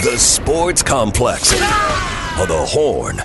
The 0.00 0.16
Sports 0.16 0.80
Complex 0.80 1.52
of 1.54 2.46
the 2.46 2.64
Horn. 2.68 3.18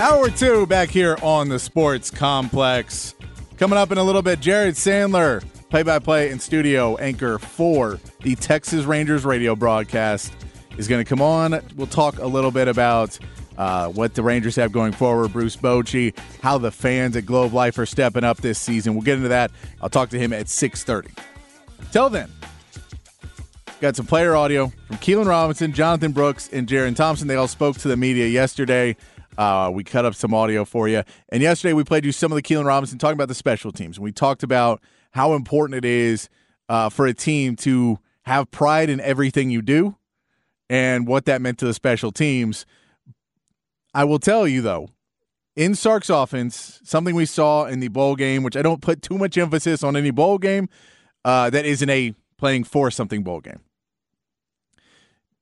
Hour 0.00 0.30
two 0.30 0.64
back 0.64 0.88
here 0.88 1.18
on 1.22 1.50
the 1.50 1.58
Sports 1.58 2.10
Complex. 2.10 3.14
Coming 3.58 3.78
up 3.78 3.92
in 3.92 3.98
a 3.98 4.02
little 4.02 4.22
bit, 4.22 4.40
Jared 4.40 4.76
Sandler, 4.76 5.44
play 5.68 5.82
by 5.82 5.98
play 5.98 6.30
and 6.30 6.40
studio 6.40 6.96
anchor 6.96 7.38
for 7.38 8.00
the 8.22 8.34
Texas 8.36 8.86
Rangers 8.86 9.26
radio 9.26 9.54
broadcast, 9.54 10.32
is 10.78 10.88
going 10.88 11.04
to 11.04 11.08
come 11.08 11.20
on. 11.20 11.60
We'll 11.76 11.86
talk 11.86 12.18
a 12.18 12.26
little 12.26 12.50
bit 12.50 12.66
about 12.66 13.18
uh, 13.56 13.88
what 13.88 14.14
the 14.14 14.22
Rangers 14.22 14.56
have 14.56 14.72
going 14.72 14.92
forward, 14.92 15.32
Bruce 15.32 15.56
Bochy, 15.56 16.16
how 16.42 16.58
the 16.58 16.70
fans 16.70 17.16
at 17.16 17.26
Globe 17.26 17.52
Life 17.52 17.78
are 17.78 17.86
stepping 17.86 18.24
up 18.24 18.38
this 18.38 18.58
season. 18.58 18.94
We'll 18.94 19.02
get 19.02 19.16
into 19.16 19.28
that. 19.28 19.50
I'll 19.80 19.90
talk 19.90 20.10
to 20.10 20.18
him 20.18 20.32
at 20.32 20.46
6.30. 20.46 21.10
Till 21.90 22.08
then, 22.08 22.30
got 23.80 23.96
some 23.96 24.06
player 24.06 24.34
audio 24.34 24.72
from 24.86 24.96
Keilan 24.96 25.26
Robinson, 25.26 25.72
Jonathan 25.72 26.12
Brooks, 26.12 26.48
and 26.52 26.66
Jerrin 26.66 26.96
Thompson. 26.96 27.28
They 27.28 27.36
all 27.36 27.48
spoke 27.48 27.76
to 27.78 27.88
the 27.88 27.96
media 27.96 28.26
yesterday. 28.26 28.96
Uh, 29.36 29.70
we 29.72 29.82
cut 29.82 30.04
up 30.04 30.14
some 30.14 30.34
audio 30.34 30.64
for 30.64 30.88
you. 30.88 31.02
And 31.30 31.42
yesterday 31.42 31.72
we 31.72 31.84
played 31.84 32.04
you 32.04 32.12
some 32.12 32.32
of 32.32 32.36
the 32.36 32.42
Keilan 32.42 32.64
Robinson 32.64 32.98
talking 32.98 33.14
about 33.14 33.28
the 33.28 33.34
special 33.34 33.72
teams. 33.72 33.98
We 33.98 34.12
talked 34.12 34.42
about 34.42 34.82
how 35.12 35.34
important 35.34 35.76
it 35.76 35.84
is 35.84 36.28
uh, 36.68 36.88
for 36.88 37.06
a 37.06 37.14
team 37.14 37.56
to 37.56 37.98
have 38.22 38.50
pride 38.50 38.88
in 38.88 39.00
everything 39.00 39.50
you 39.50 39.62
do 39.62 39.96
and 40.70 41.06
what 41.06 41.24
that 41.26 41.42
meant 41.42 41.58
to 41.58 41.66
the 41.66 41.74
special 41.74 42.12
teams. 42.12 42.66
I 43.94 44.04
will 44.04 44.18
tell 44.18 44.46
you 44.48 44.62
though, 44.62 44.88
in 45.54 45.74
Sark's 45.74 46.10
offense, 46.10 46.80
something 46.82 47.14
we 47.14 47.26
saw 47.26 47.66
in 47.66 47.80
the 47.80 47.88
bowl 47.88 48.16
game, 48.16 48.42
which 48.42 48.56
I 48.56 48.62
don't 48.62 48.80
put 48.80 49.02
too 49.02 49.18
much 49.18 49.36
emphasis 49.36 49.82
on 49.82 49.96
any 49.96 50.10
bowl 50.10 50.38
game, 50.38 50.68
uh, 51.24 51.50
that 51.50 51.66
isn't 51.66 51.90
a 51.90 52.14
playing 52.38 52.64
for 52.64 52.90
something 52.90 53.22
bowl 53.22 53.40
game. 53.40 53.60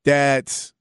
That 0.04 0.72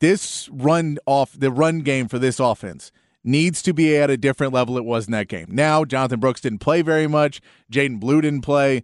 this 0.00 0.48
run 0.52 0.98
off 1.06 1.32
the 1.32 1.50
run 1.50 1.80
game 1.80 2.08
for 2.08 2.18
this 2.18 2.38
offense 2.38 2.92
needs 3.24 3.62
to 3.62 3.72
be 3.72 3.96
at 3.96 4.10
a 4.10 4.16
different 4.16 4.52
level 4.52 4.76
it 4.76 4.84
was 4.84 5.06
in 5.06 5.12
that 5.12 5.28
game. 5.28 5.46
Now, 5.50 5.84
Jonathan 5.84 6.20
Brooks 6.20 6.40
didn't 6.40 6.58
play 6.58 6.82
very 6.82 7.06
much. 7.06 7.40
Jaydon 7.70 8.00
Blue 8.00 8.20
didn't 8.20 8.42
play. 8.42 8.82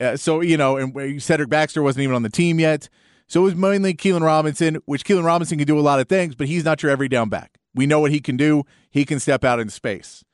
Uh, 0.00 0.16
so, 0.16 0.40
you 0.40 0.56
know, 0.56 0.76
and 0.76 1.22
Cedric 1.22 1.48
Baxter 1.48 1.82
wasn't 1.82 2.02
even 2.02 2.16
on 2.16 2.22
the 2.22 2.28
team 2.30 2.58
yet. 2.58 2.88
So 3.26 3.40
it 3.40 3.44
was 3.44 3.54
mainly 3.56 3.94
Keilan 3.94 4.22
Robinson, 4.22 4.78
which 4.84 5.04
Keilan 5.04 5.24
Robinson 5.24 5.58
can 5.58 5.66
do 5.66 5.78
a 5.78 5.80
lot 5.80 5.98
of 6.00 6.08
things, 6.08 6.34
but 6.34 6.46
he's 6.46 6.64
not 6.64 6.82
your 6.82 6.92
every 6.92 7.08
down 7.08 7.28
back. 7.28 7.58
We 7.74 7.86
know 7.86 8.00
what 8.00 8.12
he 8.12 8.20
can 8.20 8.36
do. 8.36 8.64
He 8.90 9.04
can 9.04 9.18
step 9.18 9.44
out 9.44 9.60
in 9.60 9.68
space. 9.68 10.24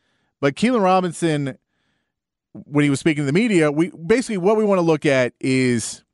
But 0.41 0.55
Keilan 0.55 0.83
Robinson, 0.83 1.57
when 2.53 2.85
he 2.85 2.91
was 2.91 3.01
speaking 3.01 3.23
to 3.23 3.27
the 3.27 3.33
media, 3.33 3.73
we 3.73 3.91
basically 3.91 4.37
what 4.37 4.57
we 4.57 4.65
want 4.65 4.79
to 4.79 4.83
look 4.83 5.07
at 5.07 5.33
is 5.41 6.05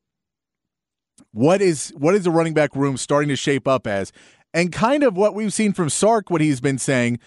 what 1.32 1.60
is 1.60 1.92
what 1.96 2.14
is 2.14 2.24
the 2.24 2.30
running 2.30 2.54
back 2.54 2.74
room 2.76 2.96
starting 2.96 3.28
to 3.28 3.36
shape 3.36 3.66
up 3.66 3.86
as, 3.86 4.12
and 4.54 4.72
kind 4.72 5.02
of 5.02 5.16
what 5.16 5.34
we've 5.34 5.52
seen 5.52 5.72
from 5.72 5.90
Sark. 5.90 6.30
What 6.30 6.40
he's 6.40 6.60
been 6.60 6.78
saying 6.78 7.18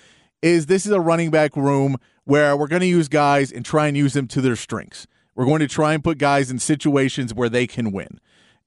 is 0.42 0.68
this 0.68 0.86
is 0.86 0.92
a 0.92 1.02
running 1.02 1.30
back 1.30 1.56
room 1.56 1.98
where 2.24 2.56
we're 2.56 2.68
going 2.68 2.82
to 2.82 2.88
use 2.88 3.08
guys 3.08 3.52
and 3.52 3.66
try 3.66 3.88
and 3.88 3.98
use 3.98 4.14
them 4.14 4.28
to 4.28 4.42
their 4.42 4.56
strengths. 4.56 5.08
We're 5.36 5.46
going 5.46 5.60
to 5.60 5.68
try 5.68 5.94
and 5.94 6.04
put 6.04 6.18
guys 6.18 6.52
in 6.52 6.60
situations 6.60 7.34
where 7.34 7.50
they 7.50 7.68
can 7.68 7.92
win. 7.92 8.20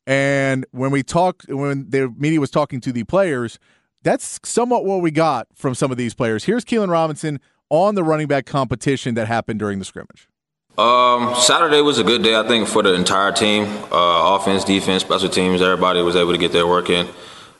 And 0.07 0.67
when 0.71 0.91
we 0.91 1.03
talked, 1.03 1.49
when 1.49 1.89
the 1.89 2.13
media 2.17 2.41
was 2.41 2.51
talking 2.51 2.81
to 2.83 2.93
the 2.93 3.05
players, 3.05 3.59
that's 4.03 4.39
somewhat 4.45 4.85
what 4.85 5.01
we 5.01 5.11
got 5.11 5.49
from 5.55 5.75
some 5.75 5.91
of 5.91 5.97
these 5.97 6.15
players. 6.15 6.45
Here's 6.45 6.65
Keilan 6.65 6.91
Robinson 6.91 7.41
on 7.71 7.95
the 7.95 8.05
running 8.05 8.27
back 8.27 8.47
competition 8.47 9.15
that 9.15 9.27
happened 9.27 9.59
during 9.59 9.79
the 9.79 9.85
scrimmage. 9.85 10.29
Um, 10.77 11.35
Saturday 11.37 11.81
was 11.81 11.99
a 11.99 12.05
good 12.05 12.23
day, 12.23 12.37
I 12.37 12.47
think, 12.47 12.69
for 12.69 12.83
the 12.83 12.95
entire 12.95 13.33
team. 13.33 13.65
Uh, 13.93 14.37
offense, 14.37 14.65
defense, 14.65 15.03
special 15.03 15.29
teams. 15.29 15.63
Everybody 15.63 16.03
was 16.03 16.17
able 16.17 16.33
to 16.33 16.39
get 16.39 16.53
their 16.53 16.67
work 16.67 16.91
in. 16.91 17.07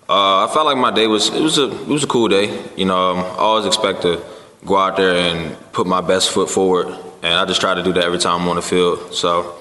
Uh, 0.09 0.45
I 0.45 0.51
felt 0.53 0.67
like 0.67 0.77
my 0.77 0.91
day 0.91 1.07
was 1.07 1.29
it 1.29 1.41
was 1.41 1.57
a 1.57 1.71
it 1.71 1.87
was 1.89 2.05
a 2.05 2.07
cool 2.07 2.29
day. 2.29 2.63
You 2.77 2.85
know, 2.85 3.13
um, 3.13 3.19
I 3.21 3.39
always 3.39 3.67
expect 3.67 4.03
to 4.03 4.23
go 4.67 4.77
out 4.77 4.97
there 4.97 5.17
and 5.17 5.57
put 5.73 5.87
my 5.87 6.01
best 6.01 6.31
foot 6.31 6.51
forward, 6.51 6.89
and 7.23 7.35
I 7.35 7.45
just 7.47 7.61
try 7.61 7.73
to 7.73 7.83
do 7.83 7.93
that 7.95 8.05
every 8.05 8.19
time 8.19 8.43
I'm 8.43 8.49
on 8.49 8.57
the 8.57 8.63
field. 8.63 9.15
So 9.15 9.57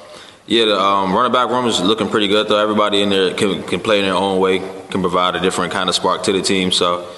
yeah, 0.46 0.66
the 0.66 0.80
um, 0.80 1.14
running 1.14 1.32
back 1.32 1.50
room 1.50 1.66
is 1.66 1.80
looking 1.80 2.10
pretty 2.10 2.28
good 2.28 2.48
though. 2.48 2.58
Everybody 2.58 3.02
in 3.02 3.10
there 3.10 3.34
can, 3.34 3.64
can 3.64 3.80
play 3.80 4.00
in 4.00 4.06
their 4.06 4.14
own 4.14 4.40
way, 4.40 4.60
can 4.90 5.02
provide 5.02 5.36
a 5.36 5.40
different 5.40 5.72
kind 5.72 5.88
of 5.88 5.96
spark 5.96 6.24
to 6.24 6.34
the 6.34 6.42
team. 6.42 6.72
So 6.72 7.10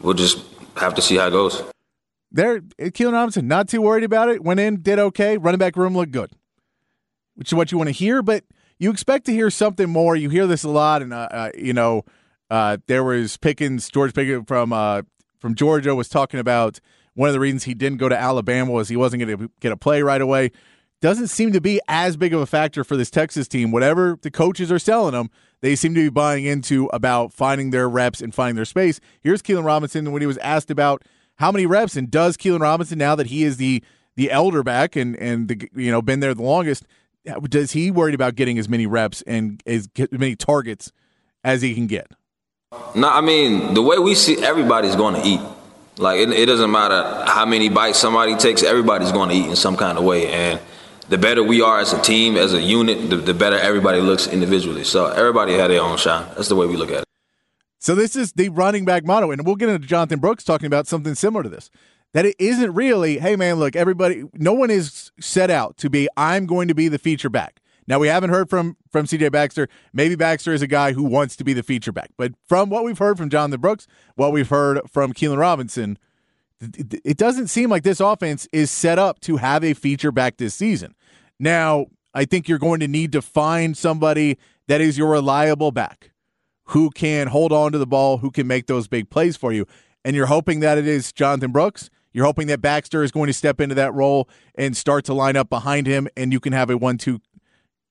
we'll 0.00 0.14
just 0.14 0.44
have 0.76 0.94
to 0.94 1.02
see 1.02 1.16
how 1.16 1.28
it 1.28 1.30
goes. 1.30 1.62
There, 2.32 2.60
Keilan 2.60 3.12
Robinson, 3.12 3.46
not 3.46 3.68
too 3.68 3.80
worried 3.80 4.02
about 4.02 4.28
it. 4.28 4.42
Went 4.42 4.58
in, 4.58 4.82
did 4.82 4.98
okay. 4.98 5.36
Running 5.36 5.58
back 5.58 5.76
room 5.76 5.96
looked 5.96 6.10
good, 6.10 6.32
which 7.36 7.50
is 7.50 7.54
what 7.54 7.70
you 7.70 7.78
want 7.78 7.88
to 7.88 7.92
hear. 7.92 8.22
But 8.22 8.44
you 8.78 8.90
expect 8.90 9.26
to 9.26 9.32
hear 9.32 9.50
something 9.50 9.88
more. 9.88 10.16
You 10.16 10.28
hear 10.30 10.48
this 10.48 10.64
a 10.64 10.68
lot, 10.68 11.00
and 11.00 11.14
uh, 11.14 11.28
uh, 11.30 11.50
you 11.56 11.72
know, 11.72 12.04
uh, 12.50 12.78
there 12.88 13.04
was 13.04 13.36
Pickens, 13.36 13.88
George 13.88 14.12
Pickens 14.14 14.46
from 14.48 14.72
uh, 14.72 15.02
from 15.38 15.54
Georgia 15.54 15.94
was 15.94 16.08
talking 16.08 16.40
about 16.40 16.80
one 17.14 17.28
of 17.28 17.32
the 17.34 17.40
reasons 17.40 17.64
he 17.64 17.74
didn't 17.74 17.98
go 17.98 18.08
to 18.08 18.18
Alabama 18.18 18.72
was 18.72 18.88
he 18.88 18.96
wasn't 18.96 19.24
going 19.24 19.38
to 19.38 19.50
get 19.60 19.70
a 19.70 19.76
play 19.76 20.02
right 20.02 20.20
away 20.20 20.50
doesn't 21.04 21.28
seem 21.28 21.52
to 21.52 21.60
be 21.60 21.78
as 21.86 22.16
big 22.16 22.32
of 22.32 22.40
a 22.40 22.46
factor 22.46 22.82
for 22.82 22.96
this 22.96 23.10
Texas 23.10 23.46
team. 23.46 23.70
Whatever 23.70 24.18
the 24.22 24.30
coaches 24.30 24.72
are 24.72 24.78
selling 24.78 25.12
them, 25.12 25.28
they 25.60 25.76
seem 25.76 25.94
to 25.94 26.00
be 26.00 26.08
buying 26.08 26.46
into 26.46 26.86
about 26.94 27.30
finding 27.30 27.72
their 27.72 27.90
reps 27.90 28.22
and 28.22 28.34
finding 28.34 28.56
their 28.56 28.64
space. 28.64 29.00
Here's 29.20 29.42
Keilan 29.42 29.66
Robinson 29.66 30.12
when 30.12 30.22
he 30.22 30.26
was 30.26 30.38
asked 30.38 30.70
about 30.70 31.02
how 31.34 31.52
many 31.52 31.66
reps 31.66 31.94
and 31.94 32.10
does 32.10 32.38
Keilan 32.38 32.60
Robinson 32.60 32.96
now 32.96 33.14
that 33.16 33.26
he 33.26 33.44
is 33.44 33.58
the 33.58 33.84
the 34.16 34.30
elder 34.30 34.62
back 34.62 34.96
and 34.96 35.14
and 35.16 35.48
the, 35.48 35.68
you 35.74 35.90
know 35.90 36.00
been 36.00 36.20
there 36.20 36.32
the 36.32 36.42
longest, 36.42 36.86
does 37.50 37.72
he 37.72 37.90
worried 37.90 38.14
about 38.14 38.34
getting 38.34 38.58
as 38.58 38.66
many 38.66 38.86
reps 38.86 39.20
and 39.26 39.62
as 39.66 39.90
many 40.10 40.34
targets 40.34 40.90
as 41.44 41.60
he 41.60 41.74
can 41.74 41.86
get? 41.86 42.12
No, 42.94 43.10
I 43.10 43.20
mean 43.20 43.74
the 43.74 43.82
way 43.82 43.98
we 43.98 44.14
see 44.14 44.42
everybody's 44.42 44.96
going 44.96 45.20
to 45.20 45.28
eat. 45.28 45.40
Like 45.98 46.20
it, 46.20 46.30
it 46.30 46.46
doesn't 46.46 46.70
matter 46.70 47.26
how 47.26 47.44
many 47.44 47.68
bites 47.68 47.98
somebody 47.98 48.36
takes, 48.36 48.62
everybody's 48.62 49.12
going 49.12 49.28
to 49.28 49.34
eat 49.34 49.50
in 49.50 49.56
some 49.56 49.76
kind 49.76 49.98
of 49.98 50.04
way, 50.04 50.32
and 50.32 50.58
the 51.14 51.18
better 51.18 51.44
we 51.44 51.62
are 51.62 51.78
as 51.78 51.92
a 51.92 52.02
team, 52.02 52.36
as 52.36 52.54
a 52.54 52.60
unit, 52.60 53.08
the, 53.08 53.14
the 53.14 53.32
better 53.32 53.56
everybody 53.56 54.00
looks 54.00 54.26
individually. 54.26 54.82
So 54.82 55.06
everybody 55.06 55.52
had 55.52 55.70
their 55.70 55.80
own 55.80 55.96
shine. 55.96 56.26
That's 56.34 56.48
the 56.48 56.56
way 56.56 56.66
we 56.66 56.76
look 56.76 56.90
at 56.90 57.02
it. 57.02 57.04
So 57.78 57.94
this 57.94 58.16
is 58.16 58.32
the 58.32 58.48
running 58.48 58.84
back 58.84 59.06
motto, 59.06 59.30
and 59.30 59.46
we'll 59.46 59.54
get 59.54 59.68
into 59.68 59.86
Jonathan 59.86 60.18
Brooks 60.18 60.42
talking 60.42 60.66
about 60.66 60.88
something 60.88 61.14
similar 61.14 61.44
to 61.44 61.48
this. 61.48 61.70
That 62.14 62.26
it 62.26 62.34
isn't 62.40 62.74
really, 62.74 63.18
hey 63.18 63.36
man, 63.36 63.60
look, 63.60 63.76
everybody, 63.76 64.24
no 64.34 64.54
one 64.54 64.70
is 64.70 65.12
set 65.20 65.50
out 65.50 65.76
to 65.76 65.88
be. 65.88 66.08
I'm 66.16 66.46
going 66.46 66.66
to 66.66 66.74
be 66.74 66.88
the 66.88 66.98
feature 66.98 67.30
back. 67.30 67.60
Now 67.86 68.00
we 68.00 68.08
haven't 68.08 68.30
heard 68.30 68.50
from 68.50 68.76
from 68.90 69.06
CJ 69.06 69.30
Baxter. 69.30 69.68
Maybe 69.92 70.16
Baxter 70.16 70.52
is 70.52 70.62
a 70.62 70.66
guy 70.66 70.94
who 70.94 71.04
wants 71.04 71.36
to 71.36 71.44
be 71.44 71.52
the 71.52 71.62
feature 71.62 71.92
back, 71.92 72.10
but 72.16 72.32
from 72.48 72.70
what 72.70 72.82
we've 72.82 72.98
heard 72.98 73.18
from 73.18 73.30
Jonathan 73.30 73.60
Brooks, 73.60 73.86
what 74.16 74.32
we've 74.32 74.48
heard 74.48 74.80
from 74.90 75.12
Keilan 75.12 75.38
Robinson, 75.38 75.96
it 76.60 77.16
doesn't 77.16 77.48
seem 77.48 77.70
like 77.70 77.84
this 77.84 78.00
offense 78.00 78.48
is 78.52 78.72
set 78.72 78.98
up 78.98 79.20
to 79.20 79.36
have 79.36 79.62
a 79.62 79.74
feature 79.74 80.10
back 80.10 80.38
this 80.38 80.54
season. 80.54 80.96
Now, 81.44 81.88
I 82.14 82.24
think 82.24 82.48
you're 82.48 82.58
going 82.58 82.80
to 82.80 82.88
need 82.88 83.12
to 83.12 83.20
find 83.20 83.76
somebody 83.76 84.38
that 84.66 84.80
is 84.80 84.96
your 84.96 85.10
reliable 85.10 85.72
back 85.72 86.12
who 86.68 86.88
can 86.88 87.26
hold 87.26 87.52
on 87.52 87.72
to 87.72 87.78
the 87.78 87.86
ball, 87.86 88.16
who 88.16 88.30
can 88.30 88.46
make 88.46 88.66
those 88.66 88.88
big 88.88 89.10
plays 89.10 89.36
for 89.36 89.52
you. 89.52 89.66
And 90.06 90.16
you're 90.16 90.24
hoping 90.24 90.60
that 90.60 90.78
it 90.78 90.86
is 90.86 91.12
Jonathan 91.12 91.52
Brooks. 91.52 91.90
You're 92.14 92.24
hoping 92.24 92.46
that 92.46 92.62
Baxter 92.62 93.02
is 93.02 93.12
going 93.12 93.26
to 93.26 93.34
step 93.34 93.60
into 93.60 93.74
that 93.74 93.92
role 93.92 94.26
and 94.54 94.74
start 94.74 95.04
to 95.04 95.12
line 95.12 95.36
up 95.36 95.50
behind 95.50 95.86
him, 95.86 96.08
and 96.16 96.32
you 96.32 96.40
can 96.40 96.54
have 96.54 96.70
a 96.70 96.78
one-two 96.78 97.20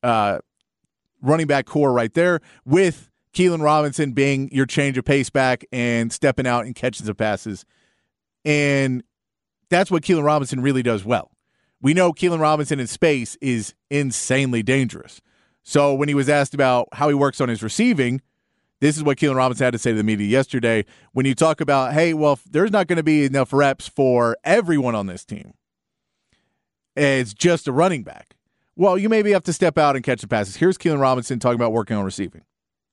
uh, 0.02 0.40
running 1.22 1.46
back 1.46 1.68
core 1.68 1.94
right 1.94 2.14
there 2.16 2.40
with 2.66 3.12
Keilan 3.36 3.62
Robinson 3.62 4.14
being 4.14 4.50
your 4.52 4.66
change 4.66 4.98
of 4.98 5.06
pace 5.06 5.30
back 5.30 5.64
and 5.72 6.12
stepping 6.12 6.48
out 6.48 6.66
and 6.66 6.74
catching 6.74 7.06
some 7.06 7.16
passes 7.16 7.66
and 8.46 9.04
that's 9.70 9.90
what 9.90 10.04
Keilan 10.04 10.24
Robinson 10.24 10.62
really 10.62 10.84
does 10.84 11.06
well. 11.06 11.33
We 11.84 11.94
know 11.94 12.14
Keilan 12.14 12.40
Robinson 12.40 12.80
in 12.80 12.88
space 12.88 13.36
is 13.42 13.74
insanely 13.90 14.64
dangerous. 14.64 15.22
So 15.64 15.94
when 15.94 16.08
he 16.08 16.16
was 16.16 16.30
asked 16.30 16.54
about 16.54 16.88
how 16.94 17.10
he 17.10 17.14
works 17.14 17.42
on 17.42 17.50
his 17.50 17.62
receiving, 17.62 18.22
this 18.80 18.96
is 18.96 19.04
what 19.04 19.18
Keilan 19.18 19.36
Robinson 19.36 19.66
had 19.66 19.74
to 19.74 19.78
say 19.78 19.92
to 19.92 19.98
the 19.98 20.04
media 20.04 20.26
yesterday. 20.26 20.86
When 21.12 21.26
you 21.26 21.36
talk 21.36 21.60
about, 21.60 21.92
hey, 21.92 22.14
well, 22.14 22.40
there's 22.50 22.72
not 22.72 22.88
going 22.88 22.98
to 22.98 23.04
be 23.04 23.26
enough 23.26 23.52
reps 23.52 23.90
for 23.90 24.38
everyone 24.46 24.96
on 24.96 25.08
this 25.08 25.26
team. 25.26 25.56
it's 26.96 27.34
just 27.34 27.68
a 27.68 27.74
running 27.74 28.04
back. 28.04 28.38
Well, 28.78 28.98
you 28.98 29.10
maybe 29.10 29.34
have 29.34 29.44
to 29.44 29.54
step 29.54 29.78
out 29.78 29.98
and 29.98 30.06
catch 30.06 30.22
the 30.22 30.28
passes. 30.30 30.56
Here's 30.56 30.78
Keilan 30.78 31.02
Robinson 31.02 31.38
talking 31.38 31.56
about 31.56 31.74
working 31.74 31.98
on 31.98 32.06
receiving. 32.06 32.44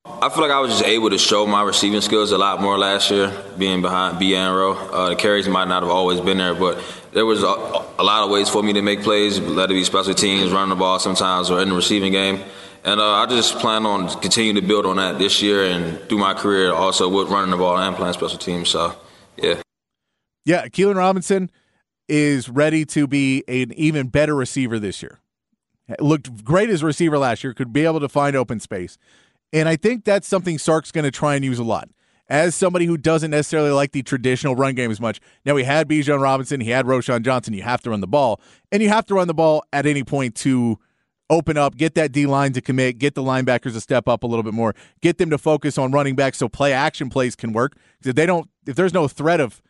I 0.07 0.31
feel 0.31 0.43
like 0.43 0.51
I 0.51 0.61
was 0.61 0.71
just 0.71 0.85
able 0.85 1.11
to 1.11 1.19
show 1.19 1.47
my 1.47 1.63
receiving 1.63 2.01
skills 2.01 2.33
a 2.33 2.39
lot 2.39 2.63
more 2.63 2.79
last 2.79 3.11
year, 3.11 3.31
being 3.59 3.83
behind 3.83 4.19
B 4.19 4.35
and 4.35 4.55
row. 4.55 4.73
Uh, 4.73 5.11
the 5.11 5.17
carries 5.17 5.47
might 5.47 5.69
not 5.69 5.83
have 5.83 5.91
always 5.91 6.21
been 6.21 6.39
there, 6.39 6.55
but 6.55 6.83
there 7.13 7.27
was 7.27 7.43
a, 7.43 7.47
a, 7.47 8.03
lot 8.03 8.25
of 8.25 8.31
ways 8.31 8.49
for 8.49 8.63
me 8.63 8.73
to 8.73 8.81
make 8.81 9.03
plays, 9.03 9.39
let 9.39 9.71
it 9.71 9.75
be 9.75 9.85
special 9.85 10.15
teams, 10.15 10.53
running 10.53 10.71
the 10.71 10.77
ball 10.77 10.99
sometimes, 10.99 11.51
or 11.51 11.61
in 11.61 11.69
the 11.69 11.75
receiving 11.75 12.13
game. 12.13 12.43
And 12.83 12.99
uh, 12.99 13.13
I 13.13 13.27
just 13.27 13.59
plan 13.59 13.85
on 13.85 14.09
continuing 14.21 14.57
to 14.57 14.67
build 14.67 14.87
on 14.87 14.97
that 14.97 15.19
this 15.19 15.43
year 15.43 15.67
and 15.67 16.01
through 16.09 16.19
my 16.19 16.33
career, 16.33 16.73
also 16.73 17.07
with 17.07 17.29
running 17.29 17.51
the 17.51 17.59
ball 17.59 17.77
and 17.77 17.95
playing 17.95 18.15
special 18.15 18.39
teams. 18.39 18.71
So, 18.71 18.95
yeah. 19.37 19.61
Yeah, 20.47 20.67
Keilan 20.69 20.97
Robinson 20.97 21.51
is 22.09 22.49
ready 22.49 22.87
to 22.87 23.07
be 23.07 23.45
an 23.47 23.75
even 23.75 24.09
better 24.09 24.35
receiver 24.35 24.79
this 24.79 25.03
year. 25.03 25.19
Looked 25.99 26.43
great 26.43 26.71
as 26.71 26.83
a 26.83 26.87
receiver 26.87 27.19
last 27.19 27.45
year, 27.45 27.53
could 27.53 27.73
be 27.73 27.85
able 27.85 28.01
to 28.01 28.09
find 28.09 28.35
open 28.35 28.61
space. 28.61 28.97
And 29.53 29.69
I 29.69 29.77
think 29.77 30.05
that's 30.05 30.29
something 30.29 30.59
Sark's 30.59 30.93
going 30.93 31.05
to 31.05 31.11
try 31.11 31.35
and 31.35 31.45
use 31.45 31.59
a 31.59 31.65
lot. 31.65 31.89
As 32.29 32.55
somebody 32.55 32.87
who 32.87 32.97
doesn't 32.97 33.33
necessarily 33.33 33.73
like 33.73 33.91
the 33.91 34.03
traditional 34.03 34.55
run 34.55 34.77
game 34.77 34.93
as 34.93 35.01
much, 35.01 35.21
now 35.45 35.57
he 35.57 35.65
had 35.65 35.89
Bijan 35.89 36.21
Robinson, 36.21 36.61
he 36.61 36.71
had 36.71 36.87
Roschon 36.87 37.23
Johnson. 37.23 37.55
You 37.55 37.65
have 37.65 37.83
to 37.83 37.91
run 37.91 38.01
the 38.01 38.07
ball, 38.07 38.41
and 38.71 38.81
you 38.81 38.89
have 38.89 39.05
to 39.07 39.15
run 39.15 39.27
the 39.27 39.35
ball 39.35 39.65
at 39.73 39.85
any 39.85 40.05
point 40.05 40.37
to 40.37 40.79
open 41.29 41.57
up, 41.57 41.77
get 41.77 41.95
that 41.97 42.13
D 42.13 42.27
line 42.27 42.53
to 42.53 42.61
commit, 42.61 42.99
get 42.99 43.17
the 43.17 43.23
linebackers 43.23 43.73
to 43.73 43.81
step 43.81 44.07
up 44.09 44.23
a 44.23 44.27
little 44.29 44.45
bit 44.45 44.55
more, 44.55 44.75
get 45.01 45.19
them 45.19 45.31
to 45.31 45.39
focus 45.39 45.77
on 45.77 45.91
running 45.91 46.15
back 46.15 46.35
so 46.35 46.49
play 46.49 46.73
action 46.73 47.11
plays 47.11 47.35
can 47.35 47.53
work. 47.53 47.77
If 48.05 48.15
they 48.15 48.27
don't, 48.27 48.49
if 48.65 48.77
there's 48.77 48.95
no 48.95 49.09
threat 49.09 49.41
of 49.41 49.61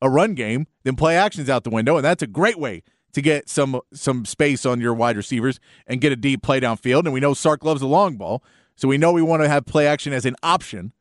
a 0.00 0.08
run 0.08 0.34
game, 0.34 0.66
then 0.84 0.96
play 0.96 1.16
action's 1.16 1.50
out 1.50 1.64
the 1.64 1.70
window, 1.70 1.96
and 1.96 2.04
that's 2.04 2.22
a 2.22 2.26
great 2.26 2.58
way 2.58 2.82
to 3.12 3.22
get 3.22 3.48
some 3.48 3.80
some 3.92 4.24
space 4.24 4.66
on 4.66 4.80
your 4.80 4.94
wide 4.94 5.16
receivers 5.16 5.58
and 5.86 6.00
get 6.00 6.12
a 6.12 6.16
deep 6.16 6.42
play 6.42 6.60
downfield. 6.60 7.04
And 7.04 7.12
we 7.12 7.20
know 7.20 7.34
Sark 7.34 7.64
loves 7.64 7.80
the 7.80 7.86
long 7.86 8.16
ball, 8.16 8.42
so 8.76 8.88
we 8.88 8.98
know 8.98 9.12
we 9.12 9.22
want 9.22 9.42
to 9.42 9.48
have 9.48 9.66
play 9.66 9.86
action 9.86 10.12
as 10.12 10.24
an 10.24 10.36
option. 10.42 10.92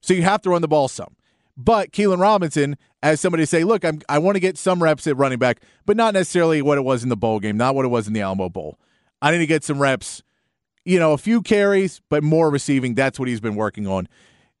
So 0.00 0.14
you 0.14 0.22
have 0.22 0.42
to 0.42 0.50
run 0.50 0.62
the 0.62 0.68
ball 0.68 0.88
some. 0.88 1.16
But 1.56 1.90
Keilan 1.90 2.20
Robinson, 2.20 2.76
as 3.02 3.20
somebody 3.20 3.44
say, 3.44 3.64
look, 3.64 3.84
I'm, 3.84 4.00
I 4.08 4.18
want 4.18 4.36
to 4.36 4.40
get 4.40 4.56
some 4.56 4.80
reps 4.80 5.06
at 5.08 5.16
running 5.16 5.38
back, 5.38 5.60
but 5.86 5.96
not 5.96 6.14
necessarily 6.14 6.62
what 6.62 6.78
it 6.78 6.82
was 6.82 7.02
in 7.02 7.08
the 7.08 7.16
bowl 7.16 7.40
game, 7.40 7.56
not 7.56 7.74
what 7.74 7.84
it 7.84 7.88
was 7.88 8.06
in 8.06 8.12
the 8.12 8.20
Alamo 8.20 8.48
Bowl. 8.48 8.78
I 9.20 9.32
need 9.32 9.38
to 9.38 9.46
get 9.46 9.64
some 9.64 9.80
reps, 9.80 10.22
you 10.84 11.00
know, 11.00 11.12
a 11.12 11.18
few 11.18 11.42
carries, 11.42 12.00
but 12.08 12.22
more 12.22 12.48
receiving. 12.48 12.94
That's 12.94 13.18
what 13.18 13.26
he's 13.26 13.40
been 13.40 13.56
working 13.56 13.88
on. 13.88 14.06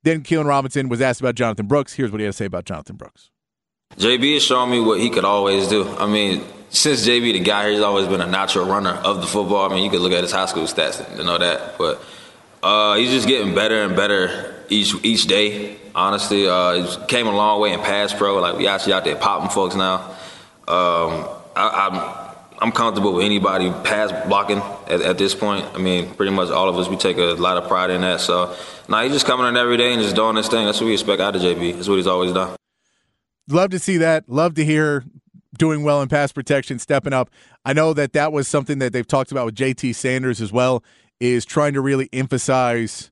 Then 0.02 0.22
Keilan 0.22 0.46
Robinson 0.46 0.88
was 0.88 1.00
asked 1.00 1.20
about 1.20 1.36
Jonathan 1.36 1.66
Brooks. 1.66 1.92
Here's 1.92 2.10
what 2.10 2.20
he 2.20 2.24
had 2.24 2.32
to 2.32 2.36
say 2.36 2.46
about 2.46 2.64
Jonathan 2.64 2.96
Brooks. 2.96 3.30
JB 3.96 4.36
is 4.36 4.42
showing 4.42 4.70
me 4.70 4.80
what 4.80 5.00
he 5.00 5.10
could 5.10 5.24
always 5.24 5.68
do. 5.68 5.88
I 5.96 6.06
mean, 6.06 6.44
since 6.70 7.06
JB 7.06 7.32
the 7.32 7.40
guy, 7.40 7.70
he's 7.70 7.80
always 7.80 8.06
been 8.06 8.20
a 8.20 8.26
natural 8.26 8.66
runner 8.66 8.90
of 8.90 9.20
the 9.20 9.26
football. 9.26 9.70
I 9.70 9.74
mean, 9.74 9.84
you 9.84 9.90
could 9.90 10.00
look 10.00 10.12
at 10.12 10.22
his 10.22 10.32
high 10.32 10.46
school 10.46 10.64
stats 10.64 11.00
and 11.08 11.26
know 11.26 11.38
that. 11.38 11.78
But 11.78 12.02
uh, 12.62 12.96
he's 12.96 13.10
just 13.10 13.28
getting 13.28 13.54
better 13.54 13.82
and 13.82 13.94
better 13.94 14.54
each 14.68 14.94
each 15.04 15.26
day. 15.26 15.76
Honestly, 15.94 16.48
uh, 16.48 17.04
came 17.06 17.26
a 17.26 17.34
long 17.34 17.60
way 17.60 17.72
in 17.72 17.80
pass 17.80 18.12
pro. 18.12 18.38
Like 18.38 18.56
we 18.56 18.66
actually 18.68 18.92
out 18.92 19.04
there 19.04 19.16
popping 19.16 19.50
folks 19.50 19.74
now. 19.74 20.00
Um, 20.66 21.28
I, 21.56 21.88
I'm 21.90 22.28
I'm 22.60 22.72
comfortable 22.72 23.14
with 23.14 23.24
anybody 23.24 23.70
pass 23.84 24.10
blocking 24.26 24.58
at, 24.88 25.00
at, 25.00 25.18
this 25.18 25.34
point. 25.34 25.64
I 25.74 25.78
mean, 25.78 26.12
pretty 26.14 26.32
much 26.32 26.50
all 26.50 26.68
of 26.68 26.76
us 26.76 26.88
we 26.88 26.96
take 26.96 27.16
a 27.16 27.34
lot 27.34 27.56
of 27.56 27.68
pride 27.68 27.90
in 27.90 28.00
that. 28.00 28.20
So 28.20 28.54
now 28.88 29.02
he's 29.02 29.12
just 29.12 29.26
coming 29.26 29.46
in 29.46 29.56
every 29.56 29.76
day 29.76 29.92
and 29.92 30.02
just 30.02 30.16
doing 30.16 30.34
this 30.34 30.48
thing. 30.48 30.64
That's 30.66 30.80
what 30.80 30.86
we 30.88 30.94
expect 30.94 31.20
out 31.20 31.36
of 31.36 31.42
JB. 31.42 31.74
That's 31.76 31.88
what 31.88 31.96
he's 31.96 32.06
always 32.06 32.32
done. 32.32 32.56
Love 33.48 33.70
to 33.70 33.78
see 33.78 33.98
that. 33.98 34.28
Love 34.28 34.54
to 34.54 34.64
hear 34.64 35.04
doing 35.56 35.82
well 35.82 36.02
in 36.02 36.08
pass 36.08 36.32
protection, 36.32 36.78
stepping 36.78 37.12
up. 37.12 37.30
I 37.64 37.72
know 37.72 37.92
that 37.94 38.12
that 38.12 38.32
was 38.32 38.48
something 38.48 38.78
that 38.80 38.92
they've 38.92 39.06
talked 39.06 39.30
about 39.30 39.46
with 39.46 39.54
JT 39.54 39.94
Sanders 39.94 40.40
as 40.40 40.52
well 40.52 40.82
is 41.20 41.44
trying 41.44 41.74
to 41.74 41.80
really 41.80 42.08
emphasize 42.12 43.10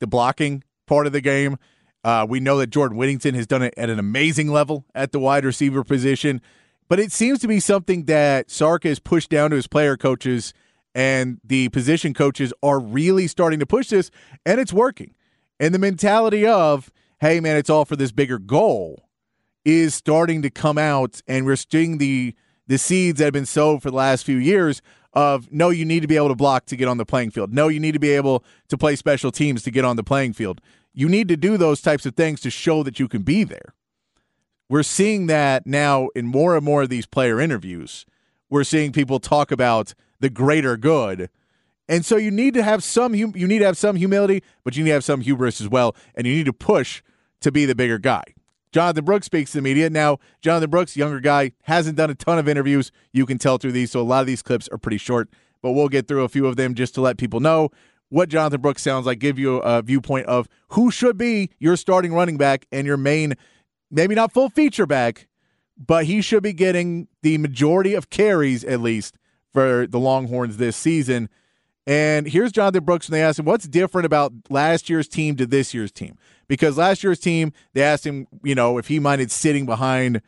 the 0.00 0.06
blocking 0.06 0.62
part 0.86 1.06
of 1.06 1.12
the 1.12 1.20
game. 1.20 1.56
Uh, 2.04 2.26
we 2.28 2.40
know 2.40 2.58
that 2.58 2.68
Jordan 2.68 2.96
Whittington 2.96 3.34
has 3.34 3.46
done 3.46 3.62
it 3.62 3.74
at 3.76 3.90
an 3.90 3.98
amazing 3.98 4.48
level 4.48 4.84
at 4.94 5.12
the 5.12 5.18
wide 5.18 5.44
receiver 5.44 5.82
position, 5.84 6.40
but 6.88 7.00
it 7.00 7.12
seems 7.12 7.38
to 7.40 7.48
be 7.48 7.60
something 7.60 8.04
that 8.04 8.50
Sark 8.50 8.84
has 8.84 8.98
pushed 8.98 9.30
down 9.30 9.50
to 9.50 9.56
his 9.56 9.66
player 9.66 9.96
coaches, 9.96 10.54
and 10.94 11.40
the 11.44 11.68
position 11.70 12.14
coaches 12.14 12.52
are 12.62 12.78
really 12.78 13.26
starting 13.26 13.58
to 13.60 13.66
push 13.66 13.88
this, 13.88 14.10
and 14.46 14.60
it's 14.60 14.72
working. 14.72 15.14
And 15.60 15.74
the 15.74 15.78
mentality 15.78 16.46
of, 16.46 16.90
hey, 17.20 17.40
man, 17.40 17.56
it's 17.56 17.68
all 17.68 17.84
for 17.84 17.96
this 17.96 18.12
bigger 18.12 18.38
goal 18.38 19.08
is 19.64 19.94
starting 19.94 20.40
to 20.42 20.50
come 20.50 20.78
out, 20.78 21.20
and 21.26 21.44
we're 21.44 21.56
seeing 21.56 21.98
the 21.98 22.34
the 22.68 22.78
seeds 22.78 23.18
that 23.18 23.24
have 23.24 23.32
been 23.32 23.46
sowed 23.46 23.82
for 23.82 23.90
the 23.90 23.96
last 23.96 24.24
few 24.24 24.36
years 24.36 24.82
of 25.12 25.50
no, 25.50 25.70
you 25.70 25.84
need 25.84 26.00
to 26.00 26.08
be 26.08 26.16
able 26.16 26.28
to 26.28 26.34
block 26.34 26.66
to 26.66 26.76
get 26.76 26.88
on 26.88 26.98
the 26.98 27.06
playing 27.06 27.30
field. 27.30 27.52
No, 27.52 27.68
you 27.68 27.80
need 27.80 27.92
to 27.92 27.98
be 27.98 28.10
able 28.10 28.44
to 28.68 28.78
play 28.78 28.96
special 28.96 29.30
teams 29.30 29.62
to 29.62 29.70
get 29.70 29.84
on 29.84 29.96
the 29.96 30.04
playing 30.04 30.34
field. 30.34 30.60
You 30.92 31.08
need 31.08 31.28
to 31.28 31.36
do 31.36 31.56
those 31.56 31.80
types 31.80 32.06
of 32.06 32.14
things 32.14 32.40
to 32.40 32.50
show 32.50 32.82
that 32.82 32.98
you 32.98 33.08
can 33.08 33.22
be 33.22 33.44
there. 33.44 33.74
We're 34.68 34.82
seeing 34.82 35.26
that 35.28 35.66
now 35.66 36.08
in 36.14 36.26
more 36.26 36.56
and 36.56 36.64
more 36.64 36.82
of 36.82 36.90
these 36.90 37.06
player 37.06 37.40
interviews. 37.40 38.04
We're 38.50 38.64
seeing 38.64 38.92
people 38.92 39.18
talk 39.18 39.50
about 39.50 39.94
the 40.20 40.30
greater 40.30 40.76
good. 40.76 41.30
And 41.88 42.04
so 42.04 42.16
you 42.16 42.30
need 42.30 42.52
to 42.54 42.62
have 42.62 42.82
some 42.82 43.14
you 43.14 43.32
need 43.32 43.60
to 43.60 43.64
have 43.64 43.78
some 43.78 43.96
humility, 43.96 44.42
but 44.62 44.76
you 44.76 44.84
need 44.84 44.90
to 44.90 44.94
have 44.94 45.04
some 45.04 45.22
hubris 45.22 45.60
as 45.60 45.68
well, 45.68 45.96
and 46.14 46.26
you 46.26 46.34
need 46.34 46.46
to 46.46 46.52
push 46.52 47.02
to 47.40 47.50
be 47.50 47.64
the 47.64 47.74
bigger 47.74 47.98
guy. 47.98 48.24
Jonathan 48.72 49.04
Brooks 49.04 49.26
speaks 49.26 49.52
to 49.52 49.58
the 49.58 49.62
media. 49.62 49.88
Now, 49.90 50.18
Jonathan 50.40 50.70
Brooks, 50.70 50.96
younger 50.96 51.20
guy, 51.20 51.52
hasn't 51.62 51.96
done 51.96 52.10
a 52.10 52.14
ton 52.14 52.38
of 52.38 52.48
interviews. 52.48 52.92
You 53.12 53.26
can 53.26 53.38
tell 53.38 53.58
through 53.58 53.72
these, 53.72 53.90
so 53.90 54.00
a 54.00 54.02
lot 54.02 54.20
of 54.20 54.26
these 54.26 54.42
clips 54.42 54.68
are 54.68 54.78
pretty 54.78 54.98
short, 54.98 55.28
but 55.62 55.72
we'll 55.72 55.88
get 55.88 56.08
through 56.08 56.24
a 56.24 56.28
few 56.28 56.46
of 56.46 56.56
them 56.56 56.74
just 56.74 56.94
to 56.94 57.00
let 57.00 57.16
people 57.16 57.40
know 57.40 57.70
what 58.08 58.28
Jonathan 58.28 58.60
Brooks 58.60 58.82
sounds 58.82 59.06
like, 59.06 59.18
give 59.18 59.38
you 59.38 59.58
a 59.58 59.82
viewpoint 59.82 60.26
of 60.26 60.48
who 60.68 60.90
should 60.90 61.18
be 61.18 61.50
your 61.58 61.76
starting 61.76 62.12
running 62.14 62.36
back 62.36 62.66
and 62.72 62.86
your 62.86 62.96
main, 62.96 63.34
maybe 63.90 64.14
not 64.14 64.32
full 64.32 64.48
feature 64.48 64.86
back, 64.86 65.28
but 65.76 66.06
he 66.06 66.20
should 66.20 66.42
be 66.42 66.52
getting 66.52 67.08
the 67.22 67.38
majority 67.38 67.94
of 67.94 68.10
carries 68.10 68.64
at 68.64 68.80
least 68.80 69.16
for 69.52 69.86
the 69.86 69.98
Longhorns 69.98 70.56
this 70.56 70.76
season. 70.76 71.28
And 71.88 72.26
here's 72.26 72.52
Jonathan 72.52 72.84
Brooks, 72.84 73.06
and 73.06 73.14
they 73.14 73.22
asked 73.22 73.38
him, 73.38 73.46
What's 73.46 73.66
different 73.66 74.04
about 74.04 74.30
last 74.50 74.90
year's 74.90 75.08
team 75.08 75.36
to 75.36 75.46
this 75.46 75.72
year's 75.72 75.90
team? 75.90 76.18
Because 76.46 76.76
last 76.76 77.02
year's 77.02 77.18
team, 77.18 77.54
they 77.72 77.82
asked 77.82 78.06
him, 78.06 78.26
you 78.42 78.54
know, 78.54 78.76
if 78.76 78.88
he 78.88 79.00
minded 79.00 79.30
sitting 79.30 79.64
behind 79.64 80.20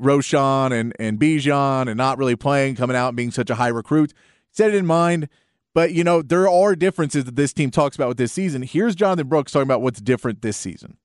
Roschon 0.00 0.72
and, 0.72 0.94
and 1.00 1.18
Bijan 1.18 1.88
and 1.88 1.96
not 1.96 2.18
really 2.18 2.36
playing, 2.36 2.76
coming 2.76 2.96
out 2.96 3.08
and 3.08 3.16
being 3.16 3.32
such 3.32 3.50
a 3.50 3.56
high 3.56 3.68
recruit. 3.68 4.14
Said 4.52 4.74
it 4.74 4.76
in 4.76 4.86
mind. 4.86 5.28
But, 5.74 5.92
you 5.92 6.04
know, 6.04 6.22
there 6.22 6.48
are 6.48 6.76
differences 6.76 7.24
that 7.24 7.34
this 7.34 7.52
team 7.52 7.72
talks 7.72 7.96
about 7.96 8.08
with 8.08 8.16
this 8.16 8.32
season. 8.32 8.62
Here's 8.62 8.94
Jonathan 8.94 9.26
Brooks 9.26 9.50
talking 9.50 9.66
about 9.66 9.82
what's 9.82 10.00
different 10.00 10.40
this 10.40 10.56
season. 10.56 10.98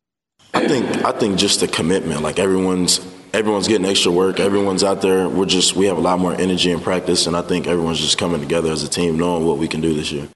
I 0.53 0.67
think 0.67 0.85
I 1.03 1.11
think 1.11 1.39
just 1.39 1.59
the 1.59 1.67
commitment. 1.67 2.21
Like 2.21 2.37
everyone's 2.37 2.99
everyone's 3.33 3.67
getting 3.67 3.85
extra 3.85 4.11
work. 4.11 4.39
Everyone's 4.39 4.83
out 4.83 5.01
there. 5.01 5.27
We're 5.29 5.45
just 5.45 5.75
we 5.75 5.85
have 5.85 5.97
a 5.97 6.01
lot 6.01 6.19
more 6.19 6.33
energy 6.33 6.71
in 6.71 6.79
practice, 6.79 7.27
and 7.27 7.35
I 7.35 7.41
think 7.41 7.67
everyone's 7.67 7.99
just 7.99 8.17
coming 8.17 8.41
together 8.41 8.71
as 8.71 8.83
a 8.83 8.89
team, 8.89 9.17
knowing 9.17 9.45
what 9.45 9.57
we 9.57 9.67
can 9.67 9.81
do 9.81 9.93
this 9.93 10.11
year. 10.11 10.27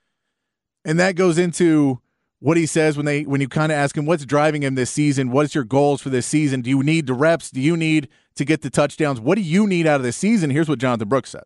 And 0.84 1.00
that 1.00 1.16
goes 1.16 1.38
into 1.38 2.00
what 2.40 2.58
he 2.58 2.66
says 2.66 2.96
when 2.96 3.06
they 3.06 3.24
when 3.24 3.42
you 3.42 3.48
kind 3.48 3.72
of 3.72 3.78
ask 3.78 3.98
him 3.98 4.06
what's 4.06 4.26
driving 4.26 4.64
him 4.64 4.76
this 4.76 4.92
season. 4.92 5.32
What's 5.32 5.56
your 5.56 5.64
goals 5.64 6.02
for 6.02 6.10
this 6.10 6.26
season? 6.26 6.62
Do 6.62 6.70
you 6.70 6.84
need 6.84 7.08
the 7.08 7.14
reps? 7.14 7.50
Do 7.52 7.62
you 7.62 7.76
need 7.76 8.08
to 8.36 8.46
get 8.46 8.62
the 8.62 8.70
touchdowns? 8.70 9.20
What 9.20 9.36
do 9.36 9.42
you 9.42 9.68
need 9.68 9.88
out 9.88 9.98
of 9.98 10.04
this 10.04 10.18
season? 10.18 10.50
Here's 10.50 10.70
what 10.70 10.80
Jonathan 10.80 11.08
Brooks 11.08 11.32
said. 11.32 11.44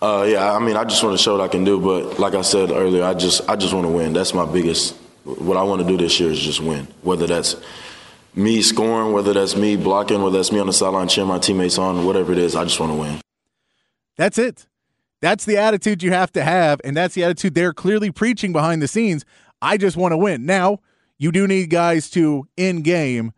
Uh, 0.00 0.26
yeah, 0.28 0.52
I 0.52 0.58
mean, 0.58 0.76
I 0.76 0.84
just 0.84 1.02
want 1.02 1.16
to 1.16 1.22
show 1.22 1.36
what 1.36 1.42
I 1.42 1.48
can 1.48 1.64
do. 1.64 1.80
But 1.80 2.18
like 2.18 2.34
I 2.34 2.42
said 2.42 2.70
earlier, 2.70 3.02
I 3.02 3.14
just 3.14 3.48
I 3.48 3.56
just 3.56 3.74
want 3.74 3.86
to 3.86 3.92
win. 3.92 4.12
That's 4.12 4.34
my 4.34 4.44
biggest. 4.44 4.94
What 5.24 5.56
I 5.56 5.62
want 5.62 5.82
to 5.82 5.88
do 5.88 5.96
this 5.96 6.18
year 6.18 6.30
is 6.30 6.40
just 6.40 6.60
win. 6.60 6.86
Whether 7.02 7.26
that's 7.26 7.56
me 8.34 8.62
scoring, 8.62 9.12
whether 9.12 9.32
that's 9.32 9.56
me 9.56 9.76
blocking, 9.76 10.22
whether 10.22 10.38
that's 10.38 10.52
me 10.52 10.60
on 10.60 10.66
the 10.66 10.72
sideline 10.72 11.08
cheering 11.08 11.28
my 11.28 11.38
teammates 11.38 11.78
on, 11.78 12.04
whatever 12.04 12.32
it 12.32 12.38
is, 12.38 12.54
I 12.54 12.64
just 12.64 12.78
want 12.78 12.92
to 12.92 12.96
win. 12.96 13.20
That's 14.16 14.38
it. 14.38 14.66
That's 15.20 15.44
the 15.44 15.58
attitude 15.58 16.02
you 16.02 16.12
have 16.12 16.32
to 16.32 16.42
have, 16.42 16.80
and 16.82 16.96
that's 16.96 17.14
the 17.14 17.24
attitude 17.24 17.54
they're 17.54 17.72
clearly 17.72 18.10
preaching 18.10 18.52
behind 18.52 18.80
the 18.80 18.88
scenes. 18.88 19.24
I 19.60 19.76
just 19.76 19.96
want 19.96 20.12
to 20.12 20.16
win. 20.16 20.46
Now, 20.46 20.78
you 21.18 21.30
do 21.30 21.46
need 21.46 21.68
guys 21.68 22.08
to, 22.10 22.48
in 22.56 22.82
game, 22.82 23.32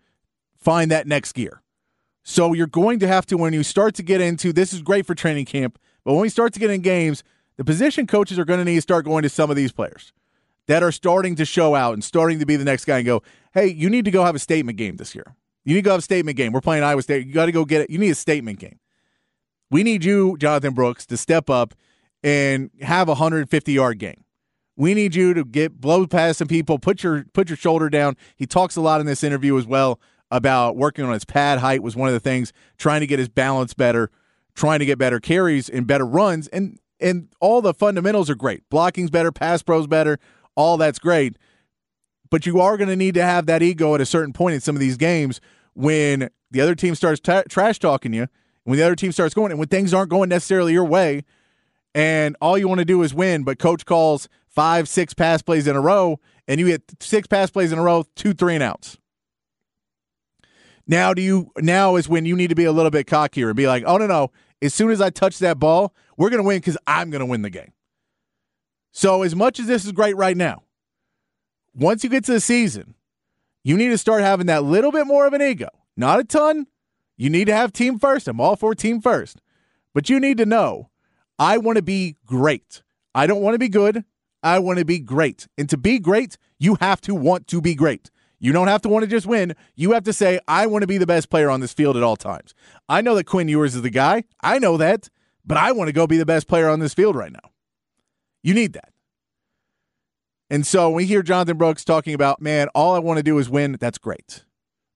find 0.56 0.90
that 0.90 1.06
next 1.06 1.32
gear. 1.32 1.62
So 2.22 2.52
you're 2.52 2.68
going 2.68 3.00
to 3.00 3.08
have 3.08 3.26
to, 3.26 3.36
when 3.36 3.52
you 3.52 3.64
start 3.64 3.96
to 3.96 4.02
get 4.02 4.20
into 4.20 4.52
this, 4.52 4.72
is 4.72 4.80
great 4.80 5.06
for 5.06 5.14
training 5.14 5.46
camp, 5.46 5.78
but 6.04 6.12
when 6.12 6.22
we 6.22 6.28
start 6.28 6.52
to 6.54 6.60
get 6.60 6.70
in 6.70 6.82
games, 6.82 7.24
the 7.56 7.64
position 7.64 8.06
coaches 8.06 8.38
are 8.38 8.44
going 8.44 8.60
to 8.60 8.64
need 8.64 8.76
to 8.76 8.80
start 8.82 9.04
going 9.04 9.24
to 9.24 9.28
some 9.28 9.50
of 9.50 9.56
these 9.56 9.72
players 9.72 10.12
that 10.68 10.82
are 10.82 10.92
starting 10.92 11.34
to 11.36 11.44
show 11.44 11.74
out 11.74 11.94
and 11.94 12.04
starting 12.04 12.38
to 12.38 12.46
be 12.46 12.56
the 12.56 12.64
next 12.64 12.84
guy 12.84 12.98
and 12.98 13.06
go, 13.06 13.22
hey, 13.52 13.66
you 13.66 13.90
need 13.90 14.04
to 14.04 14.10
go 14.10 14.24
have 14.24 14.34
a 14.34 14.38
statement 14.38 14.78
game 14.78 14.96
this 14.96 15.14
year. 15.14 15.34
You 15.64 15.74
need 15.74 15.82
to 15.82 15.84
go 15.84 15.90
have 15.92 16.00
a 16.00 16.02
statement 16.02 16.36
game. 16.36 16.52
We're 16.52 16.60
playing 16.60 16.82
Iowa 16.82 17.02
State. 17.02 17.26
You 17.26 17.32
got 17.32 17.46
to 17.46 17.52
go 17.52 17.64
get 17.64 17.82
it. 17.82 17.90
You 17.90 17.98
need 17.98 18.10
a 18.10 18.16
statement 18.16 18.58
game. 18.58 18.78
We 19.70 19.82
need 19.82 20.04
you, 20.04 20.36
Jonathan 20.38 20.74
Brooks, 20.74 21.06
to 21.06 21.16
step 21.16 21.48
up 21.48 21.74
and 22.22 22.70
have 22.80 23.08
a 23.08 23.12
150 23.12 23.72
yard 23.72 23.98
game. 23.98 24.24
We 24.76 24.94
need 24.94 25.14
you 25.14 25.34
to 25.34 25.44
get 25.44 25.80
blow 25.80 26.06
past 26.06 26.38
some 26.38 26.48
people, 26.48 26.78
put 26.78 27.02
your 27.02 27.24
put 27.32 27.48
your 27.50 27.56
shoulder 27.56 27.90
down. 27.90 28.16
He 28.36 28.46
talks 28.46 28.76
a 28.76 28.80
lot 28.80 29.00
in 29.00 29.06
this 29.06 29.22
interview 29.22 29.56
as 29.58 29.66
well 29.66 30.00
about 30.30 30.76
working 30.76 31.04
on 31.04 31.12
his 31.12 31.26
pad 31.26 31.58
height 31.58 31.82
was 31.82 31.94
one 31.94 32.08
of 32.08 32.14
the 32.14 32.20
things, 32.20 32.52
trying 32.78 33.00
to 33.00 33.06
get 33.06 33.18
his 33.18 33.28
balance 33.28 33.74
better, 33.74 34.10
trying 34.54 34.78
to 34.78 34.86
get 34.86 34.98
better 34.98 35.20
carries 35.20 35.68
and 35.68 35.86
better 35.86 36.06
runs, 36.06 36.48
and 36.48 36.78
and 37.00 37.28
all 37.40 37.60
the 37.60 37.74
fundamentals 37.74 38.30
are 38.30 38.34
great. 38.34 38.68
Blocking's 38.70 39.10
better, 39.10 39.30
pass 39.30 39.62
pro's 39.62 39.86
better, 39.86 40.18
all 40.54 40.76
that's 40.76 40.98
great. 40.98 41.36
But 42.30 42.46
you 42.46 42.60
are 42.60 42.76
going 42.76 42.88
to 42.88 42.96
need 42.96 43.14
to 43.14 43.22
have 43.22 43.46
that 43.46 43.62
ego 43.62 43.94
at 43.94 44.00
a 44.00 44.06
certain 44.06 44.32
point 44.32 44.54
in 44.54 44.60
some 44.60 44.74
of 44.74 44.80
these 44.80 44.96
games 44.96 45.40
when 45.74 46.30
the 46.50 46.60
other 46.60 46.74
team 46.74 46.94
starts 46.94 47.20
tra- 47.20 47.44
trash 47.48 47.78
talking 47.78 48.12
you, 48.12 48.28
when 48.64 48.78
the 48.78 48.84
other 48.84 48.96
team 48.96 49.12
starts 49.12 49.34
going, 49.34 49.50
and 49.50 49.58
when 49.58 49.68
things 49.68 49.92
aren't 49.92 50.10
going 50.10 50.28
necessarily 50.28 50.72
your 50.72 50.84
way, 50.84 51.24
and 51.94 52.36
all 52.40 52.56
you 52.56 52.68
want 52.68 52.78
to 52.78 52.84
do 52.84 53.02
is 53.02 53.12
win, 53.12 53.42
but 53.42 53.58
coach 53.58 53.84
calls 53.84 54.28
five, 54.48 54.88
six 54.88 55.14
pass 55.14 55.42
plays 55.42 55.66
in 55.66 55.76
a 55.76 55.80
row, 55.80 56.20
and 56.48 56.60
you 56.60 56.66
get 56.66 56.82
six 57.00 57.26
pass 57.26 57.50
plays 57.50 57.72
in 57.72 57.78
a 57.78 57.82
row, 57.82 58.04
two, 58.14 58.32
three 58.32 58.54
and 58.54 58.62
outs. 58.62 58.98
Now 60.86 61.14
do 61.14 61.22
you 61.22 61.50
now 61.58 61.96
is 61.96 62.08
when 62.08 62.24
you 62.24 62.34
need 62.34 62.48
to 62.48 62.54
be 62.54 62.64
a 62.64 62.72
little 62.72 62.90
bit 62.90 63.06
cockier 63.06 63.48
and 63.48 63.56
be 63.56 63.66
like, 63.66 63.84
oh 63.86 63.96
no, 63.98 64.06
no. 64.06 64.30
As 64.60 64.74
soon 64.74 64.90
as 64.90 65.00
I 65.00 65.10
touch 65.10 65.38
that 65.38 65.58
ball, 65.58 65.94
we're 66.16 66.30
gonna 66.30 66.42
win 66.42 66.58
because 66.58 66.76
I'm 66.86 67.10
gonna 67.10 67.26
win 67.26 67.42
the 67.42 67.50
game. 67.50 67.72
So 68.92 69.22
as 69.22 69.34
much 69.34 69.58
as 69.58 69.66
this 69.66 69.84
is 69.84 69.92
great 69.92 70.16
right 70.16 70.36
now, 70.36 70.62
once 71.74 72.04
you 72.04 72.10
get 72.10 72.24
to 72.26 72.32
the 72.32 72.40
season, 72.40 72.94
you 73.64 73.76
need 73.76 73.88
to 73.88 73.98
start 73.98 74.22
having 74.22 74.46
that 74.46 74.64
little 74.64 74.92
bit 74.92 75.06
more 75.06 75.26
of 75.26 75.32
an 75.32 75.40
ego. 75.42 75.68
Not 75.96 76.20
a 76.20 76.24
ton. 76.24 76.66
You 77.16 77.30
need 77.30 77.46
to 77.46 77.54
have 77.54 77.72
team 77.72 77.98
first. 77.98 78.28
I'm 78.28 78.40
all 78.40 78.56
for 78.56 78.74
team 78.74 79.00
first. 79.00 79.40
But 79.94 80.10
you 80.10 80.20
need 80.20 80.38
to 80.38 80.46
know 80.46 80.90
I 81.38 81.58
want 81.58 81.76
to 81.76 81.82
be 81.82 82.16
great. 82.26 82.82
I 83.14 83.26
don't 83.26 83.42
want 83.42 83.54
to 83.54 83.58
be 83.58 83.68
good. 83.68 84.04
I 84.42 84.58
want 84.58 84.78
to 84.78 84.84
be 84.84 84.98
great. 84.98 85.46
And 85.56 85.70
to 85.70 85.76
be 85.76 85.98
great, 85.98 86.36
you 86.58 86.76
have 86.80 87.00
to 87.02 87.14
want 87.14 87.46
to 87.48 87.60
be 87.60 87.74
great. 87.74 88.10
You 88.40 88.52
don't 88.52 88.68
have 88.68 88.82
to 88.82 88.88
want 88.88 89.04
to 89.04 89.08
just 89.08 89.26
win. 89.26 89.54
You 89.76 89.92
have 89.92 90.02
to 90.04 90.12
say, 90.12 90.40
I 90.48 90.66
want 90.66 90.82
to 90.82 90.88
be 90.88 90.98
the 90.98 91.06
best 91.06 91.30
player 91.30 91.48
on 91.48 91.60
this 91.60 91.72
field 91.72 91.96
at 91.96 92.02
all 92.02 92.16
times. 92.16 92.54
I 92.88 93.00
know 93.00 93.14
that 93.14 93.24
Quinn 93.24 93.48
Ewers 93.48 93.76
is 93.76 93.82
the 93.82 93.90
guy. 93.90 94.24
I 94.42 94.58
know 94.58 94.76
that. 94.76 95.08
But 95.44 95.58
I 95.58 95.72
want 95.72 95.88
to 95.88 95.92
go 95.92 96.06
be 96.06 96.18
the 96.18 96.26
best 96.26 96.48
player 96.48 96.68
on 96.68 96.80
this 96.80 96.92
field 96.92 97.14
right 97.16 97.32
now. 97.32 97.51
You 98.42 98.54
need 98.54 98.72
that. 98.74 98.92
And 100.50 100.66
so 100.66 100.90
we 100.90 101.06
hear 101.06 101.22
Jonathan 101.22 101.56
Brooks 101.56 101.84
talking 101.84 102.12
about, 102.12 102.42
man, 102.42 102.68
all 102.74 102.94
I 102.94 102.98
want 102.98 103.16
to 103.16 103.22
do 103.22 103.38
is 103.38 103.48
win, 103.48 103.76
that's 103.80 103.98
great. 103.98 104.44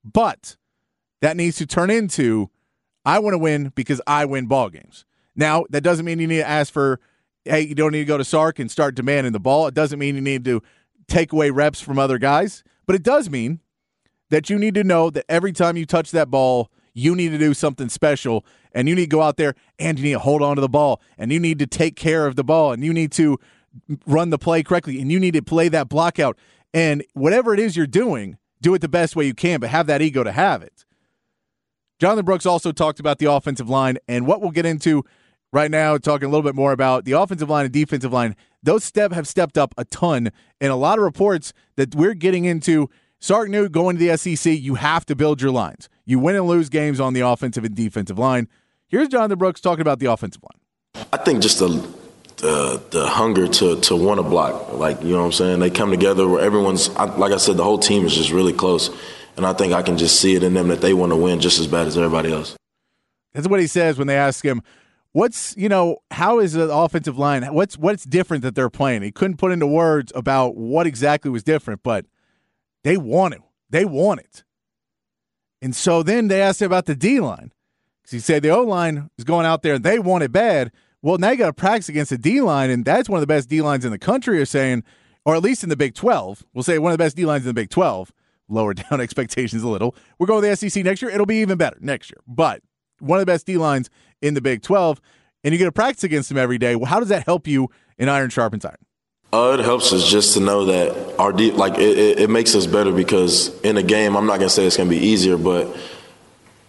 But 0.03 0.55
that 1.21 1.35
needs 1.35 1.57
to 1.57 1.65
turn 1.65 1.89
into, 1.89 2.51
I 3.03 3.19
want 3.19 3.33
to 3.33 3.39
win 3.39 3.71
because 3.73 3.99
I 4.05 4.25
win 4.25 4.45
ball 4.45 4.69
games. 4.69 5.05
Now, 5.35 5.65
that 5.69 5.81
doesn't 5.81 6.05
mean 6.05 6.19
you 6.19 6.27
need 6.27 6.37
to 6.37 6.47
ask 6.47 6.71
for, 6.71 6.99
hey, 7.43 7.61
you 7.61 7.73
don't 7.73 7.91
need 7.91 7.99
to 7.99 8.05
go 8.05 8.17
to 8.17 8.23
Sark 8.23 8.59
and 8.59 8.69
start 8.69 8.95
demanding 8.95 9.33
the 9.33 9.39
ball. 9.39 9.67
It 9.67 9.73
doesn't 9.73 9.97
mean 9.97 10.15
you 10.15 10.21
need 10.21 10.45
to 10.45 10.61
take 11.07 11.31
away 11.31 11.49
reps 11.49 11.81
from 11.81 11.97
other 11.97 12.17
guys. 12.17 12.63
But 12.85 12.95
it 12.95 13.03
does 13.03 13.29
mean 13.29 13.59
that 14.29 14.49
you 14.49 14.59
need 14.59 14.75
to 14.75 14.83
know 14.83 15.09
that 15.09 15.25
every 15.27 15.53
time 15.53 15.77
you 15.77 15.85
touch 15.85 16.11
that 16.11 16.29
ball, 16.29 16.71
you 16.97 17.15
need 17.15 17.29
to 17.29 17.37
do 17.37 17.53
something 17.53 17.89
special 17.89 18.45
and 18.71 18.89
you 18.89 18.95
need 18.95 19.03
to 19.03 19.07
go 19.07 19.21
out 19.21 19.37
there 19.37 19.55
and 19.79 19.97
you 19.97 20.03
need 20.03 20.13
to 20.13 20.19
hold 20.19 20.41
on 20.41 20.55
to 20.55 20.61
the 20.61 20.69
ball 20.69 21.01
and 21.17 21.31
you 21.31 21.39
need 21.39 21.59
to 21.59 21.67
take 21.67 21.95
care 21.95 22.25
of 22.25 22.35
the 22.35 22.43
ball 22.43 22.71
and 22.71 22.83
you 22.83 22.93
need 22.93 23.11
to 23.13 23.37
run 24.05 24.29
the 24.29 24.37
play 24.37 24.63
correctly 24.63 24.99
and 24.99 25.11
you 25.11 25.19
need 25.19 25.33
to 25.33 25.41
play 25.41 25.69
that 25.69 25.89
block 25.89 26.19
out. 26.19 26.37
And 26.73 27.03
whatever 27.13 27.53
it 27.53 27.59
is 27.59 27.77
you're 27.77 27.87
doing, 27.87 28.37
do 28.61 28.73
it 28.73 28.79
the 28.79 28.89
best 28.89 29.15
way 29.15 29.25
you 29.25 29.33
can, 29.33 29.59
but 29.59 29.69
have 29.69 29.87
that 29.87 30.01
ego 30.01 30.23
to 30.23 30.31
have 30.31 30.61
it. 30.61 30.85
Jonathan 31.99 32.25
Brooks 32.25 32.45
also 32.45 32.71
talked 32.71 32.99
about 32.99 33.19
the 33.19 33.31
offensive 33.31 33.69
line 33.69 33.97
and 34.07 34.27
what 34.27 34.41
we'll 34.41 34.51
get 34.51 34.65
into 34.65 35.03
right 35.51 35.71
now, 35.71 35.97
talking 35.97 36.27
a 36.27 36.29
little 36.29 36.43
bit 36.43 36.55
more 36.55 36.71
about 36.71 37.05
the 37.05 37.13
offensive 37.13 37.49
line 37.49 37.65
and 37.65 37.73
defensive 37.73 38.13
line. 38.13 38.35
Those 38.61 38.83
step 38.83 39.11
have 39.13 39.27
stepped 39.27 39.57
up 39.57 39.73
a 39.77 39.85
ton, 39.85 40.31
and 40.59 40.71
a 40.71 40.75
lot 40.75 40.97
of 40.97 41.03
reports 41.03 41.53
that 41.75 41.95
we're 41.95 42.13
getting 42.13 42.45
into. 42.45 42.89
Sark 43.19 43.49
knew 43.49 43.67
going 43.69 43.97
to 43.97 44.05
the 44.05 44.15
SEC, 44.17 44.59
you 44.59 44.75
have 44.75 45.05
to 45.05 45.15
build 45.15 45.41
your 45.41 45.51
lines. 45.51 45.89
You 46.07 46.19
win 46.19 46.37
and 46.37 46.47
lose 46.47 46.69
games 46.69 47.01
on 47.01 47.11
the 47.13 47.19
offensive 47.19 47.65
and 47.65 47.75
defensive 47.75 48.17
line. 48.17 48.47
Here's 48.87 49.09
Jonathan 49.09 49.37
Brooks 49.37 49.59
talking 49.59 49.81
about 49.81 49.99
the 49.99 50.05
offensive 50.05 50.41
line. 50.41 51.05
I 51.11 51.17
think 51.17 51.41
just 51.43 51.59
the 51.59 51.67
the, 52.37 52.81
the 52.91 53.07
hunger 53.07 53.47
to 53.47 53.81
to 53.81 53.95
want 53.95 54.19
to 54.19 54.23
block, 54.23 54.71
like 54.73 55.01
you 55.03 55.11
know 55.11 55.19
what 55.19 55.25
I'm 55.25 55.31
saying. 55.33 55.59
They 55.59 55.69
come 55.69 55.91
together 55.91 56.25
where 56.27 56.41
everyone's 56.41 56.89
like 56.89 57.33
I 57.33 57.37
said, 57.37 57.57
the 57.57 57.63
whole 57.65 57.77
team 57.77 58.05
is 58.05 58.15
just 58.15 58.31
really 58.31 58.53
close, 58.53 58.89
and 59.35 59.45
I 59.45 59.51
think 59.51 59.73
I 59.73 59.81
can 59.81 59.97
just 59.97 60.21
see 60.21 60.33
it 60.35 60.43
in 60.43 60.53
them 60.53 60.69
that 60.69 60.79
they 60.79 60.93
want 60.93 61.11
to 61.11 61.17
win 61.17 61.41
just 61.41 61.59
as 61.59 61.67
bad 61.67 61.87
as 61.87 61.97
everybody 61.97 62.31
else. 62.31 62.55
That's 63.33 63.49
what 63.49 63.59
he 63.59 63.67
says 63.67 63.97
when 63.97 64.07
they 64.07 64.15
ask 64.15 64.45
him, 64.45 64.61
"What's 65.11 65.57
you 65.57 65.67
know 65.67 65.97
how 66.11 66.39
is 66.39 66.53
the 66.53 66.71
offensive 66.73 67.17
line? 67.17 67.43
What's 67.53 67.77
what's 67.77 68.05
different 68.05 68.43
that 68.43 68.55
they're 68.55 68.69
playing?" 68.69 69.01
He 69.01 69.11
couldn't 69.11 69.37
put 69.37 69.51
into 69.51 69.67
words 69.67 70.13
about 70.15 70.55
what 70.55 70.87
exactly 70.87 71.29
was 71.29 71.43
different, 71.43 71.83
but 71.83 72.05
they 72.83 72.95
want 72.95 73.33
it. 73.33 73.41
They 73.69 73.83
want 73.83 74.21
it. 74.21 74.45
And 75.61 75.75
so 75.75 76.03
then 76.03 76.27
they 76.27 76.41
asked 76.41 76.61
him 76.61 76.67
about 76.67 76.85
the 76.85 76.95
D 76.95 77.19
line 77.19 77.51
because 78.01 78.11
he 78.11 78.19
said 78.19 78.43
the 78.43 78.49
O 78.49 78.61
line 78.61 79.09
is 79.17 79.23
going 79.23 79.45
out 79.45 79.63
there 79.63 79.75
and 79.75 79.83
they 79.83 79.99
want 79.99 80.23
it 80.23 80.31
bad. 80.31 80.71
Well, 81.01 81.17
now 81.17 81.31
you 81.31 81.37
got 81.37 81.47
to 81.47 81.53
practice 81.53 81.89
against 81.89 82.09
the 82.09 82.17
D 82.17 82.41
line, 82.41 82.69
and 82.69 82.83
that's 82.83 83.07
one 83.07 83.17
of 83.17 83.21
the 83.21 83.27
best 83.27 83.49
D 83.49 83.61
lines 83.61 83.85
in 83.85 83.91
the 83.91 83.99
country. 83.99 84.41
Are 84.41 84.45
saying, 84.45 84.83
or 85.25 85.35
at 85.35 85.43
least 85.43 85.63
in 85.63 85.69
the 85.69 85.77
Big 85.77 85.93
Twelve, 85.93 86.43
we'll 86.53 86.63
say 86.63 86.79
one 86.79 86.91
of 86.91 86.97
the 86.97 87.03
best 87.03 87.15
D 87.15 87.25
lines 87.25 87.43
in 87.43 87.47
the 87.47 87.53
Big 87.53 87.69
Twelve. 87.69 88.11
Lower 88.49 88.73
down 88.89 89.01
expectations 89.01 89.63
a 89.63 89.67
little. 89.67 89.95
We're 90.17 90.27
going 90.27 90.41
to 90.41 90.49
the 90.49 90.55
SEC 90.55 90.83
next 90.83 91.01
year. 91.01 91.11
It'll 91.11 91.25
be 91.25 91.41
even 91.41 91.57
better 91.57 91.77
next 91.81 92.09
year. 92.09 92.21
But 92.27 92.61
one 92.99 93.19
of 93.19 93.21
the 93.21 93.31
best 93.31 93.45
D 93.45 93.57
lines 93.57 93.89
in 94.21 94.33
the 94.33 94.41
Big 94.41 94.63
Twelve, 94.63 95.01
and 95.43 95.53
you 95.53 95.57
get 95.57 95.65
to 95.65 95.71
practice 95.71 96.03
against 96.03 96.29
them 96.29 96.37
every 96.37 96.57
day. 96.57 96.75
Well, 96.75 96.85
how 96.85 96.99
does 96.99 97.09
that 97.09 97.25
help 97.25 97.47
you 97.47 97.69
in 97.97 98.09
iron 98.09 98.29
sharpens 98.29 98.65
iron? 98.65 98.77
Uh, 99.33 99.57
it 99.59 99.63
helps 99.63 99.91
us 99.91 100.09
just 100.09 100.33
to 100.35 100.39
know 100.39 100.65
that 100.65 101.19
our 101.19 101.33
deep, 101.33 101.55
like 101.55 101.73
it, 101.73 101.97
it, 101.97 102.19
it, 102.19 102.29
makes 102.29 102.55
us 102.55 102.65
better 102.65 102.93
because 102.93 103.59
in 103.61 103.75
a 103.75 103.83
game, 103.83 104.15
I'm 104.15 104.25
not 104.25 104.37
gonna 104.37 104.49
say 104.49 104.65
it's 104.65 104.77
gonna 104.77 104.89
be 104.89 104.97
easier, 104.97 105.37
but 105.37 105.75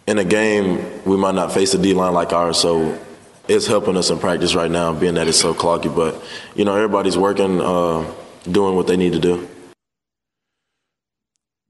in 0.09 0.19
a 0.19 0.25
game 0.25 1.05
we 1.05 1.17
might 1.17 1.37
not 1.37 1.53
face 1.53 1.73
a 1.75 1.79
D 1.79 1.95
line 1.95 2.15
like 2.15 2.33
ours, 2.33 2.59
so 2.59 2.99
it's 3.47 3.67
helping 3.67 3.97
us 3.97 4.11
in 4.11 4.19
practice 4.19 4.57
right 4.57 4.71
now, 4.71 4.93
being 4.93 5.15
that 5.15 5.29
it's 5.29 5.39
so 5.39 5.55
cloggy. 5.55 5.95
But 5.95 6.21
you 6.57 6.65
know, 6.65 6.75
everybody's 6.75 7.17
working, 7.17 7.61
uh, 7.61 8.13
doing 8.51 8.75
what 8.75 8.89
they 8.89 8.97
need 8.97 9.13
to 9.13 9.21
do. 9.21 9.49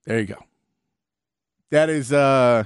There 0.07 0.19
you 0.19 0.27
go. 0.27 0.43
That 1.71 1.91
is 1.91 2.15
uh, 2.15 2.65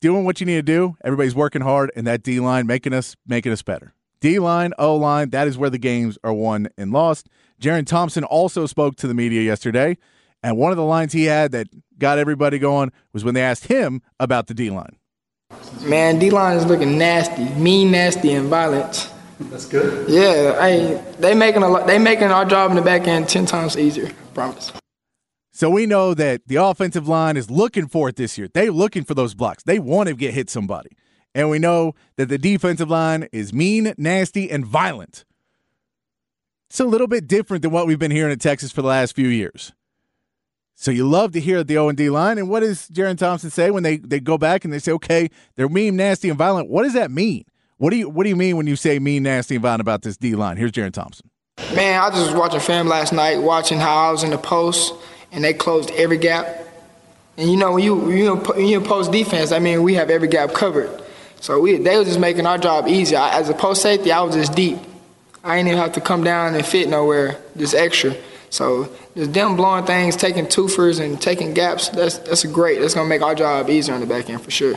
doing 0.00 0.24
what 0.24 0.40
you 0.40 0.46
need 0.46 0.56
to 0.56 0.62
do. 0.62 0.96
Everybody's 1.04 1.36
working 1.36 1.62
hard, 1.62 1.92
and 1.94 2.08
that 2.08 2.24
D 2.24 2.40
line 2.40 2.66
making 2.66 2.92
us 2.92 3.14
making 3.24 3.52
us 3.52 3.62
better. 3.62 3.94
D 4.20 4.38
line, 4.38 4.72
O 4.78 4.96
line, 4.96 5.30
that 5.30 5.48
is 5.48 5.56
where 5.56 5.70
the 5.70 5.78
games 5.78 6.18
are 6.22 6.32
won 6.32 6.68
and 6.76 6.92
lost. 6.92 7.28
Jerrin 7.60 7.86
Thompson 7.86 8.24
also 8.24 8.66
spoke 8.66 8.96
to 8.96 9.06
the 9.06 9.14
media 9.14 9.42
yesterday, 9.42 9.96
and 10.42 10.56
one 10.56 10.70
of 10.70 10.76
the 10.76 10.84
lines 10.84 11.12
he 11.12 11.24
had 11.24 11.52
that 11.52 11.68
got 11.98 12.18
everybody 12.18 12.58
going 12.58 12.92
was 13.12 13.24
when 13.24 13.34
they 13.34 13.42
asked 13.42 13.66
him 13.66 14.02
about 14.18 14.46
the 14.46 14.54
D 14.54 14.70
line. 14.70 14.96
Man, 15.82 16.18
D 16.18 16.30
line 16.30 16.56
is 16.56 16.66
looking 16.66 16.98
nasty, 16.98 17.44
mean, 17.54 17.90
nasty, 17.90 18.32
and 18.32 18.48
violent. 18.48 19.10
That's 19.40 19.66
good. 19.66 20.08
Yeah, 20.08 20.58
I, 20.60 21.02
they 21.18 21.34
making 21.34 21.62
a 21.62 21.86
they 21.86 21.98
making 21.98 22.28
our 22.28 22.44
job 22.44 22.70
in 22.70 22.76
the 22.76 22.82
back 22.82 23.08
end 23.08 23.28
ten 23.28 23.46
times 23.46 23.76
easier. 23.76 24.10
Promise. 24.34 24.72
So 25.52 25.68
we 25.68 25.86
know 25.86 26.14
that 26.14 26.42
the 26.46 26.56
offensive 26.56 27.08
line 27.08 27.36
is 27.36 27.50
looking 27.50 27.86
for 27.86 28.08
it 28.08 28.16
this 28.16 28.38
year. 28.38 28.48
They're 28.52 28.70
looking 28.70 29.04
for 29.04 29.14
those 29.14 29.34
blocks. 29.34 29.62
They 29.62 29.78
want 29.78 30.08
to 30.08 30.14
get 30.14 30.32
hit 30.32 30.48
somebody. 30.48 30.90
And 31.34 31.48
we 31.48 31.58
know 31.58 31.94
that 32.16 32.26
the 32.26 32.38
defensive 32.38 32.90
line 32.90 33.28
is 33.32 33.52
mean, 33.52 33.94
nasty, 33.96 34.50
and 34.50 34.66
violent. 34.66 35.24
It's 36.68 36.80
a 36.80 36.84
little 36.84 37.06
bit 37.06 37.26
different 37.26 37.62
than 37.62 37.72
what 37.72 37.86
we've 37.86 37.98
been 37.98 38.10
hearing 38.10 38.32
in 38.32 38.38
Texas 38.38 38.72
for 38.72 38.82
the 38.82 38.88
last 38.88 39.14
few 39.14 39.28
years. 39.28 39.72
So 40.74 40.90
you 40.90 41.06
love 41.06 41.32
to 41.32 41.40
hear 41.40 41.62
the 41.62 41.76
O 41.78 41.88
and 41.88 41.98
D 41.98 42.08
line. 42.08 42.38
And 42.38 42.48
what 42.48 42.60
does 42.60 42.88
Jerrin 42.88 43.18
Thompson 43.18 43.50
say 43.50 43.70
when 43.70 43.82
they, 43.82 43.98
they 43.98 44.18
go 44.18 44.38
back 44.38 44.64
and 44.64 44.72
they 44.72 44.78
say, 44.78 44.92
okay, 44.92 45.28
they're 45.56 45.68
mean, 45.68 45.96
nasty, 45.96 46.30
and 46.30 46.38
violent? 46.38 46.70
What 46.70 46.84
does 46.84 46.94
that 46.94 47.10
mean? 47.10 47.44
What 47.76 47.90
do 47.90 47.96
you 47.96 48.08
what 48.08 48.24
do 48.24 48.28
you 48.28 48.36
mean 48.36 48.56
when 48.56 48.66
you 48.66 48.76
say 48.76 48.98
mean, 48.98 49.22
nasty, 49.22 49.56
and 49.56 49.62
violent 49.62 49.80
about 49.80 50.02
this 50.02 50.16
D 50.16 50.34
line? 50.34 50.56
Here's 50.56 50.72
Jerrin 50.72 50.92
Thompson. 50.92 51.30
Man, 51.74 52.00
I 52.00 52.10
just 52.10 52.26
was 52.26 52.34
watching 52.34 52.60
film 52.60 52.88
last 52.88 53.12
night, 53.12 53.38
watching 53.40 53.78
how 53.78 54.08
I 54.08 54.10
was 54.10 54.22
in 54.22 54.30
the 54.30 54.38
post, 54.38 54.94
and 55.32 55.44
they 55.44 55.52
closed 55.52 55.90
every 55.92 56.18
gap. 56.18 56.46
And 57.36 57.50
you 57.50 57.56
know, 57.56 57.72
when 57.72 57.84
you 57.84 57.96
when 57.96 58.66
you 58.66 58.80
post 58.80 59.12
defense, 59.12 59.52
I 59.52 59.58
mean, 59.58 59.82
we 59.82 59.94
have 59.94 60.10
every 60.10 60.28
gap 60.28 60.52
covered. 60.52 60.99
So 61.40 61.58
we, 61.60 61.78
they 61.78 61.96
was 61.96 62.06
just 62.06 62.20
making 62.20 62.46
our 62.46 62.58
job 62.58 62.86
easier. 62.86 63.18
As 63.18 63.48
a 63.48 63.54
post 63.54 63.82
safety, 63.82 64.12
I 64.12 64.20
was 64.20 64.34
just 64.34 64.54
deep. 64.54 64.78
I 65.42 65.56
didn't 65.56 65.68
even 65.68 65.80
have 65.80 65.92
to 65.94 66.00
come 66.00 66.22
down 66.22 66.54
and 66.54 66.64
fit 66.64 66.88
nowhere, 66.88 67.40
just 67.56 67.74
extra. 67.74 68.14
So 68.50 68.92
just 69.16 69.32
them 69.32 69.56
blowing 69.56 69.86
things, 69.86 70.16
taking 70.16 70.44
twofers 70.46 71.00
and 71.02 71.20
taking 71.20 71.54
gaps, 71.54 71.88
that's 71.88 72.18
that's 72.18 72.44
great. 72.44 72.80
That's 72.80 72.94
gonna 72.94 73.08
make 73.08 73.22
our 73.22 73.34
job 73.34 73.70
easier 73.70 73.94
on 73.94 74.00
the 74.00 74.06
back 74.06 74.28
end 74.28 74.42
for 74.42 74.50
sure. 74.50 74.74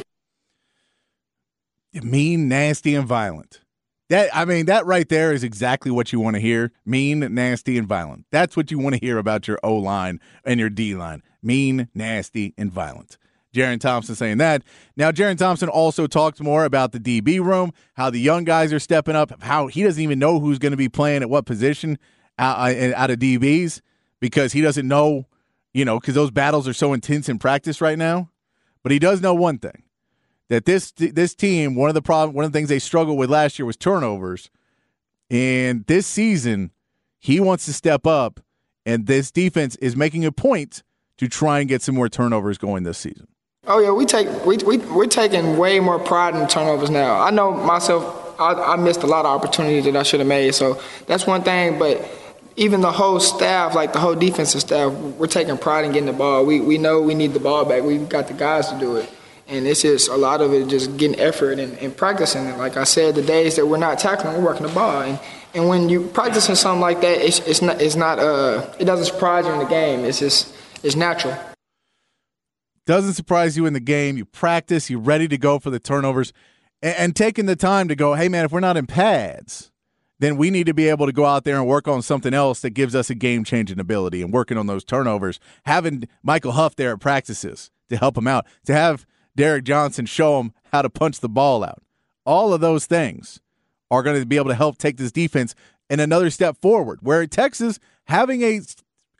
Mean, 1.94 2.48
nasty, 2.48 2.96
and 2.96 3.08
violent. 3.08 3.62
That 4.10 4.30
I 4.34 4.46
mean, 4.46 4.68
that 4.68 4.86
right 4.86 5.08
there 5.10 5.34
is 5.34 5.44
exactly 5.44 5.92
what 5.92 6.14
you 6.14 6.20
want 6.20 6.36
to 6.36 6.40
hear. 6.40 6.72
Mean, 6.86 7.20
nasty, 7.34 7.78
and 7.78 7.88
violent. 7.88 8.26
That's 8.32 8.56
what 8.56 8.72
you 8.72 8.80
want 8.80 8.96
to 8.96 9.02
hear 9.02 9.18
about 9.18 9.48
your 9.48 9.60
O 9.64 9.76
line 9.76 10.20
and 10.46 10.60
your 10.60 10.70
D 10.70 10.96
line. 10.96 11.24
Mean, 11.42 11.90
nasty, 11.94 12.54
and 12.58 12.72
violent. 12.72 13.18
Jerrin 13.54 13.80
Thompson 13.80 14.16
saying 14.16 14.38
that. 14.40 14.64
Now, 14.98 15.12
Jerrin 15.12 15.38
Thompson 15.38 15.70
also 15.70 16.08
talked 16.08 16.42
more 16.42 16.66
about 16.66 16.92
the 16.92 17.00
DB 17.00 17.40
room, 17.40 17.72
how 17.94 18.10
the 18.10 18.20
young 18.20 18.44
guys 18.44 18.74
are 18.74 18.80
stepping 18.80 19.16
up, 19.16 19.42
how 19.44 19.68
he 19.68 19.84
doesn't 19.84 20.02
even 20.02 20.20
know 20.20 20.40
who's 20.40 20.60
going 20.60 20.72
to 20.72 20.78
be 20.78 20.90
playing 20.90 21.22
at 21.22 21.30
what 21.30 21.46
position 21.46 22.00
out, 22.40 22.58
uh, 22.58 22.94
out 22.96 23.12
of 23.12 23.20
DBs 23.20 23.82
because 24.20 24.54
he 24.54 24.62
doesn't 24.62 24.88
know, 24.88 25.28
you 25.74 25.86
know, 25.86 26.00
because 26.00 26.16
those 26.16 26.32
battles 26.32 26.68
are 26.68 26.74
so 26.74 26.94
intense 26.94 27.30
in 27.30 27.38
practice 27.38 27.82
right 27.82 27.98
now. 27.98 28.30
But 28.82 28.92
he 28.92 29.00
does 29.00 29.22
know 29.22 29.34
one 29.34 29.60
thing 29.60 29.84
that 30.50 30.66
this 30.66 30.92
this 30.92 31.36
team 31.36 31.76
one 31.76 31.90
of 31.90 31.94
the 31.94 32.02
problem 32.02 32.36
one 32.36 32.46
of 32.46 32.52
the 32.52 32.58
things 32.58 32.70
they 32.70 32.80
struggled 32.80 33.18
with 33.18 33.30
last 33.30 33.58
year 33.58 33.66
was 33.66 33.78
turnovers, 33.78 34.50
and 35.30 35.86
this 35.86 36.06
season 36.06 36.72
he 37.20 37.40
wants 37.40 37.66
to 37.66 37.74
step 37.74 38.06
up, 38.06 38.42
and 38.86 39.08
this 39.08 39.32
defense 39.32 39.76
is 39.78 39.96
making 39.96 40.26
a 40.26 40.32
point 40.32 40.84
to 41.18 41.28
try 41.28 41.60
and 41.60 41.70
get 41.70 41.82
some 41.82 41.96
more 41.96 42.10
turnovers 42.10 42.58
going 42.58 42.84
this 42.84 42.98
season. 42.98 43.28
Oh 43.66 43.80
yeah, 43.80 43.92
we 43.92 44.06
take 44.06 44.28
we 44.46 44.58
we 44.58 44.78
we're 44.78 45.08
taking 45.08 45.58
way 45.58 45.80
more 45.80 45.98
pride 45.98 46.36
in 46.36 46.48
turnovers 46.48 46.90
now. 46.90 47.22
I 47.22 47.32
know 47.32 47.52
myself. 47.54 48.36
I, 48.38 48.74
I 48.74 48.76
missed 48.76 49.04
a 49.04 49.08
lot 49.08 49.26
of 49.26 49.32
opportunities 49.32 49.86
that 49.86 49.96
I 49.96 50.04
should 50.04 50.20
have 50.20 50.28
made. 50.28 50.54
So 50.54 50.82
that's 51.08 51.26
one 51.26 51.44
thing. 51.44 51.80
But 51.80 52.06
even 52.58 52.82
the 52.82 52.92
whole 52.92 53.22
staff, 53.22 53.74
like 53.74 53.94
the 53.94 54.00
whole 54.00 54.16
defensive 54.16 54.60
staff, 54.60 54.92
we're 54.92 55.28
taking 55.28 55.58
pride 55.58 55.86
in 55.86 55.94
getting 55.94 56.08
the 56.08 56.14
ball. 56.14 56.46
We 56.46 56.60
we 56.60 56.78
know 56.78 57.02
we 57.02 57.16
need 57.16 57.34
the 57.34 57.40
ball 57.40 57.64
back. 57.64 57.84
We've 57.84 58.10
got 58.10 58.28
the 58.28 58.34
guys 58.34 58.70
to 58.70 58.78
do 58.78 58.98
it. 58.98 59.10
And 59.48 59.66
it's 59.66 59.84
just 59.84 60.10
a 60.10 60.18
lot 60.18 60.42
of 60.42 60.54
it 60.54 60.68
just 60.68 60.98
getting 60.98 61.18
effort 61.18 61.58
and, 61.58 61.78
and 61.78 61.96
practicing. 61.96 62.46
And 62.48 62.58
like 62.58 62.76
I 62.76 62.84
said, 62.84 63.16
the 63.16 63.22
days 63.22 63.56
that 63.56 63.66
we're 63.66 63.78
not 63.78 63.98
tackling, 63.98 64.36
we're 64.36 64.44
working 64.44 64.68
the 64.68 64.74
ball. 64.74 65.04
And 65.04 65.18
and 65.54 65.70
when 65.70 65.88
you 65.88 66.08
practicing 66.08 66.56
something 66.56 66.82
like 66.82 67.00
that, 67.00 67.26
it's 67.26 67.40
it's 67.48 67.62
not 67.62 67.82
it's 67.82 67.96
not 67.96 68.20
uh 68.20 68.70
it 68.78 68.84
doesn't 68.84 69.06
surprise 69.06 69.46
you 69.46 69.54
in 69.54 69.60
the 69.60 69.66
game. 69.66 70.04
It's 70.04 70.20
just 70.20 70.54
it's 70.84 70.98
natural. 70.98 71.38
Doesn't 72.86 73.14
surprise 73.14 73.56
you 73.56 73.66
in 73.66 73.74
the 73.74 73.80
game. 73.80 74.18
You 74.18 74.26
practice. 74.26 74.90
You're 74.90 75.00
ready 75.00 75.28
to 75.30 75.38
go 75.38 75.60
for 75.60 75.70
the 75.70 75.80
turnovers, 75.80 76.34
and, 76.82 76.96
and 76.96 77.16
taking 77.16 77.46
the 77.46 77.56
time 77.56 77.88
to 77.88 77.96
go. 77.96 78.14
Hey 78.14 78.28
man, 78.30 78.46
if 78.46 78.52
we're 78.52 78.60
not 78.60 78.78
in 78.78 78.88
pads, 78.88 79.72
then 80.20 80.38
we 80.38 80.50
need 80.50 80.66
to 80.68 80.74
be 80.74 80.90
able 80.90 81.06
to 81.06 81.12
go 81.12 81.26
out 81.26 81.44
there 81.44 81.58
and 81.58 81.68
work 81.68 81.88
on 81.88 82.02
something 82.02 82.34
else 82.34 82.62
that 82.62 82.72
gives 82.72 82.96
us 82.96 83.10
a 83.10 83.16
game 83.16 83.44
changing 83.44 83.80
ability 83.80 84.22
and 84.22 84.34
working 84.34 84.58
on 84.58 84.68
those 84.68 84.84
turnovers. 84.84 85.40
Having 85.66 86.08
Michael 86.22 86.54
Huff 86.54 86.76
there 86.76 86.94
at 86.94 87.00
practices 87.00 87.72
to 87.90 87.98
help 87.98 88.18
him 88.18 88.28
out, 88.28 88.46
to 88.66 88.74
have 88.74 89.06
Derrick 89.36 89.64
Johnson 89.64 90.06
show 90.06 90.40
him 90.40 90.54
how 90.72 90.82
to 90.82 90.90
punch 90.90 91.20
the 91.20 91.30
ball 91.30 91.64
out. 91.64 91.82
All 92.26 92.54
of 92.54 92.62
those 92.62 92.86
things 92.86 93.42
are 93.90 94.04
going 94.04 94.20
to 94.20 94.26
be 94.26 94.38
able 94.38 94.50
to 94.50 94.56
help 94.56 94.78
take 94.78 94.98
this 94.98 95.12
defense 95.12 95.56
in 95.90 96.00
another 96.00 96.30
step 96.30 96.58
forward. 96.62 97.00
Where 97.02 97.26
Texas 97.28 97.80
having 98.06 98.42
a 98.44 98.62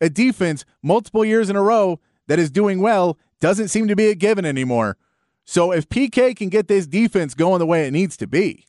a 0.02 0.10
defense 0.10 0.66
multiple 0.82 1.24
years 1.24 1.50
in 1.50 1.56
a 1.56 1.62
row 1.62 2.00
that 2.28 2.40
is 2.40 2.52
doing 2.52 2.82
well 2.82 3.18
doesn't 3.44 3.68
seem 3.68 3.90
to 3.90 3.96
be 3.96 4.08
a 4.08 4.16
given 4.16 4.46
anymore. 4.46 4.96
So 5.44 5.74
if 5.74 5.90
PK 5.90 6.34
can 6.34 6.48
get 6.48 6.70
this 6.70 6.88
defense 6.88 7.34
going 7.34 7.60
the 7.60 7.66
way 7.66 7.86
it 7.86 7.92
needs 7.92 8.16
to 8.18 8.26
be, 8.26 8.66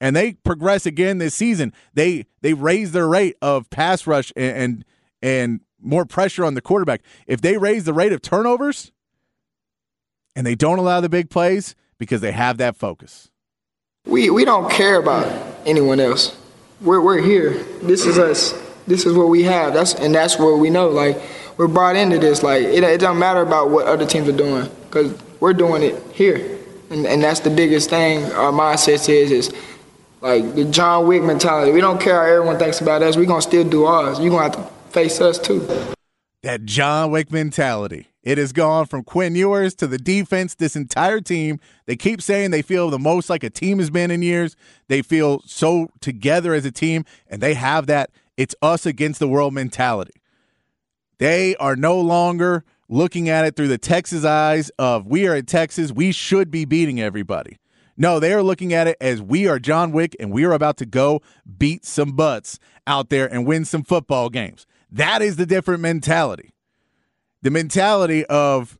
and 0.00 0.16
they 0.16 0.32
progress 0.32 0.86
again 0.86 1.18
this 1.18 1.36
season, 1.36 1.72
they 1.94 2.26
they 2.40 2.52
raise 2.52 2.90
their 2.90 3.06
rate 3.06 3.36
of 3.40 3.70
pass 3.70 4.08
rush 4.08 4.32
and 4.34 4.56
and, 4.56 4.84
and 5.22 5.60
more 5.80 6.04
pressure 6.04 6.44
on 6.44 6.54
the 6.54 6.60
quarterback. 6.60 7.02
If 7.28 7.42
they 7.42 7.58
raise 7.58 7.84
the 7.84 7.92
rate 7.92 8.12
of 8.12 8.20
turnovers 8.20 8.90
and 10.34 10.44
they 10.44 10.56
don't 10.56 10.80
allow 10.80 11.00
the 11.00 11.08
big 11.08 11.30
plays 11.30 11.76
because 11.96 12.20
they 12.20 12.32
have 12.32 12.58
that 12.58 12.74
focus. 12.74 13.30
We 14.04 14.30
we 14.30 14.44
don't 14.44 14.68
care 14.68 14.98
about 14.98 15.28
anyone 15.64 16.00
else. 16.00 16.36
We're 16.80 17.00
we're 17.00 17.22
here. 17.22 17.52
This 17.82 18.04
is 18.04 18.18
us. 18.18 18.52
This 18.88 19.06
is 19.06 19.16
what 19.16 19.28
we 19.28 19.44
have. 19.44 19.74
That's 19.74 19.94
and 19.94 20.12
that's 20.12 20.40
what 20.40 20.58
we 20.58 20.70
know. 20.70 20.88
Like 20.88 21.22
we're 21.60 21.68
brought 21.68 21.94
into 21.94 22.18
this. 22.18 22.42
Like 22.42 22.62
it, 22.62 22.82
it 22.82 23.00
doesn't 23.00 23.18
matter 23.18 23.42
about 23.42 23.68
what 23.68 23.86
other 23.86 24.06
teams 24.06 24.26
are 24.28 24.36
doing 24.36 24.66
because 24.86 25.14
we're 25.40 25.52
doing 25.52 25.82
it 25.82 26.02
here, 26.10 26.58
and 26.88 27.06
and 27.06 27.22
that's 27.22 27.40
the 27.40 27.50
biggest 27.50 27.90
thing. 27.90 28.24
Our 28.32 28.50
mindset 28.50 29.06
is 29.10 29.30
is 29.30 29.52
like 30.22 30.54
the 30.54 30.64
John 30.64 31.06
Wick 31.06 31.22
mentality. 31.22 31.70
We 31.70 31.82
don't 31.82 32.00
care 32.00 32.14
how 32.14 32.22
everyone 32.22 32.58
thinks 32.58 32.80
about 32.80 33.02
us. 33.02 33.18
We're 33.18 33.26
gonna 33.26 33.42
still 33.42 33.68
do 33.68 33.84
ours. 33.84 34.18
You're 34.18 34.30
gonna 34.30 34.44
have 34.44 34.56
to 34.56 34.90
face 34.90 35.20
us 35.20 35.38
too. 35.38 35.66
That 36.42 36.64
John 36.64 37.10
Wick 37.10 37.30
mentality. 37.30 38.06
It 38.22 38.36
has 38.36 38.52
gone 38.52 38.84
from 38.84 39.02
Quinn 39.04 39.34
Ewers 39.34 39.74
to 39.76 39.86
the 39.86 39.96
defense, 39.96 40.54
this 40.54 40.76
entire 40.76 41.22
team. 41.22 41.58
They 41.86 41.96
keep 41.96 42.20
saying 42.20 42.50
they 42.50 42.60
feel 42.60 42.90
the 42.90 42.98
most 42.98 43.30
like 43.30 43.42
a 43.42 43.48
team 43.48 43.78
has 43.78 43.88
been 43.88 44.10
in 44.10 44.20
years. 44.20 44.56
They 44.88 45.00
feel 45.00 45.40
so 45.46 45.88
together 46.00 46.52
as 46.52 46.66
a 46.66 46.70
team, 46.70 47.06
and 47.28 47.42
they 47.42 47.54
have 47.54 47.86
that 47.86 48.10
it's 48.36 48.54
us 48.62 48.86
against 48.86 49.20
the 49.20 49.28
world 49.28 49.52
mentality. 49.52 50.19
They 51.20 51.54
are 51.56 51.76
no 51.76 52.00
longer 52.00 52.64
looking 52.88 53.28
at 53.28 53.44
it 53.44 53.54
through 53.54 53.68
the 53.68 53.78
Texas 53.78 54.24
eyes 54.24 54.70
of 54.78 55.06
we 55.06 55.28
are 55.28 55.36
in 55.36 55.44
Texas, 55.44 55.92
we 55.92 56.12
should 56.12 56.50
be 56.50 56.64
beating 56.64 57.00
everybody. 57.00 57.58
No, 57.96 58.18
they 58.18 58.32
are 58.32 58.42
looking 58.42 58.72
at 58.72 58.88
it 58.88 58.96
as 59.02 59.20
we 59.20 59.46
are 59.46 59.58
John 59.58 59.92
Wick 59.92 60.16
and 60.18 60.32
we 60.32 60.44
are 60.44 60.52
about 60.52 60.78
to 60.78 60.86
go 60.86 61.20
beat 61.58 61.84
some 61.84 62.12
butts 62.12 62.58
out 62.86 63.10
there 63.10 63.32
and 63.32 63.46
win 63.46 63.66
some 63.66 63.84
football 63.84 64.30
games. 64.30 64.66
That 64.90 65.20
is 65.20 65.36
the 65.36 65.46
different 65.46 65.82
mentality 65.82 66.54
the 67.42 67.50
mentality 67.50 68.24
of 68.26 68.78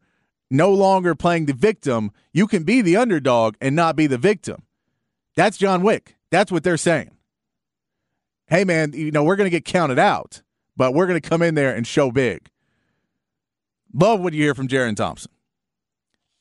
no 0.51 0.73
longer 0.73 1.15
playing 1.15 1.47
the 1.47 1.53
victim. 1.53 2.11
You 2.33 2.47
can 2.47 2.65
be 2.65 2.83
the 2.83 2.97
underdog 2.97 3.55
and 3.61 3.75
not 3.75 3.97
be 3.97 4.07
the 4.07 4.19
victim. 4.19 4.63
That's 5.37 5.57
John 5.57 5.83
Wick. 5.83 6.17
That's 6.31 6.53
what 6.53 6.63
they're 6.63 6.77
saying. 6.77 7.11
Hey, 8.49 8.65
man, 8.65 8.93
you 8.93 9.11
know, 9.11 9.23
we're 9.23 9.37
going 9.37 9.47
to 9.47 9.51
get 9.51 9.65
counted 9.65 9.99
out, 9.99 10.43
but 10.81 10.95
we're 10.95 11.07
going 11.07 11.21
to 11.21 11.29
come 11.29 11.43
in 11.43 11.55
there 11.55 11.77
and 11.77 11.87
show 11.87 12.11
big. 12.11 12.49
Love 13.93 14.21
what 14.21 14.33
you 14.33 14.43
hear 14.43 14.55
from 14.55 14.67
Jerrin 14.67 14.97
Thompson. 14.97 15.31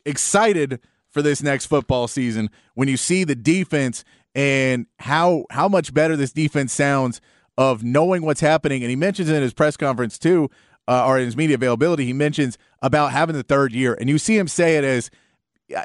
Excited 0.06 0.80
for 1.10 1.21
this 1.21 1.43
next 1.43 1.65
football 1.65 2.08
season 2.08 2.49
when 2.73 2.88
you 2.88 2.95
see 2.95 3.25
the 3.25 3.36
defense 3.36 4.06
and 4.34 4.86
how 4.99 5.43
how 5.49 5.67
much 5.67 5.93
better 5.93 6.15
this 6.15 6.32
defense 6.32 6.71
sounds 6.71 7.19
of 7.58 7.84
knowing 7.84 8.21
what's 8.21 8.39
happening. 8.39 8.82
And 8.82 8.89
he 8.89 8.95
mentions 8.95 9.28
in 9.28 9.41
his 9.41 9.54
press 9.54 9.75
conference 9.75 10.17
too 10.17 10.49
uh, 10.88 11.06
or 11.06 11.19
in 11.19 11.25
his 11.25 11.36
media 11.36 11.56
availability, 11.56 12.06
he 12.06 12.13
mentions 12.13 12.58
about 12.82 13.12
having 13.12 13.36
the 13.36 13.43
third 13.43 13.73
year, 13.73 13.93
and 13.99 14.10
you 14.10 14.17
see 14.17 14.38
him 14.38 14.47
say 14.47 14.78
it 14.78 14.86
as, 14.86 15.12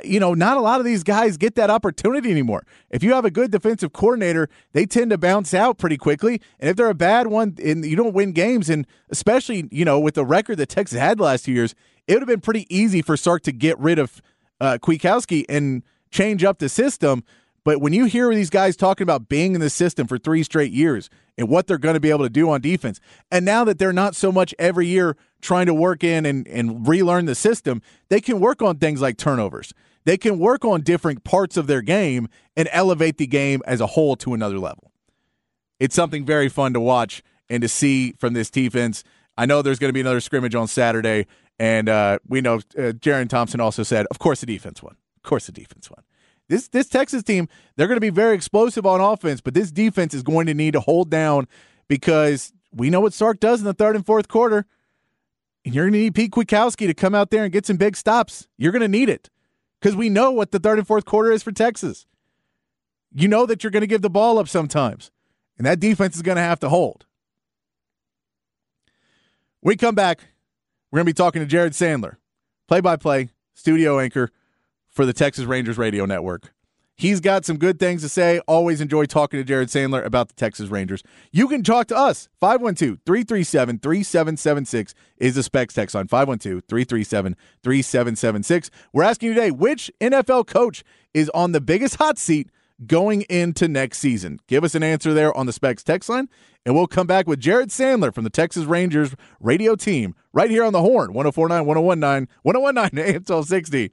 you 0.05 0.21
know, 0.21 0.35
not 0.35 0.57
a 0.57 0.61
lot 0.61 0.81
of 0.81 0.87
these 0.87 1.03
guys 1.03 1.37
get 1.37 1.55
that 1.57 1.71
opportunity 1.71 2.31
anymore. 2.31 2.65
If 2.91 3.03
you 3.03 3.13
have 3.15 3.25
a 3.25 3.31
good 3.31 3.51
defensive 3.51 3.93
coordinator, 3.93 4.49
they 4.73 4.87
tend 4.87 5.11
to 5.11 5.19
bounce 5.19 5.53
out 5.55 5.79
pretty 5.79 5.97
quickly, 5.97 6.41
and 6.59 6.71
if 6.71 6.77
they're 6.77 6.89
a 6.89 6.95
bad 6.95 7.27
one 7.27 7.57
and 7.63 7.85
you 7.85 7.97
don't 7.97 8.15
win 8.15 8.33
games, 8.33 8.71
and 8.71 8.87
especially 9.11 9.69
you 9.71 9.85
know 9.85 10.01
with 10.01 10.15
the 10.15 10.25
record 10.25 10.57
that 10.57 10.69
Texas 10.69 10.99
had 10.99 11.19
the 11.19 11.25
last 11.25 11.45
two 11.45 11.53
years, 11.53 11.75
it 12.07 12.15
would 12.15 12.23
have 12.23 12.29
been 12.29 12.41
pretty 12.41 12.67
easy 12.75 13.03
for 13.03 13.17
Sark 13.17 13.43
to 13.43 13.53
get 13.53 13.79
rid 13.79 13.99
of 13.99 14.23
uh, 14.61 14.79
Kwiatkowski 14.81 15.45
and 15.49 15.83
change 16.11 16.45
up 16.45 16.59
the 16.59 16.69
system. 16.69 17.25
But 17.65 17.81
when 17.81 17.95
you 17.95 18.05
hear 18.05 18.33
these 18.35 18.51
guys 18.51 18.77
talking 18.77 19.05
about 19.05 19.29
being 19.29 19.55
in 19.55 19.61
the 19.61 19.71
system 19.71 20.07
for 20.07 20.19
three 20.19 20.43
straight 20.43 20.73
years 20.73 21.09
and 21.39 21.49
what 21.49 21.67
they're 21.67 21.79
going 21.79 21.95
to 21.95 22.01
be 22.01 22.11
able 22.11 22.25
to 22.25 22.31
do 22.31 22.51
on 22.51 22.61
defense, 22.61 23.01
and 23.31 23.45
now 23.45 23.65
that 23.65 23.79
they're 23.79 23.93
not 23.93 24.15
so 24.15 24.31
much 24.31 24.55
every 24.59 24.87
year 24.87 25.17
trying 25.41 25.67
to 25.67 25.75
work 25.75 26.05
in 26.05 26.27
and, 26.27 26.47
and 26.47 26.87
relearn 26.87 27.25
the 27.25 27.35
system, 27.35 27.81
they 28.11 28.21
can 28.21 28.39
work 28.39 28.61
on 28.61 28.77
things 28.77 29.01
like 29.01 29.17
turnovers. 29.17 29.73
They 30.05 30.19
can 30.19 30.39
work 30.39 30.65
on 30.65 30.83
different 30.83 31.25
parts 31.25 31.57
of 31.57 31.67
their 31.67 31.81
game 31.81 32.29
and 32.55 32.69
elevate 32.71 33.17
the 33.17 33.27
game 33.27 33.63
as 33.67 33.81
a 33.81 33.87
whole 33.87 34.17
to 34.17 34.35
another 34.35 34.59
level. 34.59 34.93
It's 35.81 35.95
something 35.95 36.27
very 36.27 36.51
fun 36.51 36.75
to 36.75 36.81
watch 36.81 37.23
and 37.49 37.63
to 37.63 37.69
see 37.69 38.13
from 38.13 38.35
this 38.35 38.51
defense. 38.51 39.03
I 39.37 39.47
know 39.47 39.63
there's 39.63 39.79
going 39.79 39.89
to 39.89 39.95
be 39.95 40.01
another 40.01 40.21
scrimmage 40.21 40.55
on 40.55 40.69
Saturday, 40.69 41.27
and 41.59 41.89
uh, 41.89 42.19
we 42.29 42.43
know 42.43 42.57
uh, 42.57 42.93
Jerrin 42.93 43.29
Thompson 43.29 43.61
also 43.61 43.83
said, 43.83 44.07
of 44.11 44.19
course, 44.19 44.41
the 44.41 44.47
defense 44.47 44.83
won. 44.83 44.97
Of 45.17 45.23
course, 45.23 45.47
the 45.47 45.53
defense 45.53 45.91
won. 45.91 46.05
This 46.55 46.69
this 46.69 46.89
Texas 46.89 47.25
team, 47.25 47.49
they're 47.75 47.89
going 47.89 47.97
to 47.97 48.01
be 48.01 48.11
very 48.11 48.37
explosive 48.37 48.87
on 48.87 49.01
offense, 49.01 49.41
but 49.41 49.55
this 49.55 49.73
defense 49.73 50.15
is 50.15 50.23
going 50.23 50.47
to 50.47 50.55
need 50.55 50.75
to 50.75 50.81
hold 50.81 51.11
down 51.11 51.49
because 51.89 52.53
we 52.71 52.91
know 52.91 53.01
what 53.01 53.13
Sark 53.13 53.41
does 53.41 53.59
in 53.59 53.67
the 53.67 53.75
third 53.75 53.97
and 53.97 54.07
fourth 54.07 54.29
quarter. 54.29 54.65
And 55.65 55.75
you're 55.75 55.87
going 55.87 55.95
to 55.95 55.99
need 55.99 56.15
Pete 56.15 56.31
Kwiatkowski 56.31 56.87
to 56.87 56.95
come 56.95 57.13
out 57.13 57.31
there 57.31 57.43
and 57.43 57.53
get 57.53 57.67
some 57.67 57.77
big 57.77 57.97
stops. 57.97 58.47
You're 58.57 58.71
going 58.71 58.83
to 58.83 58.89
need 58.89 59.09
it 59.09 59.31
because 59.81 59.97
we 59.97 60.09
know 60.09 60.31
what 60.31 60.53
the 60.53 60.61
third 60.61 60.79
and 60.79 60.87
fourth 60.87 61.05
quarter 61.05 61.33
is 61.33 61.43
for 61.43 61.51
Texas. 61.51 62.07
You 63.13 63.27
know 63.27 63.47
that 63.47 63.65
you're 63.65 63.73
going 63.73 63.81
to 63.81 63.89
give 63.89 64.03
the 64.03 64.11
ball 64.11 64.39
up 64.39 64.47
sometimes, 64.49 65.11
and 65.59 65.67
that 65.67 65.81
defense 65.81 66.15
is 66.15 66.23
going 66.23 66.37
to 66.37 66.43
have 66.43 66.61
to 66.61 66.69
hold. 66.69 67.05
we 69.61 69.75
come 69.75 69.97
back, 69.97 70.21
we're 70.93 70.99
going 70.99 71.07
to 71.07 71.13
be 71.13 71.17
talking 71.17 71.43
to 71.43 71.47
Jared 71.47 71.73
Sandler, 71.73 72.19
play 72.69 72.81
by 72.81 72.95
play, 72.95 73.31
studio 73.55 73.99
anchor 73.99 74.31
for 74.95 75.05
the 75.05 75.13
Texas 75.13 75.45
Rangers 75.45 75.77
radio 75.77 76.07
network. 76.07 76.55
He's 76.97 77.21
got 77.21 77.45
some 77.45 77.59
good 77.59 77.81
things 77.81 78.03
to 78.03 78.09
say. 78.09 78.39
Always 78.47 78.81
enjoy 78.81 79.07
talking 79.07 79.41
to 79.41 79.45
Jared 79.45 79.69
Sandler 79.69 80.05
about 80.05 80.29
the 80.29 80.35
Texas 80.35 80.69
Rangers. 80.69 81.03
You 81.33 81.49
can 81.49 81.65
talk 81.65 81.89
to 81.89 81.97
us. 81.97 82.29
512 82.41 83.01
337 83.05 83.81
3776 83.81 84.95
is 85.19 85.35
the 85.35 85.43
specs 85.43 85.75
text 85.75 85.97
on 85.97 86.07
512 86.07 86.63
337 86.69 87.37
3776. 87.65 88.71
We're 88.93 89.03
asking 89.03 89.31
you 89.31 89.35
today 89.35 89.51
which 89.51 89.91
NFL 90.01 90.47
coach 90.47 90.85
is 91.13 91.29
on 91.31 91.51
the 91.51 91.61
biggest 91.61 91.97
hot 91.97 92.17
seat 92.17 92.49
going 92.87 93.23
into 93.23 93.67
next 93.67 93.99
season? 93.99 94.39
Give 94.47 94.65
us 94.65 94.75
an 94.75 94.83
answer 94.83 95.13
there 95.13 95.37
on 95.37 95.47
the 95.47 95.53
specs 95.53 95.83
text 95.83 96.09
line, 96.09 96.29
and 96.65 96.75
we'll 96.75 96.87
come 96.87 97.07
back 97.07 97.27
with 97.27 97.41
Jared 97.41 97.71
Sandler 97.71 98.15
from 98.15 98.25
the 98.25 98.31
Texas 98.31 98.65
Rangers 98.65 99.15
radio 99.41 99.75
team 99.75 100.15
right 100.33 100.51
here 100.51 100.65
on 100.65 100.73
the 100.73 100.81
horn 100.81 101.13
1049 101.13 101.67
1019 101.67 102.29
1019 102.43 102.99
AM 103.05 103.15
1260 103.15 103.93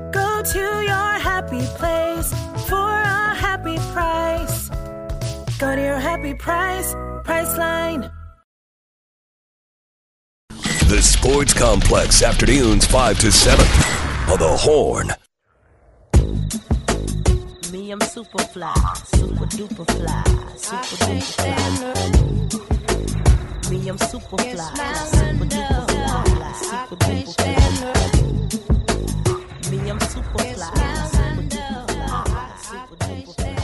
Go 0.11 0.41
to 0.43 0.59
your 0.59 1.19
happy 1.19 1.61
place 1.77 2.33
for 2.67 2.75
a 2.75 3.33
happy 3.35 3.77
price. 3.93 4.69
Go 5.57 5.75
to 5.75 5.81
your 5.81 5.99
happy 5.99 6.33
price, 6.33 6.93
Priceline. 7.23 8.11
The 10.89 11.01
Sports 11.01 11.53
Complex, 11.53 12.21
afternoons 12.23 12.85
5 12.85 13.19
to 13.19 13.31
7 13.31 13.65
on 14.29 14.39
the 14.39 14.57
Horn. 14.59 15.11
Me, 17.71 17.91
I'm 17.91 18.01
super 18.01 18.43
fly, 18.43 18.73
super 19.05 19.45
duper 19.45 19.85
fly, 19.89 20.23
super 20.57 20.97
duper 21.05 21.23
fly. 21.39 21.79
Me, 23.71 23.87
I'm 23.87 23.97
super 23.97 24.37
fly, 24.37 24.73
super 25.05 25.45
duper 25.45 25.85
fly, 25.89 26.51
super 26.53 26.95
duper 26.97 27.33
fly. 27.35 28.80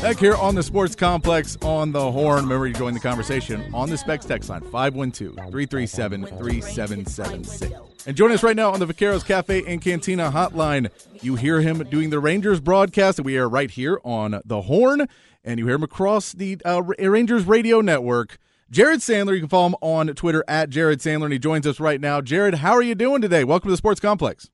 Back 0.02 0.20
here 0.20 0.36
on 0.36 0.56
the 0.56 0.64
Sports 0.64 0.96
Complex 0.96 1.58
on 1.64 1.92
the 1.92 2.12
Horn. 2.12 2.44
Remember, 2.44 2.68
you 2.68 2.74
join 2.74 2.94
the 2.94 3.00
conversation 3.00 3.74
on 3.74 3.90
the 3.90 3.98
Specs 3.98 4.26
text 4.26 4.50
line 4.50 4.62
512 4.62 5.36
337 5.36 6.26
3776. 6.26 7.74
And 8.06 8.16
join 8.16 8.32
us 8.32 8.44
right 8.44 8.56
now 8.56 8.72
on 8.72 8.80
the 8.80 8.86
Vaqueros 8.86 9.26
Cafe 9.26 9.66
and 9.66 9.82
Cantina 9.82 10.32
hotline. 10.32 10.90
You 11.22 11.36
hear 11.36 11.60
him 11.62 11.80
doing 11.90 12.10
the 12.12 12.20
Rangers 12.20 12.62
broadcast, 12.62 13.20
and 13.20 13.26
we 13.26 13.38
are 13.38 13.50
right 13.50 13.72
here 13.72 14.00
on 14.06 14.40
the 14.46 14.62
Horn, 14.62 15.08
and 15.44 15.60
you 15.60 15.66
hear 15.66 15.76
him 15.76 15.84
across 15.84 16.32
the 16.32 16.58
uh, 16.64 16.84
Rangers 16.84 17.46
radio 17.46 17.82
network. 17.82 18.38
Jared 18.70 19.00
Sandler, 19.00 19.34
you 19.34 19.40
can 19.40 19.50
follow 19.50 19.68
him 19.68 19.76
on 19.82 20.08
Twitter 20.10 20.44
at 20.48 20.70
Jared 20.70 21.00
Sandler, 21.00 21.26
and 21.26 21.34
he 21.34 21.40
joins 21.40 21.66
us 21.68 21.80
right 21.80 22.00
now. 22.00 22.22
Jared, 22.22 22.56
how 22.56 22.74
are 22.74 22.82
you 22.82 22.96
doing 22.96 23.22
today? 23.22 23.44
Welcome 23.44 23.70
to 23.70 23.74
the 23.74 23.78
Sports 23.78 24.00
Complex. 24.00 24.50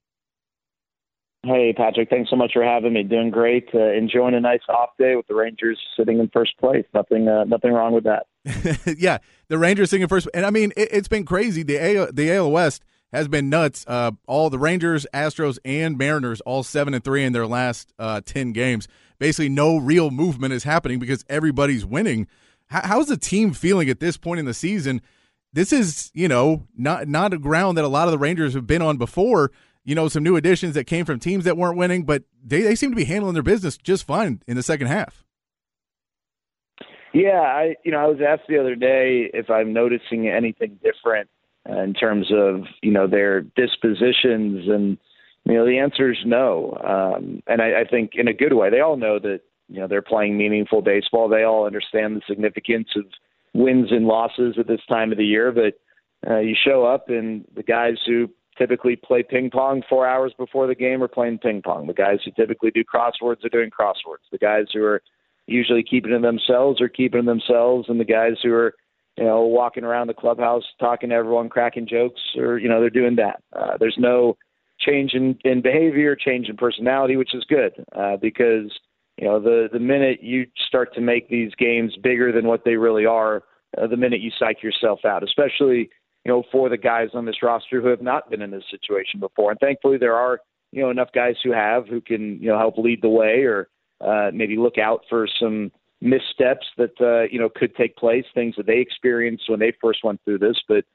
Hey, 1.46 1.74
Patrick. 1.76 2.10
Thanks 2.10 2.30
so 2.30 2.38
much 2.38 2.54
for 2.54 2.64
having 2.64 2.94
me. 2.94 3.04
Doing 3.04 3.30
great. 3.30 3.68
Uh, 3.74 3.92
enjoying 3.92 4.34
a 4.34 4.40
nice 4.40 4.62
off 4.70 4.92
day 4.98 5.18
with 5.18 5.28
the 5.28 5.36
Rangers 5.36 5.78
sitting 5.98 6.20
in 6.20 6.30
first 6.30 6.58
place. 6.58 6.86
Nothing, 6.94 7.28
uh, 7.28 7.44
nothing 7.44 7.74
wrong 7.74 7.94
with 7.94 8.06
that. 8.06 8.28
yeah, 8.98 9.18
the 9.50 9.58
Rangers 9.58 9.90
singing 9.90 10.08
first, 10.08 10.30
and 10.34 10.46
I 10.46 10.52
mean 10.52 10.72
it, 10.78 10.94
has 10.94 11.10
been 11.10 11.26
crazy. 11.26 11.62
The 11.62 11.98
AL, 11.98 12.14
the 12.14 12.34
AL 12.34 12.50
West 12.50 12.84
has 13.12 13.28
been 13.28 13.50
nuts. 13.50 13.84
Uh, 13.88 14.12
all 14.26 14.50
the 14.50 14.58
Rangers, 14.58 15.06
Astros, 15.14 15.60
and 15.66 15.98
Mariners, 15.98 16.40
all 16.42 16.64
seven 16.64 16.94
and 16.94 17.04
three 17.04 17.26
in 17.26 17.34
their 17.34 17.48
last 17.48 17.94
uh, 18.00 18.22
ten 18.24 18.54
games. 18.54 18.88
Basically, 19.20 19.50
no 19.50 19.78
real 19.78 20.12
movement 20.12 20.54
is 20.54 20.64
happening 20.64 20.98
because 20.98 21.26
everybody's 21.28 21.86
winning. 21.86 22.28
How, 22.68 22.82
how's 22.86 23.08
the 23.08 23.18
team 23.18 23.52
feeling 23.52 23.90
at 23.90 24.00
this 24.00 24.16
point 24.16 24.40
in 24.40 24.46
the 24.46 24.54
season? 24.54 25.02
This 25.52 25.74
is, 25.74 26.10
you 26.14 26.30
know, 26.30 26.68
not 26.78 27.10
not 27.10 27.34
a 27.34 27.38
ground 27.38 27.78
that 27.78 27.84
a 27.84 27.90
lot 27.90 28.08
of 28.08 28.14
the 28.14 28.18
Rangers 28.18 28.54
have 28.54 28.66
been 28.66 28.82
on 28.82 28.96
before 28.96 29.52
you 29.84 29.96
know, 29.96 30.08
some 30.08 30.24
new 30.24 30.36
additions 30.36 30.76
that 30.76 30.86
came 30.86 31.06
from 31.06 31.20
teams 31.20 31.44
that 31.46 31.58
weren't 31.58 31.78
winning, 31.78 32.04
but 32.04 32.24
they, 32.44 32.62
they 32.62 32.76
seem 32.76 32.90
to 32.92 32.96
be 32.96 33.06
handling 33.06 33.34
their 33.34 33.44
business 33.44 33.78
just 33.78 34.06
fine 34.06 34.42
in 34.48 34.56
the 34.56 34.64
second 34.64 34.88
half. 34.88 35.24
Yeah, 37.14 37.42
I 37.42 37.76
you 37.84 37.92
know 37.92 38.00
I 38.00 38.08
was 38.08 38.18
asked 38.28 38.48
the 38.50 38.60
other 38.60 38.76
day 38.76 39.30
if 39.34 39.52
I'm 39.52 39.72
noticing 39.72 40.28
anything 40.28 40.80
different 40.84 41.30
in 41.66 41.94
terms 41.94 42.32
of 42.34 42.64
you 42.82 42.92
know 42.92 43.08
their 43.08 43.42
dispositions, 43.42 44.68
and 44.68 44.98
you 45.46 45.54
know 45.54 45.66
the 45.66 45.78
answer 45.78 46.12
is 46.12 46.18
no. 46.26 46.76
Um, 46.84 47.44
and 47.46 47.62
I, 47.62 47.82
I 47.82 47.84
think 47.90 48.14
in 48.16 48.28
a 48.28 48.34
good 48.34 48.54
way, 48.54 48.72
they 48.72 48.80
all 48.80 48.98
know 48.98 49.20
that 49.20 49.42
you 49.70 49.80
know 49.80 49.88
they're 49.88 50.02
playing 50.02 50.38
meaningful 50.38 50.82
baseball. 50.82 51.30
They 51.30 51.44
all 51.44 51.68
understand 51.68 52.16
the 52.16 52.22
significance 52.28 52.90
of 52.96 53.06
wins 53.54 53.92
and 53.92 54.08
losses 54.08 54.56
at 54.58 54.68
this 54.68 54.82
time 54.90 55.12
of 55.12 55.20
the 55.20 55.26
year, 55.26 55.52
but 55.52 55.76
uh, 56.28 56.40
you 56.40 56.56
show 56.66 56.84
up 56.84 57.10
and 57.10 57.46
the 57.56 57.62
guys 57.62 57.98
who 58.08 58.28
typically 58.58 58.96
play 58.96 59.24
ping 59.24 59.50
pong 59.50 59.84
four 59.90 60.08
hours 60.08 60.34
before 60.38 60.68
the 60.68 60.76
game 60.76 61.02
are 61.04 61.08
playing 61.08 61.40
ping 61.40 61.62
pong. 61.62 61.88
The 61.88 61.94
guys 61.94 62.20
who 62.24 62.32
typically 62.32 62.72
do 62.72 62.84
crosswords 62.84 63.44
are 63.46 63.50
doing 63.50 63.70
crosswords. 63.70 64.30
The 64.32 64.38
guys 64.38 64.66
who 64.74 64.84
are 64.84 65.02
usually 65.48 65.84
keeping 65.84 66.12
to 66.12 66.20
themselves 66.20 66.82
are 66.82 66.90
keeping 66.90 67.22
to 67.22 67.26
themselves, 67.26 67.90
and 67.90 68.00
the 68.00 68.06
guys 68.06 68.38
who 68.42 68.54
are 68.54 68.74
you 69.18 69.26
know 69.26 69.42
walking 69.42 69.84
around 69.84 70.08
the 70.08 70.14
clubhouse 70.14 70.64
talking 70.80 71.10
to 71.10 71.16
everyone, 71.16 71.50
cracking 71.50 71.88
jokes, 71.88 72.22
or 72.38 72.58
you 72.58 72.70
know 72.70 72.80
they're 72.80 72.90
doing 72.90 73.16
that. 73.16 73.42
Uh, 73.56 73.78
there's 73.80 73.98
no 73.98 74.38
change 74.80 75.14
in, 75.14 75.38
in 75.44 75.62
behavior, 75.62 76.16
change 76.16 76.50
in 76.50 76.58
personality, 76.58 77.16
which 77.16 77.34
is 77.34 77.46
good 77.48 77.74
uh, 77.96 78.18
because 78.18 78.72
you 79.18 79.26
know 79.26 79.40
the 79.40 79.70
the 79.72 79.80
minute 79.80 80.22
you 80.22 80.46
start 80.68 80.94
to 80.96 81.02
make 81.02 81.30
these 81.30 81.52
games 81.58 81.96
bigger 82.02 82.32
than 82.32 82.48
what 82.48 82.64
they 82.66 82.76
really 82.76 83.06
are, 83.06 83.44
uh, 83.78 83.88
the 83.88 83.98
minute 83.98 84.22
you 84.22 84.32
psych 84.38 84.64
yourself 84.64 85.00
out, 85.06 85.24
especially 85.24 85.90
you 86.26 86.32
know, 86.32 86.44
for 86.52 86.70
the 86.70 86.78
guys 86.78 87.10
on 87.14 87.26
this 87.26 87.44
roster 87.44 87.82
who 87.82 87.88
have 87.88 88.02
not 88.02 88.30
been 88.30 88.42
in 88.42 88.52
this 88.52 88.64
situation 88.72 89.20
before. 89.20 89.52
And 89.52 89.60
thankfully, 89.60 89.98
there 89.98 90.16
are, 90.16 90.40
you 90.72 90.82
know, 90.82 90.90
enough 90.90 91.10
guys 91.14 91.36
who 91.44 91.52
have 91.52 91.88
who 91.88 92.02
can, 92.02 92.40
you 92.42 92.50
know, 92.50 92.58
help 92.58 92.78
lead 92.78 93.02
the 93.02 93.10
way 93.10 93.44
or 93.44 93.68
uh, 94.02 94.32
maybe 94.34 94.58
look 94.58 94.78
out 94.78 95.02
for 95.10 95.28
some 95.40 95.72
missteps 96.02 96.68
that, 96.78 96.94
uh, 97.00 97.24
you 97.32 97.40
know, 97.40 97.50
could 97.50 97.76
take 97.76 97.96
place, 97.96 98.26
things 98.34 98.56
that 98.58 98.68
they 98.68 98.80
experienced 98.80 99.50
when 99.50 99.60
they 99.60 99.74
first 99.82 100.00
went 100.04 100.20
through 100.26 100.40
this. 100.40 100.58
But, 100.68 100.86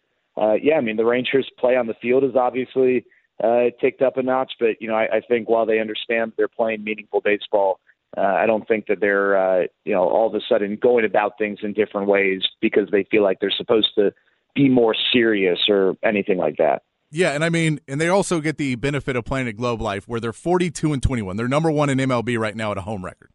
uh, 0.41 0.55
yeah, 0.63 0.75
I 0.75 0.81
mean, 0.81 0.97
the 0.97 1.05
Rangers' 1.05 1.51
play 1.59 1.77
on 1.77 1.87
the 1.87 1.95
field 2.01 2.25
is 2.25 2.37
obviously 2.37 3.05
uh, 3.43 3.71
ticked 3.81 4.03
up 4.03 4.17
a 4.17 4.23
notch. 4.23 4.53
But, 4.59 4.81
you 4.81 4.89
know, 4.89 4.95
I, 4.95 5.17
I 5.17 5.21
think 5.21 5.49
while 5.49 5.67
they 5.67 5.81
understand 5.81 6.33
they're 6.37 6.49
playing 6.49 6.85
meaningful 6.85 7.21
baseball, 7.23 7.81
uh, 8.17 8.21
I 8.21 8.47
don't 8.47 8.67
think 8.67 8.87
that 8.87 9.01
they're, 9.01 9.37
uh, 9.37 9.67
you 9.85 9.95
know, 9.95 10.09
all 10.09 10.27
of 10.27 10.35
a 10.35 10.41
sudden 10.49 10.79
going 10.81 11.05
about 11.05 11.33
things 11.39 11.59
in 11.63 11.73
different 11.75 12.09
ways 12.09 12.43
because 12.61 12.89
they 12.91 13.05
feel 13.11 13.23
like 13.23 13.39
they're 13.41 13.51
supposed 13.51 13.91
to 13.97 14.13
be 14.59 14.69
more 14.69 14.95
serious 15.13 15.59
or 15.69 15.97
anything 16.05 16.37
like 16.37 16.57
that. 16.59 16.83
Yeah, 17.11 17.31
and 17.31 17.43
I 17.43 17.49
mean, 17.49 17.81
and 17.89 17.99
they 17.99 18.09
also 18.09 18.41
get 18.41 18.59
the 18.59 18.75
benefit 18.75 19.17
of 19.17 19.25
playing 19.25 19.49
at 19.49 19.57
Globe 19.57 19.81
Life, 19.81 20.07
where 20.07 20.21
they're 20.21 20.33
forty-two 20.35 20.93
and 20.93 21.03
twenty-one. 21.03 21.37
They're 21.37 21.49
number 21.49 21.71
one 21.71 21.89
in 21.89 21.99
MLB 21.99 22.39
right 22.39 22.55
now 22.55 22.73
at 22.73 22.79
a 22.79 22.83
home 22.83 23.03
record. 23.05 23.31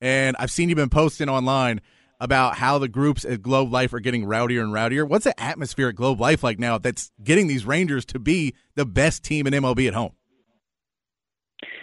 And 0.00 0.36
I've 0.38 0.50
seen 0.50 0.68
you've 0.70 0.76
been 0.76 0.88
posting 0.88 1.28
online 1.28 1.80
about 2.20 2.56
how 2.56 2.78
the 2.78 2.88
groups 2.88 3.24
at 3.24 3.42
Globe 3.42 3.72
Life 3.72 3.92
are 3.92 4.00
getting 4.00 4.24
rowdier 4.24 4.62
and 4.62 4.72
rowdier. 4.72 5.06
What's 5.06 5.24
the 5.24 5.38
atmosphere 5.40 5.88
at 5.88 5.96
Globe 5.96 6.20
Life 6.20 6.42
like 6.42 6.58
now 6.58 6.78
that's 6.78 7.10
getting 7.22 7.48
these 7.48 7.66
Rangers 7.66 8.04
to 8.06 8.18
be 8.18 8.54
the 8.76 8.86
best 8.86 9.24
team 9.24 9.46
in 9.46 9.52
MLB 9.52 9.88
at 9.88 9.94
home? 9.94 10.12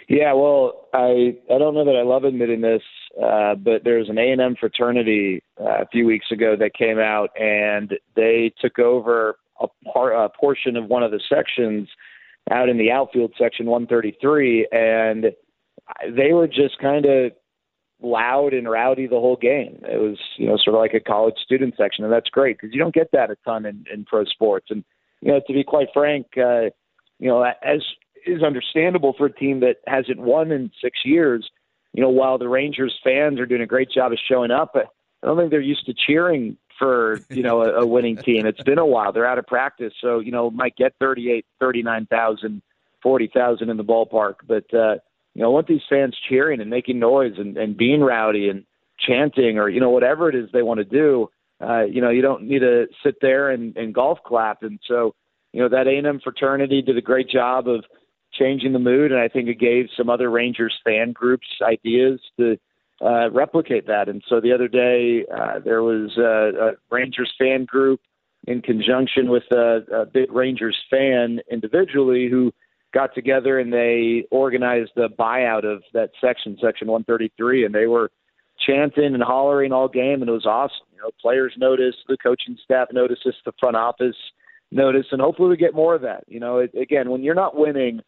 Yeah, 0.08 0.32
well, 0.32 0.88
I 0.92 1.36
I 1.52 1.58
don't 1.58 1.74
know 1.74 1.84
that 1.84 1.96
I 1.96 2.02
love 2.02 2.24
admitting 2.24 2.60
this, 2.60 2.82
uh, 3.22 3.54
but 3.54 3.84
there's 3.84 4.08
an 4.08 4.18
A 4.18 4.30
and 4.30 4.40
M 4.40 4.56
fraternity 4.58 5.42
uh, 5.60 5.82
a 5.82 5.86
few 5.86 6.06
weeks 6.06 6.26
ago 6.30 6.54
that 6.58 6.74
came 6.74 6.98
out, 6.98 7.30
and 7.38 7.94
they 8.14 8.52
took 8.60 8.78
over 8.78 9.38
a, 9.60 9.66
par, 9.92 10.12
a 10.12 10.28
portion 10.28 10.76
of 10.76 10.86
one 10.86 11.02
of 11.02 11.10
the 11.10 11.20
sections 11.28 11.88
out 12.50 12.68
in 12.68 12.78
the 12.78 12.90
outfield 12.90 13.32
section 13.38 13.66
133, 13.66 14.68
and 14.70 15.26
they 16.14 16.32
were 16.32 16.46
just 16.46 16.78
kind 16.78 17.06
of 17.06 17.32
loud 18.02 18.52
and 18.52 18.68
rowdy 18.68 19.06
the 19.06 19.18
whole 19.18 19.36
game. 19.36 19.80
It 19.82 20.00
was 20.00 20.18
you 20.36 20.46
know 20.46 20.56
sort 20.58 20.76
of 20.76 20.80
like 20.80 20.94
a 20.94 21.00
college 21.00 21.36
student 21.42 21.74
section, 21.76 22.04
and 22.04 22.12
that's 22.12 22.28
great 22.28 22.58
because 22.58 22.74
you 22.74 22.80
don't 22.80 22.94
get 22.94 23.10
that 23.12 23.30
a 23.30 23.36
ton 23.44 23.64
in, 23.64 23.84
in 23.92 24.04
pro 24.04 24.24
sports. 24.24 24.66
And 24.70 24.84
you 25.20 25.32
know, 25.32 25.40
to 25.46 25.52
be 25.52 25.64
quite 25.64 25.88
frank, 25.94 26.26
uh, 26.36 26.70
you 27.18 27.28
know, 27.28 27.42
as 27.42 27.80
is 28.26 28.42
understandable 28.42 29.14
for 29.16 29.26
a 29.26 29.32
team 29.32 29.60
that 29.60 29.76
hasn't 29.86 30.18
won 30.18 30.50
in 30.50 30.70
six 30.82 30.98
years. 31.04 31.48
You 31.96 32.02
know, 32.02 32.10
while 32.10 32.36
the 32.36 32.48
Rangers 32.48 32.94
fans 33.02 33.40
are 33.40 33.46
doing 33.46 33.62
a 33.62 33.66
great 33.66 33.90
job 33.90 34.12
of 34.12 34.18
showing 34.28 34.50
up, 34.50 34.76
I 34.76 34.84
don't 35.26 35.38
think 35.38 35.50
they're 35.50 35.60
used 35.60 35.86
to 35.86 35.94
cheering 35.94 36.58
for 36.78 37.20
you 37.30 37.42
know 37.42 37.62
a, 37.62 37.80
a 37.80 37.86
winning 37.86 38.18
team. 38.18 38.44
It's 38.44 38.62
been 38.62 38.78
a 38.78 38.84
while; 38.84 39.12
they're 39.12 39.26
out 39.26 39.38
of 39.38 39.46
practice, 39.46 39.94
so 40.02 40.18
you 40.18 40.30
know 40.30 40.50
might 40.50 40.76
get 40.76 40.92
thirty-eight, 41.00 41.46
thirty-nine 41.58 42.06
thousand, 42.06 42.60
forty 43.02 43.30
thousand 43.32 43.70
in 43.70 43.78
the 43.78 43.84
ballpark. 43.84 44.34
But 44.46 44.72
uh, 44.74 44.96
you 45.34 45.42
know, 45.42 45.50
want 45.50 45.68
these 45.68 45.80
fans 45.88 46.14
cheering 46.28 46.60
and 46.60 46.68
making 46.68 46.98
noise 46.98 47.34
and, 47.38 47.56
and 47.56 47.76
being 47.76 48.02
rowdy 48.02 48.50
and 48.50 48.64
chanting 48.98 49.58
or 49.58 49.68
you 49.68 49.80
know 49.80 49.90
whatever 49.90 50.28
it 50.28 50.34
is 50.34 50.50
they 50.52 50.62
want 50.62 50.78
to 50.78 50.84
do. 50.84 51.30
Uh, 51.60 51.84
you 51.84 52.02
know, 52.02 52.10
you 52.10 52.20
don't 52.20 52.42
need 52.42 52.58
to 52.58 52.86
sit 53.02 53.16
there 53.22 53.50
and, 53.50 53.76
and 53.76 53.94
golf 53.94 54.18
clap. 54.26 54.62
And 54.62 54.78
so, 54.86 55.14
you 55.52 55.62
know, 55.62 55.70
that 55.70 55.86
A&M 55.86 56.20
fraternity 56.22 56.82
did 56.82 56.98
a 56.98 57.02
great 57.02 57.30
job 57.30 57.66
of 57.66 57.84
changing 58.38 58.72
the 58.72 58.78
mood, 58.78 59.12
and 59.12 59.20
I 59.20 59.28
think 59.28 59.48
it 59.48 59.58
gave 59.58 59.86
some 59.96 60.10
other 60.10 60.30
Rangers 60.30 60.74
fan 60.84 61.12
groups 61.12 61.46
ideas 61.62 62.20
to 62.38 62.56
uh, 63.00 63.30
replicate 63.30 63.86
that. 63.86 64.08
And 64.08 64.22
so 64.28 64.40
the 64.40 64.52
other 64.52 64.68
day 64.68 65.24
uh, 65.34 65.58
there 65.64 65.82
was 65.82 66.16
a, 66.16 66.70
a 66.70 66.72
Rangers 66.90 67.32
fan 67.38 67.64
group 67.64 68.00
in 68.46 68.62
conjunction 68.62 69.28
with 69.28 69.44
a, 69.52 69.84
a 69.92 70.06
big 70.06 70.32
Rangers 70.32 70.76
fan 70.90 71.40
individually 71.50 72.28
who 72.30 72.52
got 72.94 73.14
together 73.14 73.58
and 73.58 73.72
they 73.72 74.26
organized 74.30 74.92
the 74.96 75.08
buyout 75.18 75.64
of 75.64 75.82
that 75.92 76.10
section, 76.20 76.56
section 76.62 76.88
133, 76.88 77.66
and 77.66 77.74
they 77.74 77.86
were 77.86 78.10
chanting 78.66 79.14
and 79.14 79.22
hollering 79.22 79.72
all 79.72 79.88
game, 79.88 80.22
and 80.22 80.28
it 80.28 80.32
was 80.32 80.46
awesome. 80.46 80.86
You 80.94 81.02
know, 81.02 81.10
players 81.20 81.52
noticed, 81.58 81.98
the 82.08 82.16
coaching 82.16 82.56
staff 82.64 82.88
noticed, 82.92 83.26
the 83.44 83.52
front 83.60 83.76
office 83.76 84.16
notice, 84.70 85.06
and 85.12 85.20
hopefully 85.20 85.50
we 85.50 85.56
get 85.56 85.74
more 85.74 85.94
of 85.94 86.02
that. 86.02 86.24
You 86.26 86.40
know, 86.40 86.58
it, 86.58 86.74
again, 86.74 87.10
when 87.10 87.22
you're 87.22 87.34
not 87.34 87.56
winning, 87.56 88.00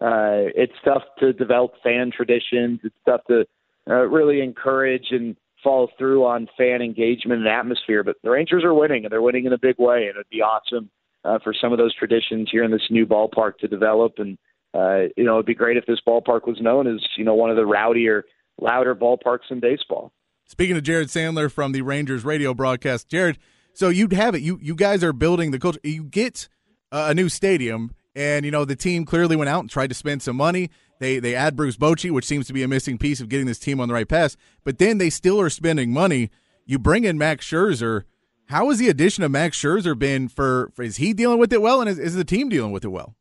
uh, 0.00 0.48
it's 0.54 0.72
tough 0.84 1.02
to 1.20 1.32
develop 1.32 1.72
fan 1.82 2.10
traditions. 2.14 2.80
It's 2.82 2.96
tough 3.06 3.20
to 3.28 3.44
uh, 3.88 4.06
really 4.06 4.40
encourage 4.40 5.06
and 5.10 5.36
follow 5.62 5.88
through 5.98 6.24
on 6.24 6.48
fan 6.56 6.82
engagement 6.82 7.40
and 7.40 7.48
atmosphere. 7.48 8.02
But 8.02 8.16
the 8.22 8.30
Rangers 8.30 8.64
are 8.64 8.74
winning, 8.74 9.04
and 9.04 9.12
they're 9.12 9.22
winning 9.22 9.46
in 9.46 9.52
a 9.52 9.58
big 9.58 9.76
way, 9.78 10.06
and 10.06 10.16
it'd 10.16 10.28
be 10.30 10.42
awesome 10.42 10.90
uh, 11.24 11.38
for 11.42 11.54
some 11.58 11.72
of 11.72 11.78
those 11.78 11.94
traditions 11.94 12.48
here 12.50 12.64
in 12.64 12.70
this 12.70 12.88
new 12.90 13.06
ballpark 13.06 13.58
to 13.58 13.68
develop. 13.68 14.14
And 14.18 14.38
uh, 14.74 15.08
you 15.16 15.24
know, 15.24 15.34
it'd 15.34 15.46
be 15.46 15.54
great 15.54 15.76
if 15.76 15.86
this 15.86 16.00
ballpark 16.06 16.46
was 16.46 16.58
known 16.60 16.86
as 16.86 17.00
you 17.16 17.24
know 17.24 17.34
one 17.34 17.50
of 17.50 17.56
the 17.56 17.62
rowdier, 17.62 18.22
louder 18.60 18.94
ballparks 18.94 19.50
in 19.50 19.60
baseball. 19.60 20.12
Speaking 20.46 20.76
of 20.76 20.82
Jared 20.82 21.08
Sandler 21.08 21.50
from 21.50 21.72
the 21.72 21.82
Rangers 21.82 22.24
radio 22.24 22.54
broadcast, 22.54 23.08
Jared, 23.08 23.38
so 23.74 23.88
you'd 23.88 24.12
have 24.12 24.34
it. 24.34 24.42
You 24.42 24.58
you 24.60 24.74
guys 24.74 25.04
are 25.04 25.12
building 25.12 25.50
the 25.50 25.58
culture. 25.58 25.80
You 25.82 26.04
get 26.04 26.48
uh, 26.90 27.06
a 27.10 27.14
new 27.14 27.28
stadium, 27.28 27.94
and 28.14 28.44
you 28.44 28.50
know 28.50 28.64
the 28.64 28.76
team 28.76 29.04
clearly 29.04 29.36
went 29.36 29.48
out 29.48 29.60
and 29.60 29.70
tried 29.70 29.88
to 29.88 29.94
spend 29.94 30.22
some 30.22 30.36
money. 30.36 30.70
They 30.98 31.18
they 31.18 31.34
add 31.34 31.56
Bruce 31.56 31.76
Bochy, 31.76 32.10
which 32.10 32.24
seems 32.24 32.46
to 32.46 32.52
be 32.52 32.62
a 32.62 32.68
missing 32.68 32.98
piece 32.98 33.20
of 33.20 33.28
getting 33.28 33.46
this 33.46 33.58
team 33.58 33.80
on 33.80 33.88
the 33.88 33.94
right 33.94 34.08
path. 34.08 34.36
But 34.64 34.78
then 34.78 34.98
they 34.98 35.10
still 35.10 35.40
are 35.40 35.50
spending 35.50 35.92
money. 35.92 36.30
You 36.64 36.78
bring 36.78 37.04
in 37.04 37.18
Max 37.18 37.46
Scherzer. 37.46 38.04
How 38.46 38.68
has 38.68 38.78
the 38.78 38.88
addition 38.88 39.24
of 39.24 39.30
Max 39.30 39.58
Scherzer 39.60 39.98
been 39.98 40.28
for, 40.28 40.70
for 40.74 40.82
is 40.82 40.98
he 40.98 41.12
dealing 41.12 41.38
with 41.38 41.52
it 41.52 41.62
well, 41.62 41.80
and 41.80 41.88
is, 41.88 41.98
is 41.98 42.14
the 42.14 42.24
team 42.24 42.48
dealing 42.48 42.70
with 42.70 42.84
it 42.84 42.90
well? 42.90 43.14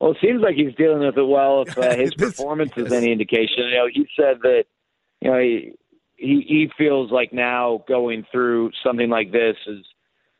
Well, 0.00 0.12
it 0.12 0.16
seems 0.20 0.40
like 0.40 0.54
he's 0.54 0.74
dealing 0.76 1.00
with 1.00 1.16
it 1.18 1.26
well. 1.26 1.62
If 1.62 1.76
uh, 1.76 1.94
his 1.96 2.14
performance 2.14 2.72
is 2.76 2.92
any 2.92 3.12
indication, 3.12 3.64
you 3.68 3.74
know, 3.74 3.88
he 3.92 4.08
said 4.16 4.38
that 4.42 4.64
you 5.20 5.30
know 5.30 5.38
he, 5.38 5.72
he 6.16 6.44
he 6.46 6.70
feels 6.76 7.12
like 7.12 7.32
now 7.32 7.84
going 7.86 8.24
through 8.32 8.72
something 8.84 9.10
like 9.10 9.30
this 9.30 9.56
is 9.66 9.84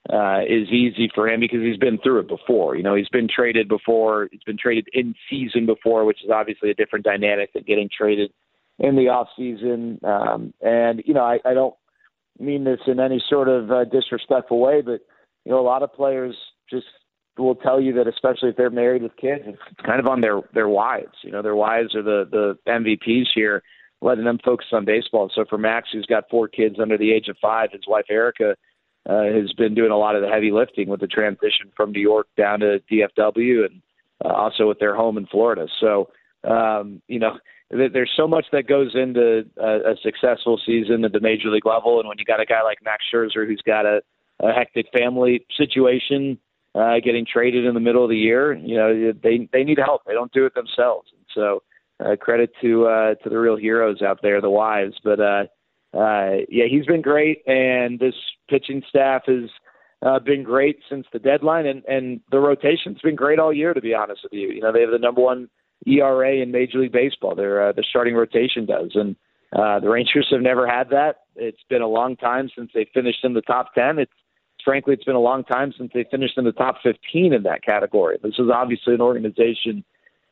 uh, 0.08 0.40
is 0.48 0.68
easy 0.68 1.10
for 1.14 1.28
him 1.28 1.40
because 1.40 1.60
he's 1.60 1.76
been 1.76 1.98
through 1.98 2.20
it 2.20 2.28
before. 2.28 2.76
You 2.76 2.82
know, 2.82 2.94
he's 2.94 3.08
been 3.08 3.28
traded 3.28 3.68
before. 3.68 4.28
He's 4.32 4.42
been 4.42 4.56
traded 4.56 4.88
in 4.92 5.14
season 5.28 5.66
before, 5.66 6.04
which 6.04 6.24
is 6.24 6.30
obviously 6.30 6.70
a 6.70 6.74
different 6.74 7.04
dynamic 7.04 7.52
than 7.52 7.64
getting 7.64 7.88
traded 7.94 8.32
in 8.78 8.96
the 8.96 9.08
off 9.08 9.28
season. 9.36 10.00
Um, 10.02 10.54
and 10.62 11.02
you 11.04 11.12
know, 11.12 11.24
I, 11.24 11.38
I 11.44 11.54
don't 11.54 11.74
mean 12.38 12.64
this 12.64 12.80
in 12.86 12.98
any 12.98 13.22
sort 13.28 13.48
of 13.48 13.70
uh, 13.70 13.84
disrespectful 13.84 14.58
way, 14.58 14.80
but 14.80 15.00
you 15.44 15.52
know, 15.52 15.60
a 15.60 15.62
lot 15.62 15.82
of 15.82 15.92
players 15.92 16.34
just 16.70 16.86
will 17.38 17.54
tell 17.54 17.80
you 17.80 17.92
that, 17.94 18.08
especially 18.08 18.48
if 18.50 18.56
they're 18.56 18.70
married 18.70 19.02
with 19.02 19.16
kids, 19.16 19.42
it's 19.46 19.58
kind 19.84 20.00
of 20.00 20.06
on 20.06 20.22
their 20.22 20.40
their 20.54 20.68
wives. 20.68 21.14
You 21.22 21.30
know, 21.30 21.42
their 21.42 21.56
wives 21.56 21.94
are 21.94 22.02
the 22.02 22.26
the 22.30 22.58
MVPs 22.66 23.26
here, 23.34 23.62
letting 24.00 24.24
them 24.24 24.38
focus 24.42 24.68
on 24.72 24.86
baseball. 24.86 25.30
So 25.34 25.44
for 25.48 25.58
Max, 25.58 25.88
who's 25.92 26.06
got 26.06 26.24
four 26.30 26.48
kids 26.48 26.76
under 26.80 26.96
the 26.96 27.12
age 27.12 27.28
of 27.28 27.36
five, 27.40 27.72
his 27.72 27.82
wife 27.86 28.06
Erica 28.08 28.56
uh, 29.10 29.24
has 29.24 29.52
been 29.54 29.74
doing 29.74 29.90
a 29.90 29.96
lot 29.96 30.14
of 30.14 30.22
the 30.22 30.28
heavy 30.28 30.52
lifting 30.52 30.88
with 30.88 31.00
the 31.00 31.06
transition 31.06 31.72
from 31.76 31.90
New 31.90 32.00
York 32.00 32.28
down 32.36 32.60
to 32.60 32.80
DFW, 32.90 33.66
and 33.66 33.82
uh, 34.24 34.28
also 34.28 34.68
with 34.68 34.78
their 34.78 34.94
home 34.94 35.18
in 35.18 35.26
Florida. 35.26 35.66
So 35.80 36.08
um, 36.44 37.02
you 37.08 37.18
know, 37.18 37.38
th- 37.72 37.92
there's 37.92 38.12
so 38.16 38.26
much 38.26 38.46
that 38.52 38.66
goes 38.66 38.94
into 38.94 39.44
a, 39.58 39.92
a 39.92 39.96
successful 40.02 40.60
season 40.64 41.04
at 41.04 41.12
the 41.12 41.20
major 41.20 41.48
league 41.48 41.66
level, 41.66 42.00
and 42.00 42.08
when 42.08 42.18
you 42.18 42.24
got 42.24 42.40
a 42.40 42.46
guy 42.46 42.62
like 42.62 42.78
Max 42.84 43.04
Scherzer 43.12 43.46
who's 43.46 43.62
got 43.66 43.86
a, 43.86 44.00
a 44.40 44.52
hectic 44.52 44.86
family 44.96 45.44
situation, 45.56 46.38
uh, 46.74 46.94
getting 47.04 47.26
traded 47.30 47.66
in 47.66 47.74
the 47.74 47.80
middle 47.80 48.04
of 48.04 48.10
the 48.10 48.16
year, 48.16 48.54
you 48.54 48.76
know, 48.76 49.12
they 49.22 49.48
they 49.52 49.64
need 49.64 49.78
help. 49.78 50.02
They 50.06 50.14
don't 50.14 50.32
do 50.32 50.46
it 50.46 50.54
themselves. 50.54 51.08
And 51.12 51.26
so, 51.34 51.62
uh, 52.04 52.16
credit 52.16 52.52
to 52.62 52.86
uh, 52.86 53.14
to 53.16 53.28
the 53.28 53.38
real 53.38 53.56
heroes 53.56 54.02
out 54.02 54.20
there, 54.22 54.40
the 54.40 54.50
wives. 54.50 54.94
But 55.02 55.20
uh, 55.20 55.44
uh, 55.92 56.44
yeah, 56.48 56.66
he's 56.70 56.86
been 56.86 57.02
great, 57.02 57.42
and 57.46 57.98
this 57.98 58.14
pitching 58.48 58.82
staff 58.88 59.22
has 59.26 59.50
uh, 60.02 60.18
been 60.18 60.42
great 60.42 60.78
since 60.88 61.06
the 61.12 61.18
deadline, 61.18 61.66
and 61.66 61.84
and 61.84 62.20
the 62.30 62.38
rotation's 62.38 63.00
been 63.00 63.16
great 63.16 63.38
all 63.38 63.52
year. 63.52 63.74
To 63.74 63.80
be 63.80 63.94
honest 63.94 64.22
with 64.22 64.32
you, 64.32 64.50
you 64.50 64.60
know, 64.60 64.72
they 64.72 64.82
have 64.82 64.90
the 64.90 64.98
number 64.98 65.20
one 65.20 65.48
ERA 65.86 66.36
in 66.36 66.52
Major 66.52 66.78
League 66.78 66.92
Baseball. 66.92 67.34
Their 67.34 67.68
uh, 67.68 67.72
the 67.72 67.84
starting 67.88 68.14
rotation 68.14 68.66
does, 68.66 68.92
and 68.94 69.16
uh, 69.52 69.80
the 69.80 69.88
Rangers 69.88 70.28
have 70.30 70.42
never 70.42 70.66
had 70.66 70.90
that. 70.90 71.22
It's 71.34 71.62
been 71.68 71.82
a 71.82 71.88
long 71.88 72.16
time 72.16 72.50
since 72.56 72.70
they 72.72 72.88
finished 72.94 73.24
in 73.24 73.34
the 73.34 73.42
top 73.42 73.74
ten. 73.74 73.98
It's 73.98 74.12
frankly, 74.64 74.94
it's 74.94 75.04
been 75.04 75.16
a 75.16 75.20
long 75.20 75.44
time 75.44 75.72
since 75.76 75.90
they 75.92 76.04
finished 76.10 76.36
in 76.36 76.44
the 76.44 76.52
top 76.52 76.76
15 76.82 77.32
in 77.32 77.42
that 77.44 77.62
category. 77.62 78.18
This 78.22 78.34
is 78.38 78.50
obviously 78.52 78.92
an 78.92 79.00
organization 79.00 79.82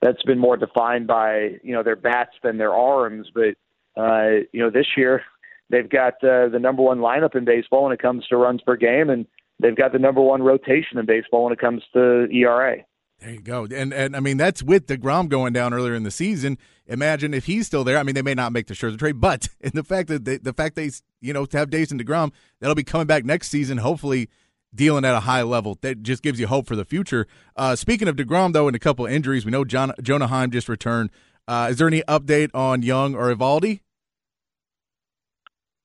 that's 0.02 0.22
been 0.24 0.38
more 0.38 0.56
defined 0.56 1.06
by 1.06 1.56
you 1.62 1.72
know 1.72 1.82
their 1.82 1.96
bats 1.96 2.32
than 2.42 2.58
their 2.58 2.74
arms, 2.74 3.28
but 3.34 3.56
uh, 4.00 4.44
you 4.52 4.60
know 4.62 4.70
this 4.70 4.86
year 4.96 5.22
they've 5.70 5.88
got 5.88 6.14
uh, 6.24 6.48
the 6.48 6.58
number 6.60 6.82
one 6.82 6.98
lineup 6.98 7.34
in 7.34 7.44
baseball 7.44 7.84
when 7.84 7.92
it 7.92 8.00
comes 8.00 8.26
to 8.28 8.36
runs 8.36 8.62
per 8.62 8.76
game, 8.76 9.10
and 9.10 9.26
they've 9.60 9.76
got 9.76 9.92
the 9.92 9.98
number 9.98 10.20
one 10.20 10.42
rotation 10.42 10.98
in 10.98 11.06
baseball 11.06 11.44
when 11.44 11.52
it 11.52 11.58
comes 11.58 11.82
to 11.94 12.28
ERA. 12.30 12.78
There 13.20 13.30
you 13.30 13.40
go. 13.40 13.66
And 13.74 13.92
and 13.92 14.14
I 14.14 14.20
mean 14.20 14.36
that's 14.36 14.62
with 14.62 14.86
Degrom 14.86 15.28
going 15.28 15.52
down 15.52 15.74
earlier 15.74 15.94
in 15.94 16.04
the 16.04 16.10
season. 16.10 16.56
Imagine 16.86 17.34
if 17.34 17.46
he's 17.46 17.66
still 17.66 17.82
there. 17.82 17.98
I 17.98 18.04
mean 18.04 18.14
they 18.14 18.22
may 18.22 18.34
not 18.34 18.52
make 18.52 18.68
the 18.68 18.74
Scherzer 18.74 18.98
trade, 18.98 19.20
but 19.20 19.48
in 19.60 19.72
the 19.74 19.82
fact 19.82 20.08
that 20.08 20.24
they, 20.24 20.36
the 20.36 20.52
fact 20.52 20.76
they 20.76 20.90
you 21.20 21.32
know 21.32 21.46
have 21.52 21.70
Jason 21.70 21.98
Degrom 21.98 22.32
that'll 22.60 22.76
be 22.76 22.84
coming 22.84 23.08
back 23.08 23.24
next 23.24 23.48
season, 23.48 23.78
hopefully 23.78 24.28
dealing 24.72 25.04
at 25.04 25.14
a 25.14 25.20
high 25.20 25.42
level. 25.42 25.78
That 25.80 26.02
just 26.02 26.22
gives 26.22 26.38
you 26.38 26.46
hope 26.46 26.66
for 26.68 26.76
the 26.76 26.84
future. 26.84 27.26
Uh, 27.56 27.74
speaking 27.74 28.06
of 28.06 28.14
Degrom 28.14 28.52
though, 28.52 28.68
and 28.68 28.76
a 28.76 28.80
couple 28.80 29.06
of 29.06 29.12
injuries, 29.12 29.44
we 29.44 29.50
know 29.50 29.64
John 29.64 29.92
Jonah 30.00 30.28
Heim 30.28 30.52
just 30.52 30.68
returned. 30.68 31.10
Uh, 31.48 31.68
is 31.70 31.78
there 31.78 31.88
any 31.88 32.02
update 32.02 32.50
on 32.54 32.82
Jung 32.82 33.16
or 33.16 33.34
Eovaldi? 33.34 33.80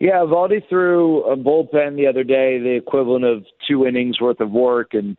Yeah, 0.03 0.15
Eovaldi 0.15 0.67
threw 0.67 1.23
a 1.31 1.37
bullpen 1.37 1.95
the 1.95 2.07
other 2.07 2.25
day, 2.25 2.59
the 2.59 2.75
equivalent 2.75 3.23
of 3.23 3.45
two 3.65 3.87
innings 3.87 4.19
worth 4.19 4.41
of 4.41 4.51
work, 4.51 4.93
and 4.93 5.15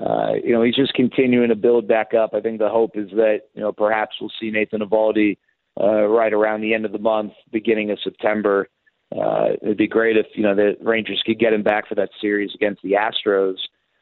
uh, 0.00 0.34
you 0.44 0.52
know, 0.52 0.62
he's 0.62 0.76
just 0.76 0.94
continuing 0.94 1.48
to 1.48 1.56
build 1.56 1.88
back 1.88 2.14
up. 2.14 2.34
I 2.34 2.40
think 2.40 2.60
the 2.60 2.68
hope 2.68 2.92
is 2.94 3.10
that, 3.16 3.40
you 3.54 3.62
know, 3.62 3.72
perhaps 3.72 4.14
we'll 4.20 4.30
see 4.40 4.52
Nathan 4.52 4.80
Eovaldi 4.80 5.38
uh, 5.80 6.04
right 6.04 6.32
around 6.32 6.60
the 6.60 6.72
end 6.72 6.84
of 6.84 6.92
the 6.92 7.00
month, 7.00 7.32
beginning 7.50 7.90
of 7.90 7.98
September. 8.04 8.68
Uh, 9.10 9.54
it'd 9.60 9.76
be 9.76 9.88
great 9.88 10.16
if, 10.16 10.26
you 10.34 10.44
know, 10.44 10.54
the 10.54 10.76
Rangers 10.82 11.20
could 11.26 11.40
get 11.40 11.52
him 11.52 11.64
back 11.64 11.88
for 11.88 11.96
that 11.96 12.10
series 12.20 12.52
against 12.54 12.80
the 12.82 12.92
Astros. 12.92 13.56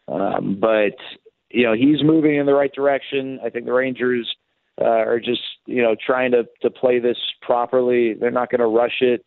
Um, 0.07 0.59
but, 0.61 0.99
you 1.49 1.65
know, 1.65 1.73
he's 1.73 2.05
moving 2.05 2.37
in 2.37 2.45
the 2.45 2.53
right 2.53 2.75
direction. 2.75 3.41
I 3.43 3.49
think 3.49 3.65
the 3.65 3.73
Rangers 3.73 4.31
uh, 4.79 4.85
are 4.85 5.19
just, 5.19 5.41
you 5.65 5.83
know, 5.83 5.97
trying 6.07 6.33
to, 6.33 6.45
to 6.61 6.69
play 6.69 6.99
this 6.99 7.17
properly. 7.41 8.13
They're 8.13 8.31
not 8.31 8.51
going 8.51 8.61
to 8.61 8.67
rush 8.67 9.01
it. 9.01 9.25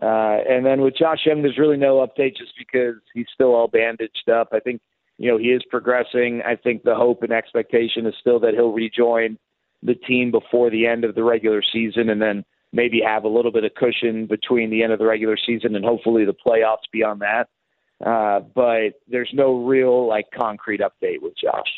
Uh, 0.00 0.38
and 0.48 0.64
then 0.64 0.80
with 0.80 0.96
Josh 0.96 1.20
Jung, 1.26 1.42
there's 1.42 1.58
really 1.58 1.76
no 1.76 2.06
update 2.06 2.36
just 2.36 2.52
because 2.56 2.94
he's 3.14 3.26
still 3.34 3.54
all 3.54 3.68
bandaged 3.68 4.28
up. 4.30 4.48
I 4.52 4.60
think 4.60 4.80
you 5.18 5.28
know, 5.28 5.36
he 5.36 5.46
is 5.46 5.62
progressing. 5.68 6.42
I 6.46 6.54
think 6.54 6.84
the 6.84 6.94
hope 6.94 7.22
and 7.22 7.32
expectation 7.32 8.06
is 8.06 8.14
still 8.20 8.38
that 8.40 8.54
he'll 8.54 8.72
rejoin 8.72 9.36
the 9.82 9.94
team 9.94 10.30
before 10.30 10.70
the 10.70 10.86
end 10.86 11.04
of 11.04 11.14
the 11.14 11.24
regular 11.24 11.62
season 11.72 12.08
and 12.08 12.22
then 12.22 12.44
maybe 12.72 13.00
have 13.04 13.24
a 13.24 13.28
little 13.28 13.50
bit 13.50 13.64
of 13.64 13.74
cushion 13.74 14.26
between 14.26 14.70
the 14.70 14.82
end 14.82 14.92
of 14.92 14.98
the 14.98 15.06
regular 15.06 15.36
season 15.36 15.74
and 15.74 15.84
hopefully 15.84 16.24
the 16.24 16.34
playoffs 16.34 16.86
beyond 16.92 17.20
that. 17.20 17.48
Uh, 18.04 18.40
but 18.54 19.00
there's 19.08 19.30
no 19.32 19.64
real 19.64 20.06
like 20.06 20.26
concrete 20.36 20.80
update 20.80 21.20
with 21.20 21.32
Josh. 21.36 21.68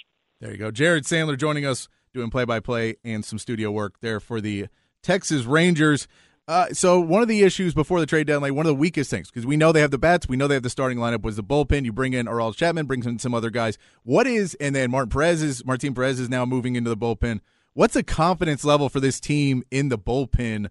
There 0.40 0.50
you 0.50 0.58
go. 0.58 0.70
Jared 0.70 1.04
Sandler 1.04 1.36
joining 1.36 1.64
us 1.64 1.88
doing 2.12 2.30
play 2.30 2.44
by 2.44 2.60
play 2.60 2.96
and 3.04 3.24
some 3.24 3.38
studio 3.38 3.70
work 3.70 4.00
there 4.00 4.20
for 4.20 4.40
the 4.40 4.66
Texas 5.02 5.44
Rangers. 5.44 6.08
Uh, 6.48 6.66
so 6.72 6.98
one 6.98 7.22
of 7.22 7.28
the 7.28 7.42
issues 7.42 7.74
before 7.74 8.00
the 8.00 8.06
trade 8.06 8.26
deadline, 8.26 8.54
one 8.56 8.66
of 8.66 8.70
the 8.70 8.74
weakest 8.74 9.08
things, 9.08 9.30
because 9.30 9.46
we 9.46 9.56
know 9.56 9.70
they 9.70 9.80
have 9.80 9.92
the 9.92 9.98
bats, 9.98 10.28
we 10.28 10.36
know 10.36 10.48
they 10.48 10.54
have 10.54 10.64
the 10.64 10.70
starting 10.70 10.98
lineup, 10.98 11.22
was 11.22 11.36
the 11.36 11.44
bullpen. 11.44 11.84
You 11.84 11.92
bring 11.92 12.12
in 12.12 12.26
Aroldis 12.26 12.56
Chapman, 12.56 12.86
brings 12.86 13.06
in 13.06 13.20
some 13.20 13.34
other 13.34 13.50
guys. 13.50 13.78
What 14.02 14.26
is, 14.26 14.54
and 14.54 14.74
then 14.74 14.90
Martin 14.90 15.10
Perez 15.10 15.42
is, 15.42 15.64
Martin 15.64 15.94
Perez 15.94 16.18
is 16.18 16.28
now 16.28 16.44
moving 16.44 16.74
into 16.74 16.90
the 16.90 16.96
bullpen. 16.96 17.40
What's 17.72 17.94
the 17.94 18.02
confidence 18.02 18.64
level 18.64 18.88
for 18.88 18.98
this 18.98 19.20
team 19.20 19.62
in 19.70 19.90
the 19.90 19.98
bullpen 19.98 20.70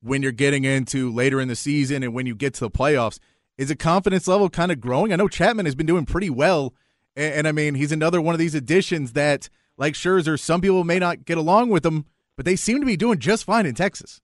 when 0.00 0.22
you're 0.22 0.30
getting 0.30 0.64
into 0.64 1.12
later 1.12 1.40
in 1.40 1.48
the 1.48 1.56
season 1.56 2.04
and 2.04 2.14
when 2.14 2.26
you 2.26 2.36
get 2.36 2.54
to 2.54 2.60
the 2.60 2.70
playoffs? 2.70 3.18
Is 3.58 3.68
the 3.68 3.76
confidence 3.76 4.28
level 4.28 4.48
kind 4.48 4.70
of 4.70 4.80
growing? 4.80 5.12
I 5.12 5.16
know 5.16 5.28
Chapman 5.28 5.66
has 5.66 5.74
been 5.74 5.86
doing 5.86 6.06
pretty 6.06 6.30
well, 6.30 6.72
and, 7.16 7.34
and 7.34 7.48
I 7.48 7.52
mean 7.52 7.74
he's 7.74 7.90
another 7.90 8.20
one 8.20 8.34
of 8.34 8.38
these 8.38 8.54
additions 8.54 9.14
that, 9.14 9.48
like 9.76 9.94
Scherzer, 9.94 10.38
some 10.38 10.60
people 10.60 10.84
may 10.84 11.00
not 11.00 11.24
get 11.24 11.36
along 11.36 11.70
with 11.70 11.84
him, 11.84 12.04
but 12.36 12.44
they 12.44 12.54
seem 12.54 12.78
to 12.78 12.86
be 12.86 12.96
doing 12.96 13.18
just 13.18 13.44
fine 13.44 13.66
in 13.66 13.74
Texas. 13.74 14.20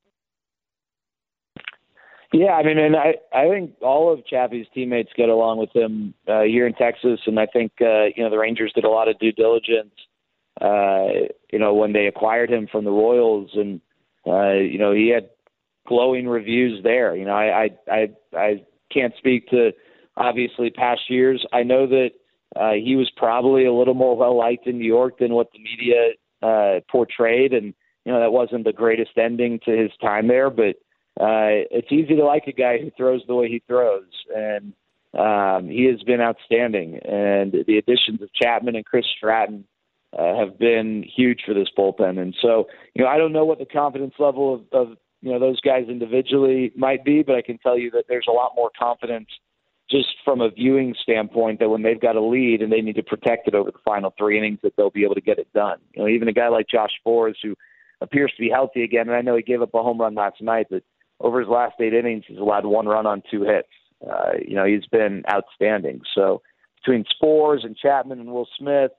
Yeah, 2.33 2.53
I 2.53 2.63
mean, 2.63 2.79
and 2.79 2.97
I 2.97 3.17
I 3.35 3.49
think 3.49 3.73
all 3.83 4.11
of 4.13 4.27
Chappie's 4.27 4.67
teammates 4.73 5.11
get 5.15 5.29
along 5.29 5.59
with 5.59 5.75
him 5.75 6.15
uh, 6.27 6.43
here 6.43 6.67
in 6.67 6.73
Texas, 6.73 7.21
and 7.27 7.39
I 7.39 7.47
think 7.47 7.73
uh, 7.81 8.05
you 8.17 8.25
know 8.25 8.31
the 8.31 8.39
Rangers 8.39 8.73
did 8.75 8.85
a 8.85 8.89
lot 8.89 9.09
of 9.09 9.19
due 9.19 9.33
diligence, 9.33 9.93
uh, 10.61 11.29
you 11.53 11.59
know, 11.59 11.75
when 11.75 11.93
they 11.93 12.07
acquired 12.07 12.51
him 12.51 12.69
from 12.73 12.85
the 12.85 12.91
Royals, 12.91 13.51
and 13.55 13.83
uh, 14.27 14.53
you 14.53 14.79
know 14.79 14.93
he 14.93 15.09
had 15.09 15.29
glowing 15.87 16.27
reviews 16.27 16.83
there. 16.83 17.15
You 17.15 17.27
know, 17.27 17.35
I 17.35 17.65
I 17.65 17.71
I, 17.91 18.09
I 18.35 18.65
can't 18.91 19.13
speak 19.19 19.49
to 19.49 19.73
obviously 20.17 20.71
past 20.71 21.03
years. 21.11 21.45
I 21.53 21.63
know 21.65 21.87
that 21.87 22.11
uh, 22.57 22.73
he 22.73 22.97
was 22.97 23.11
probably 23.15 23.67
a 23.67 23.73
little 23.75 23.95
more 23.95 24.17
well 24.17 24.39
liked 24.39 24.67
in 24.67 24.79
New 24.79 24.87
York 24.87 25.19
than 25.19 25.35
what 25.35 25.51
the 25.53 25.59
media 25.59 26.13
uh, 26.43 26.81
portrayed, 26.91 27.53
and 27.53 27.75
you 28.07 28.13
know 28.13 28.21
that 28.21 28.33
wasn't 28.33 28.65
the 28.65 28.73
greatest 28.73 29.19
ending 29.19 29.61
to 29.67 29.71
his 29.77 29.91
time 30.01 30.29
there, 30.29 30.49
but 30.49 30.77
uh, 31.21 31.69
it's 31.71 31.93
easy 31.93 32.17
to 32.17 32.25
like 32.25 32.47
a 32.47 32.53
guy 32.53 32.79
who 32.79 32.91
throws 32.97 33.23
the 33.27 33.35
way 33.35 33.49
he 33.49 33.63
throws. 33.67 34.09
And 34.35 34.73
um, 35.19 35.69
he 35.69 35.85
has 35.85 36.03
been 36.03 36.21
outstanding. 36.21 36.99
And 37.05 37.53
the 37.67 37.79
additions 37.79 38.23
of 38.23 38.33
Chapman 38.35 38.77
and 38.77 38.85
Chris 38.85 39.05
Stratton 39.17 39.65
uh, 40.19 40.37
have 40.37 40.59
been 40.59 41.05
huge 41.15 41.41
for 41.47 41.55
this 41.55 41.69
bullpen. 41.77 42.19
And 42.19 42.35
so, 42.41 42.67
you 42.95 43.05
know, 43.05 43.11
I 43.11 43.19
don't 43.19 43.33
know 43.33 43.45
what 43.45 43.59
the 43.59 43.67
confidence 43.67 44.15
level 44.19 44.55
of, 44.55 44.61
of 44.73 44.97
you 45.21 45.31
know 45.31 45.39
those 45.39 45.61
guys 45.61 45.85
individually 45.89 46.73
might 46.77 47.05
be, 47.05 47.23
but 47.23 47.37
I 47.37 47.43
can 47.43 47.59
tell 47.59 47.79
you 47.79 47.91
that 47.93 48.05
there's 48.09 48.27
a 48.29 48.33
lot 48.33 48.53
more 48.57 48.71
confidence 48.77 49.29
just 49.91 50.09
from 50.25 50.41
a 50.41 50.51
viewing 50.51 50.95
standpoint 51.01 51.61
that 51.61 51.69
when 51.69 51.83
they've 51.83 52.01
got 52.01 52.17
a 52.17 52.21
lead 52.21 52.63
and 52.63 52.73
they 52.73 52.81
need 52.81 52.97
to 52.97 53.03
protect 53.03 53.47
it 53.47 53.55
over 53.55 53.71
the 53.71 53.79
final 53.85 54.13
three 54.19 54.39
innings, 54.39 54.59
that 54.63 54.73
they'll 54.77 54.91
be 54.91 55.05
able 55.05 55.15
to 55.15 55.21
get 55.21 55.39
it 55.39 55.53
done. 55.53 55.79
You 55.95 56.03
know, 56.03 56.09
even 56.09 56.29
a 56.29 56.33
guy 56.33 56.49
like 56.49 56.67
Josh 56.69 56.91
Sborz, 57.07 57.35
who 57.43 57.55
appears 58.01 58.33
to 58.37 58.41
be 58.41 58.49
healthy 58.49 58.83
again, 58.83 59.09
and 59.09 59.17
I 59.17 59.21
know 59.21 59.37
he 59.37 59.43
gave 59.43 59.63
up 59.63 59.75
a 59.75 59.83
home 59.83 60.01
run 60.01 60.15
last 60.15 60.41
night, 60.41 60.67
but 60.71 60.83
over 61.23 61.41
his 61.41 61.49
last 61.49 61.75
eight 61.81 61.95
innings, 61.95 62.25
he's 62.27 62.39
allowed 62.39 62.67
one 62.67 62.87
run 62.87 63.07
on 63.07 63.23
two 63.31 63.43
hits. 63.43 63.69
Uh, 64.07 64.33
you 64.47 64.57
know, 64.57 64.65
he's 64.65 64.87
been 64.87 65.23
outstanding. 65.33 66.03
So 66.15 66.43
between 66.77 67.05
Sborz 67.05 67.65
and 67.65 67.77
Chapman 67.77 68.21
and 68.21 68.33
Will 68.33 68.49
Smith, 68.59 68.91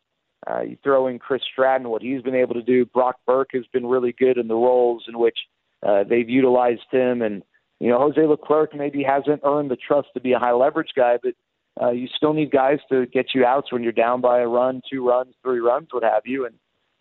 uh, 0.49 0.61
you 0.61 0.77
throw 0.83 1.07
in 1.07 1.19
Chris 1.19 1.41
Stratton, 1.51 1.89
what 1.89 2.01
he's 2.01 2.21
been 2.21 2.35
able 2.35 2.53
to 2.55 2.63
do. 2.63 2.85
Brock 2.85 3.17
Burke 3.25 3.51
has 3.53 3.65
been 3.71 3.85
really 3.85 4.13
good 4.17 4.37
in 4.37 4.47
the 4.47 4.55
roles 4.55 5.03
in 5.07 5.19
which 5.19 5.37
uh, 5.83 6.03
they've 6.03 6.29
utilized 6.29 6.81
him, 6.91 7.21
and 7.21 7.43
you 7.79 7.89
know 7.89 7.99
Jose 7.99 8.21
Leclerc 8.21 8.75
maybe 8.75 9.03
hasn't 9.03 9.41
earned 9.43 9.71
the 9.71 9.77
trust 9.77 10.09
to 10.13 10.21
be 10.21 10.33
a 10.33 10.39
high 10.39 10.51
leverage 10.51 10.91
guy, 10.95 11.17
but 11.21 11.33
uh, 11.81 11.91
you 11.91 12.07
still 12.15 12.33
need 12.33 12.51
guys 12.51 12.79
to 12.89 13.05
get 13.07 13.27
you 13.33 13.45
outs 13.45 13.71
when 13.71 13.83
you're 13.83 13.91
down 13.91 14.21
by 14.21 14.39
a 14.39 14.47
run, 14.47 14.81
two 14.89 15.07
runs, 15.07 15.33
three 15.43 15.59
runs, 15.59 15.87
what 15.91 16.03
have 16.03 16.23
you, 16.25 16.45
and 16.45 16.55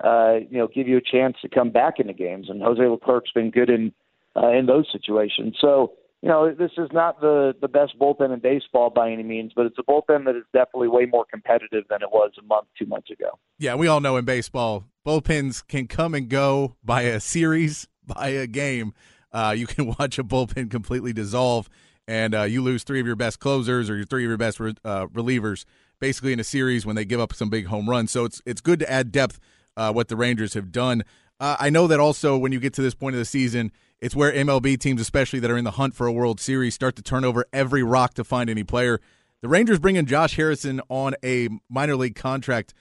uh, 0.04 0.46
you 0.48 0.58
know 0.58 0.68
give 0.68 0.86
you 0.86 0.96
a 0.96 1.00
chance 1.00 1.36
to 1.42 1.48
come 1.48 1.70
back 1.70 1.98
into 1.98 2.12
games. 2.12 2.48
And 2.48 2.62
Jose 2.62 2.82
Leclerc's 2.82 3.32
been 3.32 3.50
good 3.50 3.70
in 3.70 3.92
uh, 4.36 4.50
in 4.50 4.66
those 4.66 4.86
situations. 4.92 5.56
So 5.60 5.92
you 6.22 6.28
know, 6.28 6.54
this 6.54 6.70
is 6.78 6.88
not 6.92 7.20
the 7.20 7.52
the 7.60 7.66
best 7.66 7.98
bullpen 8.00 8.32
in 8.32 8.38
baseball 8.38 8.90
by 8.90 9.10
any 9.10 9.24
means, 9.24 9.52
but 9.54 9.66
it's 9.66 9.78
a 9.78 9.82
bullpen 9.82 10.24
that 10.26 10.36
is 10.36 10.44
definitely 10.52 10.88
way 10.88 11.04
more 11.04 11.24
competitive 11.28 11.84
than 11.90 12.00
it 12.00 12.10
was 12.12 12.30
a 12.38 12.42
month, 12.42 12.68
two 12.78 12.86
months 12.86 13.10
ago. 13.10 13.38
Yeah, 13.58 13.74
we 13.74 13.88
all 13.88 14.00
know 14.00 14.16
in 14.16 14.24
baseball, 14.24 14.84
bullpens 15.04 15.66
can 15.66 15.88
come 15.88 16.14
and 16.14 16.28
go 16.28 16.76
by 16.84 17.02
a 17.02 17.18
series, 17.18 17.88
by 18.06 18.28
a 18.28 18.46
game. 18.46 18.94
Uh, 19.32 19.52
you 19.56 19.66
can 19.66 19.86
watch 19.98 20.18
a 20.18 20.24
bullpen 20.24 20.70
completely 20.70 21.12
dissolve, 21.12 21.68
and 22.06 22.36
uh, 22.36 22.42
you 22.42 22.62
lose 22.62 22.84
three 22.84 23.00
of 23.00 23.06
your 23.06 23.16
best 23.16 23.40
closers 23.40 23.90
or 23.90 23.96
your 23.96 24.06
three 24.06 24.24
of 24.24 24.28
your 24.28 24.38
best 24.38 24.60
re- 24.60 24.74
uh, 24.84 25.08
relievers, 25.08 25.64
basically 25.98 26.32
in 26.32 26.38
a 26.38 26.44
series 26.44 26.86
when 26.86 26.94
they 26.94 27.04
give 27.04 27.18
up 27.18 27.34
some 27.34 27.50
big 27.50 27.66
home 27.66 27.90
runs. 27.90 28.12
So 28.12 28.24
it's 28.24 28.40
it's 28.46 28.60
good 28.60 28.78
to 28.78 28.90
add 28.90 29.10
depth. 29.10 29.40
Uh, 29.74 29.90
what 29.90 30.08
the 30.08 30.16
Rangers 30.16 30.52
have 30.52 30.70
done. 30.70 31.02
Uh, 31.40 31.56
I 31.58 31.70
know 31.70 31.86
that 31.86 31.98
also 31.98 32.36
when 32.36 32.52
you 32.52 32.60
get 32.60 32.74
to 32.74 32.82
this 32.82 32.94
point 32.94 33.14
of 33.14 33.18
the 33.18 33.24
season, 33.24 33.72
it's 34.02 34.16
where 34.16 34.32
MLB 34.32 34.80
teams, 34.80 35.00
especially 35.00 35.38
that 35.38 35.50
are 35.50 35.56
in 35.56 35.62
the 35.62 35.70
hunt 35.70 35.94
for 35.94 36.08
a 36.08 36.12
World 36.12 36.40
Series, 36.40 36.74
start 36.74 36.96
to 36.96 37.02
turn 37.02 37.24
over 37.24 37.46
every 37.52 37.84
rock 37.84 38.14
to 38.14 38.24
find 38.24 38.50
any 38.50 38.64
player. 38.64 39.00
The 39.42 39.48
Rangers 39.48 39.78
bring 39.78 39.94
in 39.94 40.06
Josh 40.06 40.34
Harrison 40.34 40.80
on 40.88 41.14
a 41.24 41.48
minor 41.70 41.94
league 41.94 42.16
contract. 42.16 42.74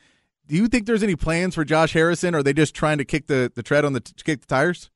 Do 0.48 0.56
you 0.56 0.68
think 0.68 0.88
there's 0.88 1.04
any 1.04 1.16
plans 1.16 1.54
for 1.54 1.64
Josh 1.64 1.94
Harrison, 1.94 2.34
or 2.34 2.40
are 2.40 2.44
they 2.44 2.54
just 2.54 2.74
trying 2.74 2.98
to 2.98 3.06
kick 3.06 3.28
the, 3.28 3.52
the 3.54 3.62
tread 3.62 3.86
on 3.86 3.94
the 3.94 4.02
kick 4.02 4.42
the 4.42 4.48
tires? 4.48 4.90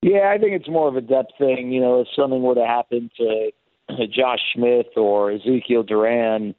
Yeah, 0.00 0.32
I 0.34 0.38
think 0.38 0.52
it's 0.52 0.68
more 0.68 0.88
of 0.88 0.96
a 0.96 1.02
depth 1.02 1.32
thing. 1.36 1.70
You 1.70 1.82
know, 1.82 2.00
if 2.00 2.08
something 2.16 2.42
were 2.42 2.54
to 2.54 2.66
happen 2.66 3.10
to 3.18 3.50
Josh 4.06 4.40
Smith 4.54 4.96
or 4.96 5.30
Ezekiel 5.30 5.82
Duran 5.82 6.54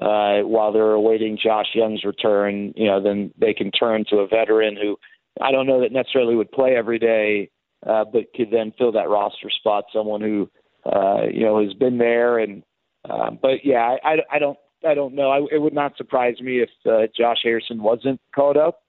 uh, 0.00 0.40
while 0.40 0.72
they're 0.72 0.92
awaiting 0.92 1.38
Josh 1.42 1.66
Jung's 1.74 2.04
return, 2.04 2.72
you 2.74 2.86
know, 2.86 3.02
then 3.02 3.34
they 3.36 3.52
can 3.52 3.70
turn 3.70 4.06
to 4.08 4.20
a 4.20 4.26
veteran 4.26 4.78
who– 4.80 4.96
I 5.40 5.52
don't 5.52 5.66
know 5.66 5.80
that 5.80 5.92
necessarily 5.92 6.36
would 6.36 6.52
play 6.52 6.76
every 6.76 6.98
day, 6.98 7.50
uh, 7.86 8.04
but 8.04 8.32
could 8.34 8.50
then 8.50 8.72
fill 8.78 8.92
that 8.92 9.08
roster 9.08 9.50
spot. 9.50 9.84
Someone 9.92 10.20
who 10.20 10.50
uh, 10.84 11.22
you 11.32 11.44
know 11.44 11.62
has 11.62 11.74
been 11.74 11.98
there, 11.98 12.38
and 12.38 12.62
uh, 13.08 13.30
but 13.30 13.64
yeah, 13.64 13.96
I, 14.02 14.18
I 14.30 14.38
don't 14.38 14.58
I 14.86 14.94
don't 14.94 15.14
know. 15.14 15.30
I, 15.30 15.54
it 15.54 15.60
would 15.60 15.74
not 15.74 15.96
surprise 15.96 16.40
me 16.40 16.60
if 16.60 16.70
uh, 16.86 17.06
Josh 17.16 17.38
Harrison 17.42 17.82
wasn't 17.82 18.20
called 18.34 18.56
up. 18.56 18.82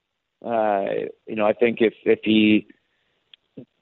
Uh, 0.45 0.85
you 1.27 1.35
know, 1.35 1.45
I 1.45 1.53
think 1.53 1.79
if 1.81 1.93
if 2.03 2.19
he 2.23 2.67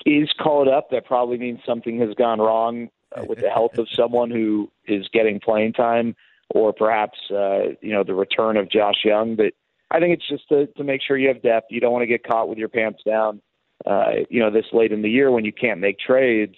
is 0.05 0.29
called 0.41 0.67
up, 0.67 0.91
that 0.91 1.05
probably 1.05 1.37
means 1.37 1.59
something 1.65 1.99
has 1.99 2.13
gone 2.15 2.39
wrong 2.39 2.89
uh, 3.15 3.23
with 3.27 3.39
the 3.39 3.49
health 3.49 3.77
of 3.77 3.87
someone 3.89 4.29
who 4.29 4.69
is 4.87 5.07
getting 5.11 5.39
playing 5.39 5.73
time, 5.73 6.15
or 6.49 6.73
perhaps 6.73 7.17
uh, 7.31 7.73
you 7.81 7.91
know 7.91 8.03
the 8.03 8.13
return 8.13 8.57
of 8.57 8.69
Josh 8.69 9.03
Jung 9.03 9.35
But 9.35 9.53
I 9.93 9.99
think 9.99 10.13
it's 10.15 10.27
just 10.27 10.49
to, 10.49 10.65
to 10.65 10.83
make 10.83 11.01
sure 11.05 11.17
you 11.17 11.27
have 11.27 11.41
depth. 11.41 11.67
You 11.69 11.79
don't 11.79 11.93
want 11.93 12.01
to 12.01 12.07
get 12.07 12.25
caught 12.25 12.49
with 12.49 12.57
your 12.57 12.67
pants 12.67 13.01
down, 13.05 13.41
uh, 13.85 14.25
you 14.29 14.39
know, 14.39 14.51
this 14.51 14.65
late 14.73 14.91
in 14.91 15.03
the 15.03 15.09
year 15.09 15.31
when 15.31 15.45
you 15.45 15.53
can't 15.53 15.79
make 15.79 15.99
trades. 15.99 16.55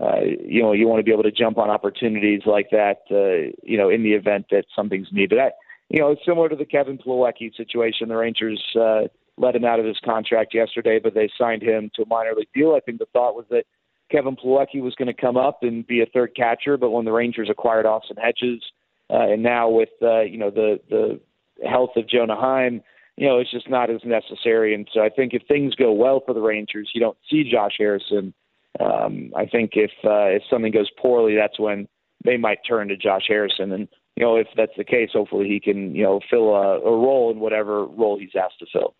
Uh, 0.00 0.20
you 0.44 0.62
know, 0.62 0.72
you 0.72 0.86
want 0.86 1.00
to 1.00 1.04
be 1.04 1.12
able 1.12 1.22
to 1.22 1.32
jump 1.32 1.56
on 1.56 1.70
opportunities 1.70 2.42
like 2.44 2.68
that, 2.70 2.98
uh, 3.10 3.50
you 3.62 3.78
know, 3.78 3.88
in 3.88 4.02
the 4.02 4.12
event 4.12 4.44
that 4.50 4.66
something's 4.76 5.08
needed. 5.10 5.38
I, 5.38 5.52
you 5.88 6.00
know, 6.00 6.10
it's 6.10 6.20
similar 6.26 6.50
to 6.50 6.56
the 6.56 6.66
Kevin 6.66 6.98
Plawecki 6.98 7.56
situation. 7.56 8.08
The 8.08 8.16
Rangers 8.16 8.62
uh, 8.78 9.02
let 9.38 9.56
him 9.56 9.64
out 9.64 9.80
of 9.80 9.86
his 9.86 9.96
contract 10.04 10.52
yesterday, 10.52 11.00
but 11.02 11.14
they 11.14 11.30
signed 11.38 11.62
him 11.62 11.90
to 11.94 12.02
a 12.02 12.06
minor 12.06 12.34
league 12.36 12.48
deal. 12.54 12.74
I 12.76 12.80
think 12.80 12.98
the 12.98 13.06
thought 13.06 13.34
was 13.34 13.46
that 13.48 13.64
Kevin 14.10 14.36
Plawecki 14.36 14.82
was 14.82 14.94
going 14.96 15.08
to 15.08 15.18
come 15.18 15.38
up 15.38 15.62
and 15.62 15.86
be 15.86 16.02
a 16.02 16.06
third 16.06 16.36
catcher, 16.36 16.76
but 16.76 16.90
when 16.90 17.06
the 17.06 17.12
Rangers 17.12 17.48
acquired 17.50 17.86
Austin 17.86 18.16
Hedges, 18.16 18.62
uh, 19.08 19.32
and 19.32 19.42
now 19.42 19.68
with 19.68 19.90
uh, 20.02 20.22
you 20.22 20.36
know 20.36 20.50
the 20.50 20.80
the 20.90 21.20
health 21.64 21.90
of 21.96 22.08
Jonah 22.08 22.36
Heim, 22.36 22.82
you 23.16 23.26
know, 23.26 23.38
it's 23.38 23.50
just 23.50 23.70
not 23.70 23.90
as 23.90 24.00
necessary. 24.04 24.74
And 24.74 24.88
so 24.92 25.00
I 25.00 25.08
think 25.08 25.32
if 25.32 25.42
things 25.48 25.74
go 25.74 25.92
well 25.92 26.22
for 26.24 26.34
the 26.34 26.40
Rangers, 26.40 26.90
you 26.94 27.00
don't 27.00 27.16
see 27.30 27.50
Josh 27.50 27.72
Harrison. 27.78 28.34
Um, 28.78 29.32
I 29.34 29.46
think 29.46 29.72
if 29.74 29.90
uh, 30.04 30.28
if 30.36 30.42
something 30.50 30.72
goes 30.72 30.90
poorly, 31.00 31.34
that's 31.34 31.58
when 31.58 31.88
they 32.24 32.36
might 32.36 32.58
turn 32.68 32.88
to 32.88 32.96
Josh 32.96 33.24
Harrison. 33.26 33.72
And 33.72 33.88
you 34.16 34.24
know, 34.24 34.36
if 34.36 34.48
that's 34.56 34.72
the 34.76 34.84
case, 34.84 35.10
hopefully 35.12 35.48
he 35.48 35.60
can 35.60 35.94
you 35.94 36.02
know 36.02 36.20
fill 36.28 36.54
a, 36.54 36.80
a 36.80 36.90
role 36.90 37.30
in 37.30 37.40
whatever 37.40 37.86
role 37.86 38.18
he's 38.18 38.36
asked 38.38 38.58
to 38.58 38.66
fill. 38.70 38.94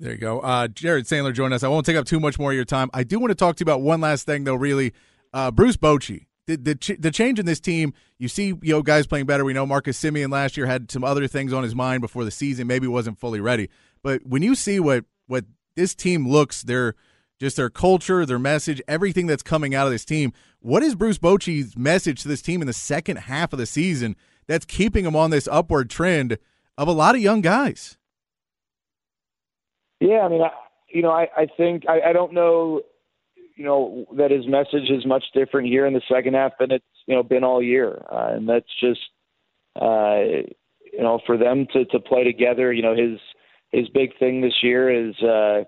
There 0.00 0.12
you 0.12 0.18
go. 0.18 0.40
Uh, 0.40 0.66
Jared 0.68 1.04
Sandler 1.04 1.32
joined 1.32 1.54
us. 1.54 1.62
I 1.62 1.68
won't 1.68 1.86
take 1.86 1.96
up 1.96 2.06
too 2.06 2.18
much 2.18 2.38
more 2.38 2.50
of 2.50 2.56
your 2.56 2.64
time. 2.64 2.90
I 2.94 3.04
do 3.04 3.20
want 3.20 3.30
to 3.30 3.34
talk 3.34 3.56
to 3.56 3.60
you 3.60 3.64
about 3.64 3.82
one 3.82 4.00
last 4.00 4.24
thing, 4.26 4.44
though. 4.44 4.54
Really, 4.54 4.94
uh, 5.34 5.50
Bruce 5.50 5.76
Bochy 5.76 6.26
the 6.46 6.56
the, 6.56 6.96
the 6.98 7.10
change 7.10 7.38
in 7.38 7.46
this 7.46 7.60
team, 7.60 7.94
you 8.18 8.28
see, 8.28 8.46
you 8.46 8.72
know, 8.74 8.82
guys 8.82 9.06
playing 9.06 9.26
better. 9.26 9.44
We 9.44 9.52
know 9.52 9.66
Marcus 9.66 10.00
Semien 10.00 10.30
last 10.30 10.56
year 10.56 10.66
had 10.66 10.90
some 10.90 11.04
other 11.04 11.26
things 11.26 11.52
on 11.52 11.62
his 11.62 11.74
mind 11.74 12.00
before 12.00 12.24
the 12.24 12.30
season, 12.30 12.66
maybe 12.66 12.86
wasn't 12.86 13.18
fully 13.18 13.40
ready. 13.40 13.68
But 14.02 14.26
when 14.26 14.42
you 14.42 14.54
see 14.54 14.80
what 14.80 15.04
what 15.26 15.44
this 15.76 15.94
team 15.94 16.28
looks, 16.28 16.62
their 16.62 16.94
just 17.38 17.56
their 17.56 17.70
culture, 17.70 18.24
their 18.24 18.38
message, 18.38 18.80
everything 18.86 19.26
that's 19.26 19.42
coming 19.42 19.74
out 19.74 19.86
of 19.86 19.92
this 19.92 20.04
team, 20.04 20.32
what 20.60 20.82
is 20.82 20.94
Bruce 20.94 21.18
Bochy's 21.18 21.76
message 21.76 22.22
to 22.22 22.28
this 22.28 22.42
team 22.42 22.60
in 22.60 22.66
the 22.66 22.72
second 22.72 23.16
half 23.16 23.52
of 23.52 23.58
the 23.58 23.66
season 23.66 24.16
that's 24.46 24.64
keeping 24.64 25.04
them 25.04 25.16
on 25.16 25.30
this 25.30 25.48
upward 25.50 25.90
trend 25.90 26.38
of 26.78 26.88
a 26.88 26.92
lot 26.92 27.14
of 27.14 27.20
young 27.20 27.40
guys? 27.40 27.96
Yeah, 30.00 30.20
I 30.20 30.28
mean, 30.28 30.42
I, 30.42 30.50
you 30.88 31.02
know, 31.02 31.10
I, 31.10 31.28
I 31.36 31.46
think 31.56 31.84
I, 31.88 32.10
I 32.10 32.12
don't 32.12 32.32
know 32.32 32.82
you 33.62 33.68
know 33.68 34.04
that 34.16 34.32
his 34.32 34.44
message 34.48 34.90
is 34.90 35.06
much 35.06 35.22
different 35.32 35.68
here 35.68 35.86
in 35.86 35.94
the 35.94 36.02
second 36.12 36.34
half 36.34 36.50
than 36.58 36.72
it's 36.72 36.84
you 37.06 37.14
know 37.14 37.22
been 37.22 37.44
all 37.44 37.62
year, 37.62 38.02
uh, 38.10 38.32
and 38.32 38.48
that's 38.48 38.66
just 38.80 38.98
uh, 39.80 40.18
you 40.92 40.98
know 41.00 41.20
for 41.24 41.38
them 41.38 41.68
to 41.72 41.84
to 41.84 42.00
play 42.00 42.24
together. 42.24 42.72
You 42.72 42.82
know 42.82 42.96
his 42.96 43.20
his 43.70 43.88
big 43.90 44.18
thing 44.18 44.40
this 44.40 44.64
year 44.64 44.90
is 44.90 45.14
uh, 45.22 45.62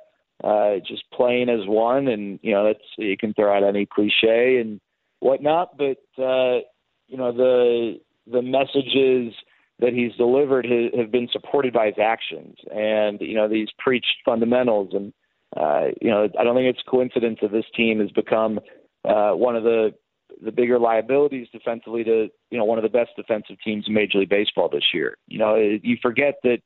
uh, 0.45 0.79
just 0.85 1.05
playing 1.13 1.49
as 1.49 1.69
one, 1.69 2.09
and 2.09 2.41
you 2.43 2.53
know 2.53 2.65
that's 2.65 2.85
you 2.99 3.17
can 3.17 3.33
throw 3.33 3.57
out 3.57 3.63
any 3.63 3.87
cliche 3.87 4.59
and 4.61 4.81
whatnot, 5.21 5.79
but 5.79 6.03
uh, 6.21 6.59
you 7.07 7.17
know 7.17 7.31
the 7.31 8.01
the 8.27 8.43
messages 8.43 9.33
that 9.79 9.93
he's 9.93 10.17
delivered 10.17 10.67
have 10.99 11.13
been 11.13 11.29
supported 11.31 11.73
by 11.73 11.87
his 11.87 11.99
actions, 12.03 12.57
and 12.75 13.21
you 13.21 13.37
know 13.37 13.49
these 13.49 13.69
preached 13.79 14.17
fundamentals 14.25 14.95
and 14.95 15.13
uh, 15.57 15.89
you 16.01 16.11
know, 16.11 16.29
I 16.39 16.45
don't 16.45 16.57
think 16.57 16.75
it's 16.75 16.83
coincidence 16.89 17.39
that 17.43 17.53
this 17.53 17.65
team 17.77 18.01
has 18.01 18.11
become 18.11 18.61
uh, 19.05 19.33
one 19.33 19.57
of 19.57 19.63
the 19.63 19.95
the 20.43 20.51
bigger 20.51 20.81
liabilities 20.81 21.47
defensively 21.53 22.03
to 22.03 22.29
you 22.51 22.59
know 22.59 22.65
one 22.65 22.79
of 22.79 22.83
the 22.83 22.89
best 22.89 23.11
defensive 23.17 23.57
teams 23.65 23.85
in 23.87 23.95
Major 23.95 24.19
League 24.19 24.29
Baseball 24.29 24.69
this 24.69 24.89
year. 24.93 25.17
You 25.29 25.39
know, 25.39 25.55
you 25.57 25.97
forget 26.03 26.35
that 26.43 26.59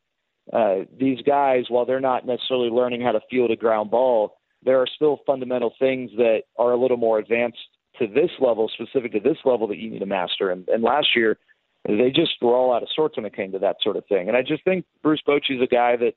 uh, 0.53 0.85
these 0.98 1.20
guys, 1.22 1.64
while 1.68 1.85
they're 1.85 2.01
not 2.01 2.27
necessarily 2.27 2.70
learning 2.70 3.03
how 3.03 3.12
to 3.12 3.20
field 3.30 3.51
a 3.51 3.57
ground 3.57 3.91
ball, 3.91 4.39
there 4.64 4.80
are 4.80 4.86
still 4.86 5.20
fundamental 5.26 5.74
things 5.78 6.11
that 6.16 6.43
are 6.59 6.72
a 6.72 6.80
little 6.80 6.97
more 6.97 7.18
advanced 7.18 7.59
to 7.99 8.07
this 8.07 8.30
level, 8.41 8.70
specific 8.72 9.12
to 9.12 9.20
this 9.20 9.36
level, 9.45 9.66
that 9.68 9.78
you 9.78 9.91
need 9.91 9.99
to 9.99 10.07
master. 10.07 10.51
And, 10.51 10.66
and 10.68 10.82
last 10.82 11.09
year, 11.14 11.39
they 11.86 12.11
just 12.14 12.32
were 12.41 12.55
all 12.55 12.72
out 12.72 12.82
of 12.82 12.89
sorts 12.95 13.16
when 13.16 13.26
it 13.26 13.36
came 13.36 13.53
to 13.53 13.59
that 13.59 13.76
sort 13.82 13.97
of 13.97 14.07
thing. 14.07 14.28
And 14.28 14.36
I 14.36 14.43
just 14.43 14.64
think 14.64 14.84
Bruce 15.03 15.22
Bochy 15.26 15.57
is 15.57 15.62
a 15.62 15.66
guy 15.66 15.97
that 15.97 16.14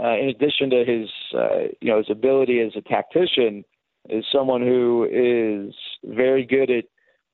uh, 0.00 0.16
in 0.16 0.28
addition 0.28 0.70
to 0.70 0.84
his 0.84 1.08
uh, 1.34 1.68
you 1.80 1.90
know 1.90 1.98
his 1.98 2.10
ability 2.10 2.60
as 2.60 2.72
a 2.76 2.80
tactician, 2.80 3.64
is 4.08 4.24
someone 4.32 4.62
who 4.62 5.06
is 5.10 5.74
very 6.04 6.44
good 6.44 6.70
at 6.70 6.84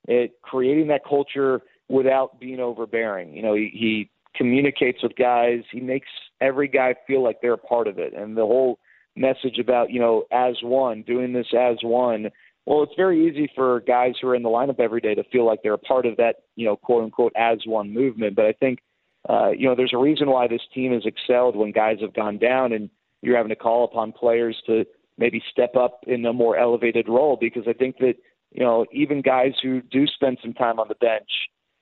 at 0.08 0.30
creating 0.42 0.88
that 0.88 1.04
culture 1.08 1.60
without 1.88 2.40
being 2.40 2.60
overbearing. 2.60 3.34
You 3.34 3.42
know, 3.42 3.54
he, 3.54 3.70
he 3.72 4.10
communicates 4.34 5.02
with 5.02 5.16
guys. 5.16 5.60
He 5.70 5.80
makes 5.80 6.08
every 6.40 6.68
guy 6.68 6.94
feel 7.06 7.22
like 7.22 7.40
they're 7.40 7.54
a 7.54 7.58
part 7.58 7.86
of 7.88 7.98
it, 7.98 8.14
and 8.14 8.36
the 8.36 8.46
whole 8.46 8.78
message 9.16 9.58
about 9.58 9.90
you 9.90 10.00
know 10.00 10.24
as 10.32 10.56
one, 10.62 11.02
doing 11.02 11.32
this 11.32 11.48
as 11.58 11.76
one. 11.82 12.30
well, 12.66 12.82
it's 12.82 12.92
very 12.96 13.28
easy 13.28 13.50
for 13.54 13.80
guys 13.80 14.14
who 14.20 14.28
are 14.28 14.34
in 14.34 14.42
the 14.42 14.48
lineup 14.48 14.80
every 14.80 15.00
day 15.00 15.14
to 15.14 15.24
feel 15.24 15.46
like 15.46 15.60
they're 15.62 15.74
a 15.74 15.78
part 15.78 16.06
of 16.06 16.16
that, 16.16 16.36
you 16.56 16.66
know, 16.66 16.76
quote 16.76 17.04
unquote, 17.04 17.32
as 17.36 17.58
one 17.66 17.92
movement. 17.92 18.36
But 18.36 18.46
I 18.46 18.52
think, 18.52 18.80
uh, 19.28 19.50
you 19.50 19.68
know, 19.68 19.74
there's 19.74 19.94
a 19.94 19.98
reason 19.98 20.30
why 20.30 20.48
this 20.48 20.62
team 20.74 20.92
has 20.92 21.04
excelled 21.04 21.56
when 21.56 21.72
guys 21.72 21.98
have 22.00 22.14
gone 22.14 22.38
down 22.38 22.72
and 22.72 22.90
you're 23.22 23.36
having 23.36 23.50
to 23.50 23.56
call 23.56 23.84
upon 23.84 24.12
players 24.12 24.56
to 24.66 24.84
maybe 25.16 25.42
step 25.50 25.74
up 25.76 26.00
in 26.06 26.24
a 26.24 26.32
more 26.32 26.56
elevated 26.56 27.08
role 27.08 27.36
because 27.40 27.64
I 27.66 27.72
think 27.72 27.98
that, 27.98 28.14
you 28.52 28.62
know, 28.62 28.86
even 28.92 29.20
guys 29.20 29.52
who 29.62 29.82
do 29.82 30.06
spend 30.06 30.38
some 30.40 30.54
time 30.54 30.78
on 30.78 30.88
the 30.88 30.94
bench, 30.94 31.28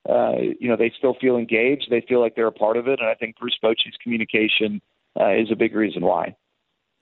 uh, 0.08 0.54
you 0.58 0.68
know, 0.68 0.76
they 0.76 0.92
still 0.96 1.14
feel 1.20 1.36
engaged. 1.36 1.86
They 1.90 2.04
feel 2.08 2.20
like 2.20 2.34
they're 2.34 2.46
a 2.46 2.52
part 2.52 2.76
of 2.76 2.88
it. 2.88 3.00
And 3.00 3.08
I 3.08 3.14
think 3.14 3.36
Bruce 3.38 3.58
Bochy's 3.62 3.96
communication 4.02 4.80
uh, 5.18 5.32
is 5.32 5.50
a 5.52 5.56
big 5.56 5.74
reason 5.74 6.02
why. 6.02 6.36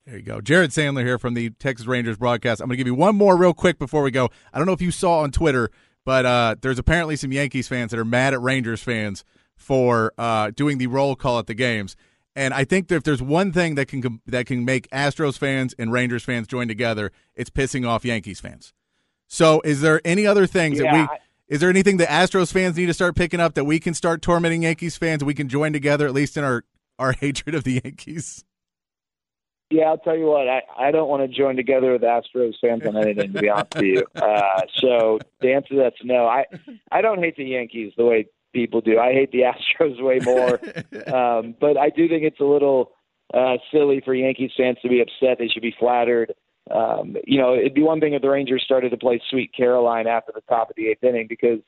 There 0.06 0.16
you 0.16 0.22
go. 0.22 0.40
Jared 0.40 0.70
Sandler 0.70 1.04
here 1.04 1.18
from 1.18 1.32
the 1.34 1.50
Texas 1.50 1.86
Rangers 1.86 2.18
broadcast. 2.18 2.60
I'm 2.60 2.66
going 2.66 2.74
to 2.74 2.78
give 2.78 2.86
you 2.86 2.94
one 2.94 3.16
more 3.16 3.36
real 3.36 3.54
quick 3.54 3.78
before 3.78 4.02
we 4.02 4.10
go. 4.10 4.28
I 4.52 4.58
don't 4.58 4.66
know 4.66 4.74
if 4.74 4.82
you 4.82 4.90
saw 4.90 5.20
on 5.20 5.30
Twitter, 5.30 5.70
but 6.04 6.26
uh, 6.26 6.56
there's 6.60 6.78
apparently 6.78 7.16
some 7.16 7.32
Yankees 7.32 7.68
fans 7.68 7.90
that 7.90 7.98
are 7.98 8.04
mad 8.04 8.34
at 8.34 8.42
Rangers 8.42 8.82
fans 8.82 9.24
for 9.64 10.12
uh, 10.18 10.50
doing 10.54 10.78
the 10.78 10.86
roll 10.86 11.16
call 11.16 11.38
at 11.38 11.46
the 11.46 11.54
games. 11.54 11.96
And 12.36 12.52
I 12.52 12.64
think 12.64 12.88
that 12.88 12.96
if 12.96 13.02
there's 13.04 13.22
one 13.22 13.52
thing 13.52 13.76
that 13.76 13.86
can 13.86 14.20
that 14.26 14.46
can 14.46 14.64
make 14.64 14.88
Astros 14.90 15.38
fans 15.38 15.74
and 15.78 15.92
Rangers 15.92 16.24
fans 16.24 16.46
join 16.46 16.68
together, 16.68 17.12
it's 17.34 17.50
pissing 17.50 17.86
off 17.86 18.04
Yankees 18.04 18.40
fans. 18.40 18.72
So, 19.28 19.60
is 19.64 19.80
there 19.80 20.00
any 20.04 20.26
other 20.26 20.46
things 20.46 20.78
yeah, 20.78 20.92
that 20.92 21.10
we? 21.10 21.18
Is 21.54 21.60
there 21.60 21.70
anything 21.70 21.98
that 21.98 22.08
Astros 22.08 22.52
fans 22.52 22.76
need 22.76 22.86
to 22.86 22.94
start 22.94 23.14
picking 23.14 23.40
up 23.40 23.54
that 23.54 23.64
we 23.64 23.78
can 23.78 23.94
start 23.94 24.22
tormenting 24.22 24.62
Yankees 24.62 24.96
fans? 24.96 25.22
We 25.22 25.34
can 25.34 25.48
join 25.48 25.72
together, 25.72 26.06
at 26.06 26.12
least 26.12 26.36
in 26.36 26.44
our 26.44 26.64
our 26.98 27.12
hatred 27.20 27.54
of 27.54 27.64
the 27.64 27.80
Yankees. 27.84 28.44
Yeah, 29.70 29.84
I'll 29.84 29.98
tell 29.98 30.16
you 30.16 30.26
what. 30.26 30.46
I, 30.48 30.62
I 30.78 30.90
don't 30.90 31.08
want 31.08 31.22
to 31.22 31.36
join 31.36 31.56
together 31.56 31.92
with 31.92 32.02
Astros 32.02 32.52
fans 32.60 32.86
on 32.86 32.96
anything, 32.96 33.32
to 33.32 33.40
be 33.40 33.48
honest 33.48 33.74
with 33.74 33.84
you. 33.84 34.04
Uh, 34.14 34.62
so 34.78 35.18
the 35.40 35.52
answer 35.52 35.74
to 35.74 35.76
that's 35.76 35.96
no. 36.02 36.26
I 36.26 36.44
I 36.90 37.00
don't 37.00 37.18
hate 37.18 37.36
the 37.36 37.44
Yankees 37.44 37.92
the 37.96 38.04
way 38.04 38.26
people 38.54 38.80
do. 38.80 38.98
I 38.98 39.12
hate 39.12 39.32
the 39.32 39.42
Astros 39.42 40.02
way 40.02 40.20
more. 40.24 40.54
um, 41.14 41.54
but 41.60 41.76
I 41.76 41.90
do 41.90 42.08
think 42.08 42.22
it's 42.22 42.40
a 42.40 42.44
little 42.44 42.92
uh, 43.34 43.56
silly 43.70 44.00
for 44.04 44.14
Yankees 44.14 44.52
fans 44.56 44.78
to 44.82 44.88
be 44.88 45.02
upset. 45.02 45.38
They 45.38 45.48
should 45.48 45.62
be 45.62 45.74
flattered. 45.78 46.32
Um, 46.70 47.16
you 47.26 47.38
know, 47.38 47.54
it'd 47.54 47.74
be 47.74 47.82
one 47.82 48.00
thing 48.00 48.14
if 48.14 48.22
the 48.22 48.30
Rangers 48.30 48.62
started 48.64 48.90
to 48.90 48.96
play 48.96 49.20
Sweet 49.30 49.50
Caroline 49.54 50.06
after 50.06 50.32
the 50.34 50.40
top 50.42 50.70
of 50.70 50.76
the 50.76 50.88
eighth 50.88 51.04
inning 51.04 51.26
because 51.28 51.58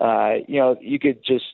uh, 0.00 0.42
you 0.48 0.58
know 0.58 0.76
you 0.80 0.98
could 0.98 1.24
just 1.24 1.44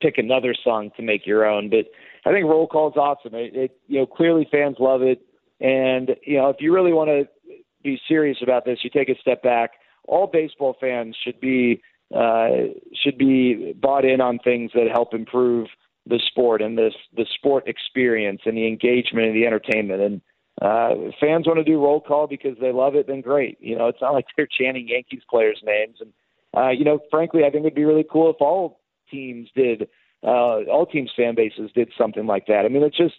pick 0.00 0.18
another 0.18 0.54
song 0.62 0.90
to 0.96 1.02
make 1.02 1.26
your 1.26 1.44
own. 1.44 1.68
But 1.70 1.86
I 2.24 2.32
think 2.32 2.46
roll 2.46 2.68
call 2.68 2.90
is 2.90 2.96
awesome. 2.96 3.34
It, 3.34 3.56
it 3.56 3.78
you 3.88 3.98
know 3.98 4.06
clearly 4.06 4.46
fans 4.50 4.76
love 4.78 5.02
it. 5.02 5.20
And 5.60 6.10
you 6.24 6.38
know, 6.38 6.48
if 6.50 6.56
you 6.60 6.72
really 6.72 6.92
want 6.92 7.08
to 7.08 7.56
be 7.82 8.00
serious 8.08 8.38
about 8.42 8.64
this, 8.64 8.78
you 8.82 8.90
take 8.90 9.08
a 9.08 9.18
step 9.20 9.42
back. 9.42 9.70
All 10.06 10.26
baseball 10.26 10.76
fans 10.80 11.16
should 11.24 11.40
be 11.40 11.82
uh, 12.14 12.72
should 12.94 13.18
be 13.18 13.74
bought 13.78 14.04
in 14.04 14.20
on 14.20 14.38
things 14.38 14.70
that 14.74 14.88
help 14.92 15.14
improve 15.14 15.68
the 16.06 16.20
sport 16.30 16.62
and 16.62 16.78
this 16.78 16.94
the 17.16 17.26
sport 17.34 17.68
experience 17.68 18.40
and 18.46 18.56
the 18.56 18.66
engagement 18.66 19.26
and 19.26 19.36
the 19.36 19.46
entertainment. 19.46 20.00
And 20.00 20.20
uh, 20.62 21.12
fans 21.20 21.46
want 21.46 21.58
to 21.58 21.64
do 21.64 21.82
roll 21.82 22.00
call 22.00 22.26
because 22.26 22.56
they 22.60 22.72
love 22.72 22.94
it. 22.94 23.06
Then 23.06 23.20
great. 23.20 23.58
You 23.60 23.76
know, 23.76 23.88
it's 23.88 24.00
not 24.00 24.14
like 24.14 24.26
they're 24.36 24.48
chanting 24.48 24.88
Yankees 24.88 25.22
players' 25.28 25.62
names. 25.64 25.98
And 26.00 26.12
uh, 26.56 26.70
you 26.70 26.84
know, 26.84 27.00
frankly, 27.10 27.44
I 27.44 27.50
think 27.50 27.64
it'd 27.64 27.74
be 27.74 27.84
really 27.84 28.06
cool 28.10 28.30
if 28.30 28.36
all 28.40 28.80
teams 29.10 29.48
did. 29.54 29.88
Uh, 30.22 30.64
all 30.64 30.86
teams' 30.86 31.12
fan 31.16 31.36
bases 31.36 31.70
did 31.74 31.90
something 31.96 32.26
like 32.26 32.46
that. 32.46 32.64
I 32.64 32.68
mean, 32.68 32.82
it's 32.82 32.96
just 32.96 33.14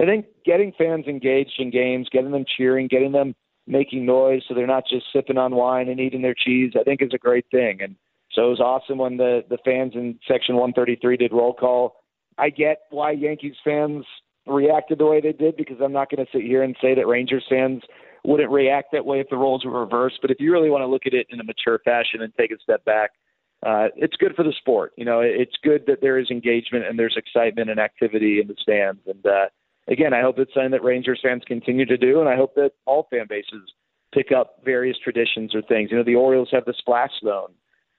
I 0.00 0.04
think 0.04 0.26
getting 0.44 0.72
fans 0.76 1.06
engaged 1.06 1.54
in 1.58 1.70
games, 1.70 2.08
getting 2.12 2.30
them 2.30 2.44
cheering, 2.56 2.86
getting 2.86 3.12
them 3.12 3.34
making 3.66 4.06
noise 4.06 4.42
so 4.46 4.54
they're 4.54 4.66
not 4.66 4.86
just 4.88 5.06
sipping 5.12 5.38
on 5.38 5.54
wine 5.54 5.88
and 5.88 5.98
eating 5.98 6.22
their 6.22 6.34
cheese, 6.34 6.72
I 6.78 6.84
think 6.84 7.02
is 7.02 7.14
a 7.14 7.18
great 7.18 7.46
thing. 7.50 7.82
And 7.82 7.96
so 8.36 8.46
it 8.46 8.50
was 8.50 8.60
awesome 8.60 8.98
when 8.98 9.16
the 9.16 9.42
the 9.48 9.58
fans 9.64 9.92
in 9.94 10.18
section 10.28 10.56
133 10.56 11.16
did 11.16 11.32
roll 11.32 11.54
call. 11.54 11.96
I 12.38 12.50
get 12.50 12.82
why 12.90 13.12
Yankees 13.12 13.56
fans 13.64 14.04
reacted 14.46 14.98
the 14.98 15.06
way 15.06 15.20
they 15.20 15.32
did 15.32 15.56
because 15.56 15.78
I'm 15.82 15.92
not 15.92 16.10
going 16.10 16.24
to 16.24 16.30
sit 16.30 16.42
here 16.42 16.62
and 16.62 16.76
say 16.80 16.94
that 16.94 17.06
Rangers 17.06 17.44
fans 17.48 17.82
wouldn't 18.24 18.50
react 18.50 18.92
that 18.92 19.06
way 19.06 19.20
if 19.20 19.28
the 19.30 19.36
roles 19.36 19.64
were 19.64 19.80
reversed. 19.80 20.18
But 20.20 20.30
if 20.30 20.38
you 20.38 20.52
really 20.52 20.70
want 20.70 20.82
to 20.82 20.86
look 20.86 21.06
at 21.06 21.14
it 21.14 21.26
in 21.30 21.40
a 21.40 21.44
mature 21.44 21.80
fashion 21.84 22.20
and 22.20 22.32
take 22.34 22.50
a 22.50 22.58
step 22.62 22.84
back, 22.84 23.10
uh, 23.64 23.88
it's 23.96 24.16
good 24.16 24.34
for 24.36 24.42
the 24.42 24.52
sport. 24.58 24.92
You 24.96 25.06
know, 25.06 25.20
it's 25.20 25.56
good 25.64 25.84
that 25.86 26.00
there 26.02 26.18
is 26.18 26.30
engagement 26.30 26.84
and 26.84 26.98
there's 26.98 27.16
excitement 27.16 27.70
and 27.70 27.80
activity 27.80 28.38
in 28.40 28.48
the 28.48 28.56
stands. 28.60 29.00
And 29.06 29.24
uh, 29.24 29.46
again, 29.88 30.12
I 30.12 30.20
hope 30.20 30.38
it's 30.38 30.52
something 30.52 30.72
that 30.72 30.84
Rangers 30.84 31.20
fans 31.22 31.42
continue 31.46 31.86
to 31.86 31.96
do, 31.96 32.20
and 32.20 32.28
I 32.28 32.36
hope 32.36 32.54
that 32.56 32.72
all 32.84 33.08
fan 33.10 33.26
bases 33.28 33.72
pick 34.12 34.30
up 34.30 34.60
various 34.64 34.98
traditions 35.02 35.54
or 35.54 35.62
things. 35.62 35.90
You 35.90 35.96
know, 35.96 36.04
the 36.04 36.14
Orioles 36.16 36.50
have 36.52 36.66
the 36.66 36.74
splash 36.78 37.12
zone 37.24 37.54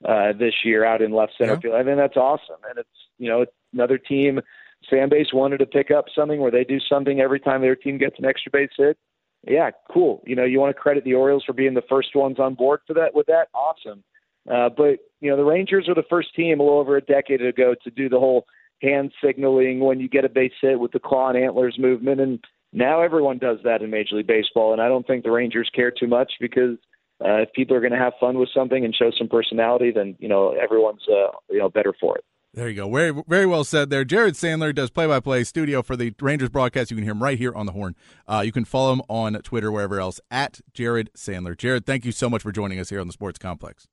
uh, 0.06 0.34
this 0.38 0.54
year 0.64 0.86
out 0.86 1.02
in 1.02 1.12
left 1.12 1.34
center 1.38 1.54
yeah. 1.54 1.60
field. 1.60 1.76
I 1.76 1.84
think 1.84 1.98
that's 1.98 2.18
awesome, 2.18 2.62
and 2.70 2.80
it's 2.80 2.90
you 3.18 3.30
know 3.30 3.42
it's 3.42 3.52
another 3.74 3.98
team 3.98 4.42
fan 4.90 5.10
base 5.10 5.28
wanted 5.34 5.58
to 5.58 5.66
pick 5.66 5.92
up 5.92 6.06
something 6.16 6.40
where 6.40 6.52
they 6.52 6.64
do 6.64 6.80
something 6.80 7.20
every 7.20 7.40
time 7.40 7.62
their 7.62 7.76
team 7.76 7.98
gets 7.98 8.18
an 8.20 8.26
extra 8.26 8.52
base 8.52 8.70
hit. 8.78 8.98
Yeah, 9.46 9.72
cool. 9.92 10.24
You 10.26 10.36
know, 10.36 10.44
you 10.44 10.60
want 10.60 10.76
to 10.76 10.82
credit 10.82 11.04
the 11.04 11.14
Orioles 11.14 11.44
for 11.46 11.54
being 11.54 11.74
the 11.74 11.84
first 11.90 12.16
ones 12.16 12.40
on 12.40 12.56
board 12.56 12.82
for 12.86 12.94
that. 12.94 13.16
With 13.16 13.28
that, 13.28 13.48
awesome. 13.54 14.04
Uh, 14.50 14.70
but 14.70 15.00
you 15.20 15.30
know, 15.30 15.38
the 15.38 15.44
Rangers 15.44 15.86
were 15.88 15.96
the 15.96 16.04
first 16.10 16.34
team 16.36 16.60
a 16.60 16.64
little 16.64 16.80
over 16.80 16.98
a 16.98 17.02
decade 17.02 17.42
ago 17.42 17.76
to 17.84 17.92
do 17.92 18.10
the 18.10 18.20
whole 18.20 18.46
hand 18.82 19.12
signaling 19.24 19.80
when 19.80 20.00
you 20.00 20.08
get 20.08 20.26
a 20.26 20.30
base 20.30 20.54
hit 20.62 20.80
with 20.80 20.92
the 20.92 21.00
claw 21.00 21.30
and 21.30 21.38
antlers 21.38 21.78
movement. 21.80 22.22
And 22.22 22.40
now 22.74 23.02
everyone 23.02 23.40
does 23.40 23.58
that 23.64 23.82
in 23.82 23.90
Major 23.90 24.16
League 24.16 24.28
Baseball. 24.28 24.74
And 24.74 24.82
I 24.82 24.88
don't 24.88 25.06
think 25.06 25.24
the 25.24 25.32
Rangers 25.32 25.70
care 25.74 25.92
too 25.92 26.08
much 26.08 26.34
because 26.40 26.78
uh, 27.24 27.42
if 27.42 27.52
people 27.54 27.76
are 27.76 27.80
going 27.80 27.94
to 27.94 27.98
have 27.98 28.14
fun 28.20 28.38
with 28.38 28.50
something 28.54 28.86
and 28.86 28.96
show 28.96 29.12
some 29.18 29.28
personality, 29.28 29.92
then 29.92 30.16
you 30.20 30.28
know 30.28 30.52
everyone's 30.52 31.04
uh, 31.10 31.32
you 31.50 31.60
know 31.60 31.70
better 31.70 31.94
for 32.00 32.18
it. 32.18 32.24
There 32.54 32.70
you 32.70 32.76
go. 32.76 32.92
Very 32.92 33.24
very 33.28 33.46
well 33.46 33.64
said 33.64 33.90
there. 33.90 34.06
Jared 34.06 34.36
Sandler 34.36 34.74
does 34.74 34.90
play 34.90 35.08
by 35.08 35.20
play 35.20 35.44
studio 35.44 35.82
for 35.82 35.96
the 35.96 36.14
Rangers 36.22 36.50
broadcast. 36.50 36.92
You 36.92 36.98
can 36.98 37.04
hear 37.04 37.14
him 37.14 37.24
right 37.24 37.38
here 37.38 37.54
on 37.54 37.66
the 37.66 37.72
horn. 37.72 37.96
Uh, 38.28 38.42
you 38.46 38.52
can 38.52 38.66
follow 38.66 38.94
him 38.94 39.02
on 39.10 39.34
Twitter, 39.42 39.72
wherever 39.72 40.00
else, 40.00 40.20
at 40.32 40.62
Jared 40.74 41.12
Sandler. 41.16 41.58
Jared, 41.58 41.86
thank 41.86 42.06
you 42.06 42.12
so 42.12 42.30
much 42.30 42.42
for 42.42 42.52
joining 42.52 42.80
us 42.80 42.90
here 42.90 43.00
on 43.00 43.08
the 43.08 43.14
Sports 43.14 43.38
Complex. 43.40 43.88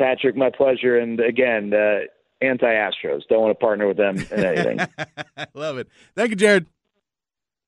Patrick, 0.00 0.36
my 0.36 0.50
pleasure. 0.50 0.98
And 0.98 1.20
again, 1.20 1.74
uh, 1.74 2.00
anti 2.40 2.66
Astros. 2.66 3.22
Don't 3.28 3.42
want 3.42 3.50
to 3.50 3.54
partner 3.60 3.86
with 3.86 3.96
them 3.96 4.16
in 4.16 4.44
anything. 4.44 4.78
Love 5.54 5.78
it. 5.78 5.88
Thank 6.16 6.30
you, 6.30 6.36
Jared. 6.36 6.66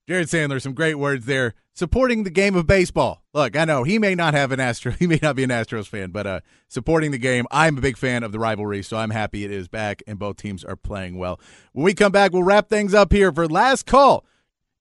Jared 0.09 0.29
Sandler, 0.29 0.61
some 0.61 0.75
great 0.75 0.97
words 0.97 1.27
there. 1.27 1.55
Supporting 1.75 2.25
the 2.25 2.31
game 2.31 2.55
of 2.55 2.67
baseball. 2.67 3.23
Look, 3.33 3.57
I 3.57 3.65
know 3.65 3.83
he 3.83 3.99
may 3.99 4.15
not 4.15 4.35
have 4.35 4.53
an 4.53 4.61
Astro, 4.61 4.93
he 4.99 5.07
may 5.07 5.19
not 5.23 5.37
be 5.37 5.45
an 5.45 5.51
Astros 5.51 5.87
fan, 5.87 6.11
but 6.11 6.27
uh, 6.27 6.41
supporting 6.69 7.13
the 7.13 7.19
game. 7.19 7.47
I'm 7.51 7.79
a 7.79 7.81
big 7.81 7.97
fan 7.97 8.23
of 8.23 8.33
the 8.33 8.39
rivalry, 8.39 8.83
so 8.83 8.97
I'm 8.99 9.11
happy 9.11 9.45
it 9.45 9.51
is 9.51 9.69
back 9.69 10.03
and 10.07 10.19
both 10.19 10.37
teams 10.37 10.65
are 10.65 10.77
playing 10.77 11.17
well. 11.17 11.41
When 11.73 11.85
we 11.85 11.95
come 11.95 12.13
back, 12.13 12.33
we'll 12.33 12.43
wrap 12.43 12.69
things 12.69 12.95
up 12.95 13.13
here 13.13 13.33
for 13.33 13.49
last 13.49 13.87
call. 13.87 14.27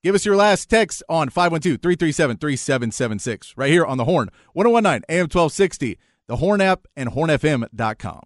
Give 0.03 0.15
us 0.15 0.26
your 0.26 0.36
last 0.36 0.69
text 0.69 1.03
on 1.07 1.30
512 1.30 1.80
337 1.80 2.38
3776 2.38 3.53
right 3.55 3.69
here 3.69 3.86
on 3.86 3.97
the 3.97 4.05
Horn, 4.05 4.30
1019 4.53 5.05
AM 5.07 5.24
1260, 5.24 5.99
the 6.28 6.38
Horn 6.38 6.59
app, 6.59 6.88
and 6.95 7.11
hornfm.com. 7.11 8.22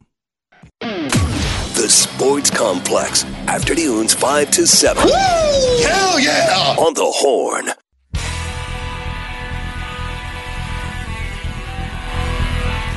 The 0.80 1.89
Sports 1.89 2.50
Complex. 2.50 3.26
Afternoons 3.48 4.14
5 4.14 4.52
to 4.52 4.66
7. 4.66 5.04
Woo! 5.04 5.55
Hell 5.84 6.20
yeah! 6.20 6.76
On 6.78 6.94
the 6.94 7.06
Horn. 7.06 7.66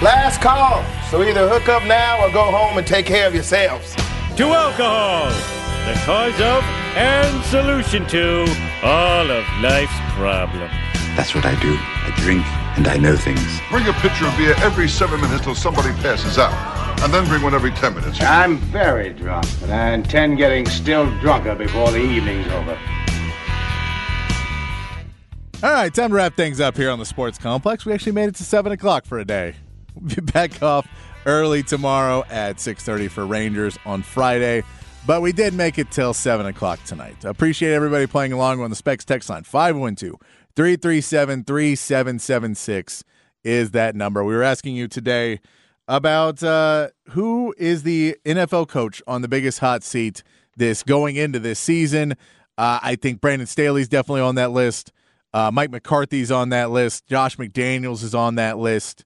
Last 0.01 0.41
call. 0.41 0.85
So 1.11 1.23
either 1.23 1.49
hook 1.49 1.69
up 1.69 1.85
now 1.87 2.25
or 2.25 2.31
go 2.31 2.45
home 2.45 2.79
and 2.79 2.87
take 2.87 3.07
care 3.07 3.27
of 3.27 3.35
yourselves. 3.35 3.97
To 4.37 4.45
alcohol, 4.45 5.31
the 5.87 5.99
cause 6.05 6.41
of 6.41 6.63
and 6.95 7.45
solution 7.47 8.07
to 8.09 8.43
all 8.83 9.31
of 9.31 9.45
life's 9.61 9.99
problems. 10.15 10.71
That's 11.17 11.35
what 11.35 11.45
I 11.47 11.61
do. 11.61 11.77
I 11.77 12.13
drink 12.17 12.45
and 12.79 12.87
I 12.87 12.97
know 12.97 13.17
things. 13.17 13.61
Bring 13.71 13.89
a 13.89 13.93
pitcher 13.95 14.27
of 14.27 14.37
beer 14.37 14.55
every 14.59 14.89
seven 14.89 15.21
minutes 15.21 15.43
till 15.43 15.57
somebody 15.57 15.91
passes 16.01 16.39
out 16.39 16.53
and 17.03 17.13
then 17.13 17.27
bring 17.27 17.43
one 17.43 17.53
every 17.53 17.73
10 17.73 17.95
minutes. 17.95 18.21
I'm 18.21 18.59
very 18.59 19.13
drunk, 19.13 19.47
and 19.63 19.73
I 19.73 19.91
intend 19.91 20.39
getting 20.39 20.65
still 20.67 21.07
drunker 21.19 21.57
before 21.57 21.91
the 21.91 21.99
evening's 21.99 22.47
over. 22.53 22.79
All 25.61 25.73
right, 25.73 25.93
time 25.93 26.11
to 26.11 26.15
wrap 26.15 26.37
things 26.37 26.61
up 26.61 26.77
here 26.77 26.91
on 26.91 27.01
the 27.01 27.05
Sports 27.05 27.37
Complex. 27.37 27.85
We 27.85 27.93
actually 27.93 28.13
made 28.13 28.29
it 28.29 28.37
to 28.37 28.45
7 28.45 28.71
o'clock 28.71 29.05
for 29.05 29.19
a 29.19 29.25
day. 29.25 29.55
We'll 30.01 30.15
be 30.15 30.21
back 30.21 30.63
off 30.63 30.87
early 31.27 31.65
tomorrow 31.65 32.23
at 32.31 32.59
6.30 32.59 33.11
for 33.11 33.27
Rangers 33.27 33.77
on 33.85 34.03
Friday. 34.03 34.63
But 35.09 35.23
we 35.23 35.33
did 35.33 35.55
make 35.55 35.77
it 35.77 35.91
till 35.91 36.15
7 36.15 36.47
o'clock 36.47 36.79
tonight. 36.85 37.25
Appreciate 37.25 37.73
everybody 37.73 38.07
playing 38.07 38.33
along 38.33 38.61
on 38.61 38.71
the 38.71 38.77
Specs 38.77 39.05
text 39.05 39.29
line. 39.29 39.43
512 39.43 40.21
337 40.59 41.45
3776 41.45 43.05
is 43.45 43.71
that 43.71 43.95
number. 43.97 44.23
We 44.23 44.35
were 44.35 44.43
asking 44.43 44.77
you 44.77 44.89
today– 44.89 45.41
about 45.89 46.43
uh, 46.43 46.89
who 47.11 47.55
is 47.57 47.83
the 47.83 48.15
NFL 48.25 48.69
coach 48.69 49.03
on 49.07 49.23
the 49.23 49.29
biggest 49.29 49.59
hot 49.59 49.83
seat 49.83 50.23
this 50.57 50.83
going 50.83 51.17
into 51.17 51.39
this 51.39 51.59
season. 51.59 52.13
Uh, 52.59 52.79
I 52.83 52.97
think 52.97 53.21
Brandon 53.21 53.47
Staley's 53.47 53.89
definitely 53.89 54.21
on 54.21 54.35
that 54.35 54.53
list. 54.53 54.93
Uh, 55.33 55.51
Mike 55.51 55.71
McCarthy's 55.71 56.31
on 56.31 56.51
that 56.51 56.71
list. 56.71 57.07
Josh 57.07 57.37
McDaniels 57.37 58.03
is 58.03 58.15
on 58.15 58.35
that 58.35 58.59
list. 58.59 59.05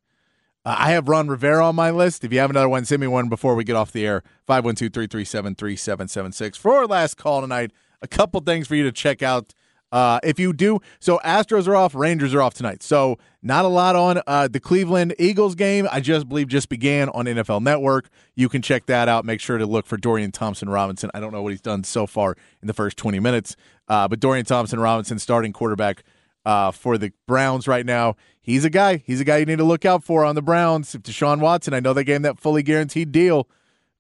Uh, 0.65 0.75
I 0.79 0.91
have 0.91 1.09
Ron 1.09 1.29
Rivera 1.29 1.67
on 1.67 1.77
my 1.77 1.91
list. 1.91 2.25
If 2.25 2.33
you 2.33 2.41
have 2.41 2.51
another 2.51 2.69
one, 2.69 2.85
send 2.85 3.01
me 3.01 3.07
one 3.07 3.29
before 3.29 3.55
we 3.55 3.65
get 3.65 3.77
off 3.77 3.93
the 3.93 4.07
air. 4.07 4.23
512 4.47 4.93
337 4.93 5.55
3776. 5.55 6.59
For 6.59 6.75
our 6.75 6.87
last 6.87 7.17
call 7.17 7.43
tonight, 7.43 7.71
a 8.01 8.09
couple 8.09 8.41
things 8.41 8.67
for 8.67 8.75
you 8.75 8.85
to 8.85 8.93
check 8.93 9.23
out. 9.23 9.55
Uh, 9.93 10.19
if 10.23 10.41
you 10.41 10.55
do, 10.55 10.81
so 11.01 11.21
Astros 11.23 11.69
are 11.69 11.77
off, 11.77 11.95
Rangers 11.95 12.35
are 12.35 12.41
off 12.41 12.55
tonight. 12.55 12.83
So 12.83 13.19
not 13.43 13.67
a 13.67 13.69
lot 13.69 13.95
on 13.95 14.23
uh, 14.27 14.49
the 14.49 14.59
Cleveland 14.59 15.15
Eagles 15.19 15.55
game. 15.55 15.87
I 15.93 16.01
just 16.01 16.29
believe 16.29 16.49
just 16.49 16.71
began 16.71 17.11
on 17.11 17.27
NFL 17.27 17.63
Network. 17.63 18.09
You 18.35 18.49
can 18.49 18.63
check 18.63 18.87
that 18.87 19.07
out. 19.07 19.27
Make 19.27 19.41
sure 19.41 19.59
to 19.59 19.67
look 19.67 19.85
for 19.85 19.99
Dorian 19.99 20.33
Thompson 20.33 20.71
Robinson. 20.71 21.11
I 21.13 21.21
don't 21.21 21.31
know 21.31 21.43
what 21.43 21.51
he's 21.51 21.61
done 21.61 21.85
so 21.85 22.07
far 22.07 22.37
in 22.63 22.69
the 22.69 22.73
first 22.73 22.97
20 22.97 23.21
minutes, 23.21 23.55
uh, 23.87 24.09
but 24.09 24.19
Dorian 24.19 24.47
Thompson 24.47 24.81
Robinson, 24.81 25.19
starting 25.19 25.53
quarterback 25.53 26.05
uh, 26.47 26.71
for 26.71 26.97
the 26.97 27.13
Browns 27.27 27.69
right 27.69 27.85
now. 27.85 28.17
He's 28.41 28.65
a 28.65 28.71
guy. 28.71 29.03
He's 29.07 29.21
a 29.21 29.25
guy 29.25 29.39
you 29.39 29.47
need 29.47 29.59
to 29.59 29.65
look 29.65 29.85
out 29.85 30.03
for 30.03 30.25
on 30.25 30.35
the 30.35 30.43
Browns. 30.43 30.95
If 30.95 31.03
Deshaun 31.03 31.41
Watson, 31.41 31.75
I 31.75 31.81
know 31.81 31.93
they 31.93 32.05
gave 32.05 32.17
him 32.17 32.23
that 32.23 32.41
fully 32.41 32.63
guaranteed 32.63 33.13
deal, 33.13 33.47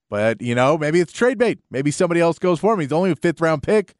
but 0.08 0.40
you 0.40 0.54
know 0.54 0.78
maybe 0.78 1.00
it's 1.00 1.12
trade 1.12 1.38
bait. 1.38 1.60
Maybe 1.70 1.90
somebody 1.90 2.20
else 2.20 2.38
goes 2.38 2.60
for 2.60 2.74
him. 2.74 2.80
He's 2.80 2.92
only 2.92 3.10
a 3.10 3.16
fifth 3.16 3.40
round 3.40 3.62
pick. 3.62 3.94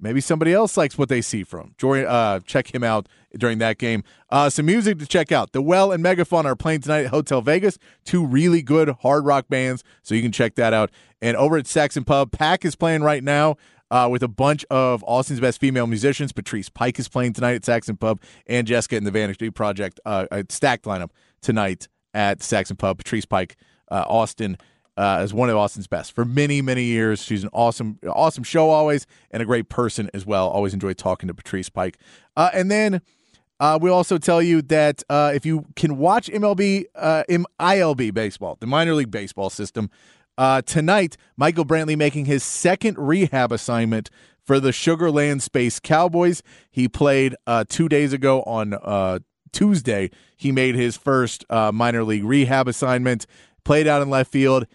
Maybe 0.00 0.20
somebody 0.20 0.52
else 0.52 0.76
likes 0.76 0.96
what 0.96 1.08
they 1.08 1.20
see 1.20 1.44
from 1.44 1.74
him. 1.80 2.06
Uh, 2.08 2.40
check 2.40 2.74
him 2.74 2.82
out 2.82 3.08
during 3.36 3.58
that 3.58 3.78
game. 3.78 4.02
Uh, 4.30 4.48
some 4.48 4.66
music 4.66 4.98
to 4.98 5.06
check 5.06 5.30
out. 5.30 5.52
The 5.52 5.62
Well 5.62 5.92
and 5.92 6.02
Megaphone 6.02 6.46
are 6.46 6.56
playing 6.56 6.80
tonight 6.80 7.04
at 7.04 7.10
Hotel 7.10 7.42
Vegas. 7.42 7.78
Two 8.04 8.24
really 8.24 8.62
good 8.62 8.88
hard 9.02 9.24
rock 9.26 9.46
bands, 9.48 9.84
so 10.02 10.14
you 10.14 10.22
can 10.22 10.32
check 10.32 10.54
that 10.54 10.72
out. 10.72 10.90
And 11.20 11.36
over 11.36 11.56
at 11.56 11.66
Saxon 11.66 12.04
Pub, 12.04 12.32
Pack 12.32 12.64
is 12.64 12.76
playing 12.76 13.02
right 13.02 13.22
now 13.22 13.56
uh, 13.90 14.08
with 14.10 14.22
a 14.22 14.28
bunch 14.28 14.64
of 14.70 15.04
Austin's 15.06 15.40
best 15.40 15.60
female 15.60 15.86
musicians. 15.86 16.32
Patrice 16.32 16.68
Pike 16.68 16.98
is 16.98 17.08
playing 17.08 17.34
tonight 17.34 17.54
at 17.54 17.64
Saxon 17.64 17.96
Pub, 17.96 18.20
and 18.46 18.66
Jessica 18.66 18.96
and 18.96 19.06
the 19.06 19.10
Vanity 19.10 19.50
Project, 19.50 20.00
uh, 20.04 20.26
a 20.30 20.44
stacked 20.48 20.84
lineup 20.84 21.10
tonight 21.42 21.88
at 22.14 22.42
Saxon 22.42 22.76
Pub. 22.76 22.98
Patrice 22.98 23.26
Pike, 23.26 23.56
uh, 23.90 24.04
Austin. 24.08 24.56
Uh, 25.00 25.16
as 25.20 25.32
one 25.32 25.48
of 25.48 25.56
Austin's 25.56 25.86
best 25.86 26.12
for 26.12 26.26
many, 26.26 26.60
many 26.60 26.84
years. 26.84 27.22
She's 27.22 27.42
an 27.42 27.48
awesome, 27.54 27.98
awesome 28.06 28.44
show 28.44 28.68
always, 28.68 29.06
and 29.30 29.42
a 29.42 29.46
great 29.46 29.70
person 29.70 30.10
as 30.12 30.26
well. 30.26 30.46
Always 30.50 30.74
enjoy 30.74 30.92
talking 30.92 31.26
to 31.28 31.32
Patrice 31.32 31.70
Pike. 31.70 31.96
Uh, 32.36 32.50
and 32.52 32.70
then 32.70 33.00
uh, 33.58 33.78
we 33.80 33.88
also 33.88 34.18
tell 34.18 34.42
you 34.42 34.60
that 34.60 35.02
uh, 35.08 35.32
if 35.34 35.46
you 35.46 35.64
can 35.74 35.96
watch 35.96 36.28
MLB, 36.28 36.84
uh, 36.94 37.24
ILB 37.28 38.12
baseball, 38.12 38.58
the 38.60 38.66
minor 38.66 38.92
league 38.92 39.10
baseball 39.10 39.48
system, 39.48 39.88
uh, 40.36 40.60
tonight, 40.60 41.16
Michael 41.34 41.64
Brantley 41.64 41.96
making 41.96 42.26
his 42.26 42.42
second 42.42 42.98
rehab 42.98 43.52
assignment 43.52 44.10
for 44.42 44.60
the 44.60 44.72
Sugar 44.72 45.10
Land 45.10 45.42
Space 45.42 45.80
Cowboys. 45.80 46.42
He 46.70 46.88
played 46.88 47.36
uh, 47.46 47.64
two 47.66 47.88
days 47.88 48.12
ago 48.12 48.42
on 48.42 48.74
uh, 48.74 49.20
Tuesday. 49.52 50.10
He 50.36 50.52
made 50.52 50.74
his 50.74 50.96
first 50.96 51.44
uh, 51.50 51.72
minor 51.72 52.04
league 52.04 52.24
rehab 52.24 52.68
assignment, 52.68 53.26
played 53.64 53.86
out 53.86 54.02
in 54.02 54.10
left 54.10 54.30
field, 54.32 54.66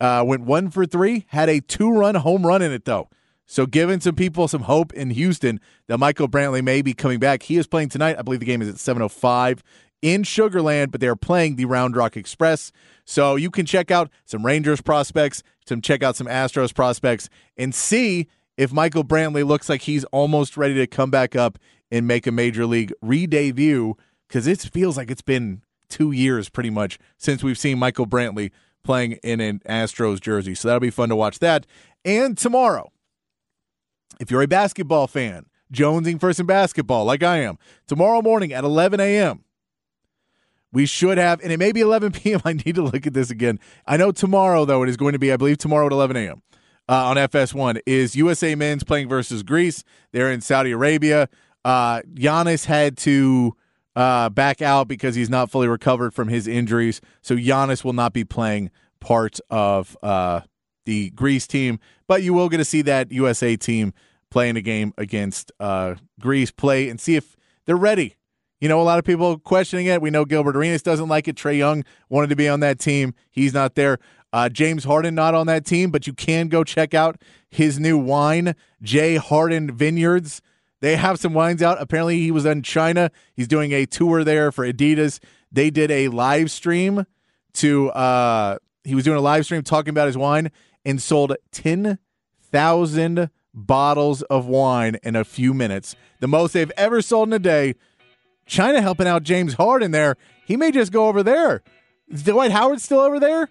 uh, 0.00 0.24
went 0.26 0.42
one 0.42 0.70
for 0.70 0.86
three, 0.86 1.26
had 1.28 1.48
a 1.48 1.60
two 1.60 1.90
run 1.90 2.16
home 2.16 2.46
run 2.46 2.62
in 2.62 2.72
it, 2.72 2.84
though. 2.84 3.08
So, 3.46 3.64
giving 3.64 4.00
some 4.00 4.16
people 4.16 4.48
some 4.48 4.62
hope 4.62 4.92
in 4.92 5.10
Houston 5.10 5.60
that 5.86 5.98
Michael 5.98 6.28
Brantley 6.28 6.64
may 6.64 6.82
be 6.82 6.94
coming 6.94 7.20
back. 7.20 7.44
He 7.44 7.56
is 7.56 7.66
playing 7.66 7.90
tonight. 7.90 8.16
I 8.18 8.22
believe 8.22 8.40
the 8.40 8.46
game 8.46 8.60
is 8.60 8.68
at 8.68 8.74
7.05 8.74 9.60
in 10.02 10.22
Sugarland, 10.22 10.90
but 10.90 11.00
they're 11.00 11.16
playing 11.16 11.56
the 11.56 11.64
Round 11.64 11.96
Rock 11.96 12.16
Express. 12.16 12.72
So 13.04 13.36
you 13.36 13.50
can 13.50 13.64
check 13.64 13.90
out 13.90 14.10
some 14.24 14.44
Rangers 14.44 14.80
prospects, 14.80 15.42
some 15.66 15.80
check 15.80 16.02
out 16.02 16.16
some 16.16 16.26
Astros 16.26 16.74
prospects, 16.74 17.28
and 17.56 17.74
see 17.74 18.28
if 18.56 18.72
Michael 18.72 19.04
Brantley 19.04 19.46
looks 19.46 19.68
like 19.68 19.82
he's 19.82 20.04
almost 20.06 20.56
ready 20.56 20.74
to 20.74 20.86
come 20.86 21.10
back 21.10 21.36
up 21.36 21.58
and 21.90 22.06
make 22.06 22.26
a 22.26 22.32
major 22.32 22.66
league 22.66 22.92
re-debut 23.00 23.94
because 24.28 24.46
it 24.46 24.60
feels 24.60 24.96
like 24.96 25.10
it's 25.10 25.22
been 25.22 25.62
two 25.88 26.10
years 26.10 26.48
pretty 26.48 26.70
much 26.70 26.98
since 27.16 27.44
we've 27.44 27.58
seen 27.58 27.78
Michael 27.78 28.06
Brantley 28.06 28.50
playing 28.86 29.12
in 29.22 29.40
an 29.40 29.60
Astros 29.68 30.20
jersey. 30.20 30.54
So 30.54 30.68
that'll 30.68 30.80
be 30.80 30.90
fun 30.90 31.10
to 31.10 31.16
watch 31.16 31.40
that. 31.40 31.66
And 32.04 32.38
tomorrow, 32.38 32.90
if 34.20 34.30
you're 34.30 34.42
a 34.42 34.48
basketball 34.48 35.06
fan, 35.06 35.46
jonesing 35.72 36.20
for 36.20 36.32
some 36.32 36.46
basketball 36.46 37.04
like 37.04 37.22
I 37.22 37.38
am, 37.38 37.58
tomorrow 37.86 38.22
morning 38.22 38.52
at 38.52 38.64
11 38.64 39.00
a.m., 39.00 39.44
we 40.72 40.86
should 40.86 41.18
have, 41.18 41.40
and 41.42 41.52
it 41.52 41.58
may 41.58 41.72
be 41.72 41.80
11 41.80 42.12
p.m. 42.12 42.40
I 42.44 42.52
need 42.52 42.74
to 42.74 42.82
look 42.82 43.06
at 43.06 43.14
this 43.14 43.30
again. 43.30 43.58
I 43.86 43.96
know 43.96 44.12
tomorrow, 44.12 44.64
though, 44.64 44.82
it 44.82 44.88
is 44.88 44.96
going 44.96 45.12
to 45.12 45.18
be, 45.18 45.32
I 45.32 45.36
believe, 45.36 45.58
tomorrow 45.58 45.86
at 45.86 45.92
11 45.92 46.16
a.m. 46.16 46.42
Uh, 46.88 47.06
on 47.06 47.16
FS1 47.16 47.80
is 47.84 48.14
USA 48.14 48.54
men's 48.54 48.84
playing 48.84 49.08
versus 49.08 49.42
Greece. 49.42 49.82
They're 50.12 50.30
in 50.30 50.40
Saudi 50.40 50.70
Arabia. 50.70 51.28
Uh, 51.64 52.02
Giannis 52.14 52.66
had 52.66 52.96
to 52.98 53.56
uh, 53.96 54.28
back 54.28 54.62
out 54.62 54.86
because 54.86 55.16
he's 55.16 55.30
not 55.30 55.50
fully 55.50 55.66
recovered 55.66 56.14
from 56.14 56.28
his 56.28 56.46
injuries. 56.46 57.00
So 57.22 57.34
Giannis 57.34 57.82
will 57.82 57.94
not 57.94 58.12
be 58.12 58.22
playing 58.22 58.70
part 59.00 59.40
of 59.50 59.96
uh, 60.02 60.42
the 60.84 61.10
Greece 61.10 61.48
team, 61.48 61.80
but 62.06 62.22
you 62.22 62.32
will 62.32 62.48
get 62.48 62.58
to 62.58 62.64
see 62.64 62.82
that 62.82 63.10
USA 63.10 63.56
team 63.56 63.92
playing 64.30 64.56
a 64.56 64.62
game 64.62 64.92
against 64.96 65.50
uh, 65.58 65.94
Greece 66.20 66.52
play 66.52 66.88
and 66.88 67.00
see 67.00 67.16
if 67.16 67.36
they're 67.64 67.76
ready 67.76 68.16
you 68.60 68.68
know, 68.68 68.80
a 68.80 68.84
lot 68.84 68.98
of 68.98 69.04
people 69.04 69.38
questioning 69.38 69.86
it. 69.86 70.00
We 70.00 70.10
know 70.10 70.24
Gilbert 70.24 70.56
Arenas 70.56 70.82
doesn't 70.82 71.08
like 71.08 71.28
it. 71.28 71.36
Trae 71.36 71.58
Young 71.58 71.84
wanted 72.08 72.30
to 72.30 72.36
be 72.36 72.48
on 72.48 72.60
that 72.60 72.78
team. 72.78 73.14
He's 73.30 73.52
not 73.52 73.74
there. 73.74 73.98
Uh, 74.32 74.48
James 74.48 74.84
Harden 74.84 75.14
not 75.14 75.34
on 75.34 75.46
that 75.46 75.64
team, 75.64 75.90
but 75.90 76.06
you 76.06 76.12
can 76.12 76.48
go 76.48 76.64
check 76.64 76.94
out 76.94 77.20
his 77.50 77.78
new 77.78 77.98
wine, 77.98 78.54
J. 78.82 79.16
Harden 79.16 79.76
Vineyards. 79.76 80.40
They 80.80 80.96
have 80.96 81.18
some 81.18 81.32
wines 81.32 81.62
out. 81.62 81.80
Apparently, 81.80 82.20
he 82.20 82.30
was 82.30 82.44
in 82.44 82.62
China. 82.62 83.10
He's 83.34 83.48
doing 83.48 83.72
a 83.72 83.86
tour 83.86 84.24
there 84.24 84.52
for 84.52 84.70
Adidas. 84.70 85.20
They 85.50 85.70
did 85.70 85.90
a 85.90 86.08
live 86.08 86.50
stream 86.50 87.06
to. 87.54 87.90
Uh, 87.90 88.58
he 88.84 88.94
was 88.94 89.04
doing 89.04 89.16
a 89.16 89.22
live 89.22 89.44
stream 89.44 89.62
talking 89.62 89.90
about 89.90 90.06
his 90.06 90.16
wine 90.16 90.50
and 90.84 91.00
sold 91.00 91.34
ten 91.50 91.98
thousand 92.40 93.30
bottles 93.52 94.22
of 94.22 94.46
wine 94.46 94.98
in 95.02 95.16
a 95.16 95.24
few 95.24 95.54
minutes, 95.54 95.96
the 96.20 96.28
most 96.28 96.52
they've 96.52 96.72
ever 96.76 97.00
sold 97.02 97.28
in 97.28 97.32
a 97.32 97.38
day. 97.38 97.74
China 98.44 98.80
helping 98.80 99.08
out 99.08 99.22
James 99.24 99.54
Harden 99.54 99.90
there. 99.90 100.16
He 100.46 100.56
may 100.56 100.70
just 100.70 100.92
go 100.92 101.08
over 101.08 101.22
there. 101.22 101.62
Is 102.08 102.22
Dwight 102.22 102.52
Howard 102.52 102.80
still 102.80 103.00
over 103.00 103.18
there? 103.18 103.48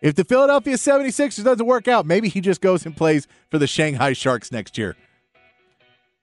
If 0.00 0.16
the 0.16 0.24
Philadelphia 0.24 0.74
76ers 0.74 1.44
doesn't 1.44 1.64
work 1.64 1.86
out, 1.88 2.04
maybe 2.04 2.28
he 2.28 2.40
just 2.40 2.60
goes 2.60 2.84
and 2.84 2.96
plays 2.96 3.28
for 3.50 3.58
the 3.58 3.66
Shanghai 3.66 4.12
Sharks 4.12 4.50
next 4.50 4.76
year. 4.76 4.96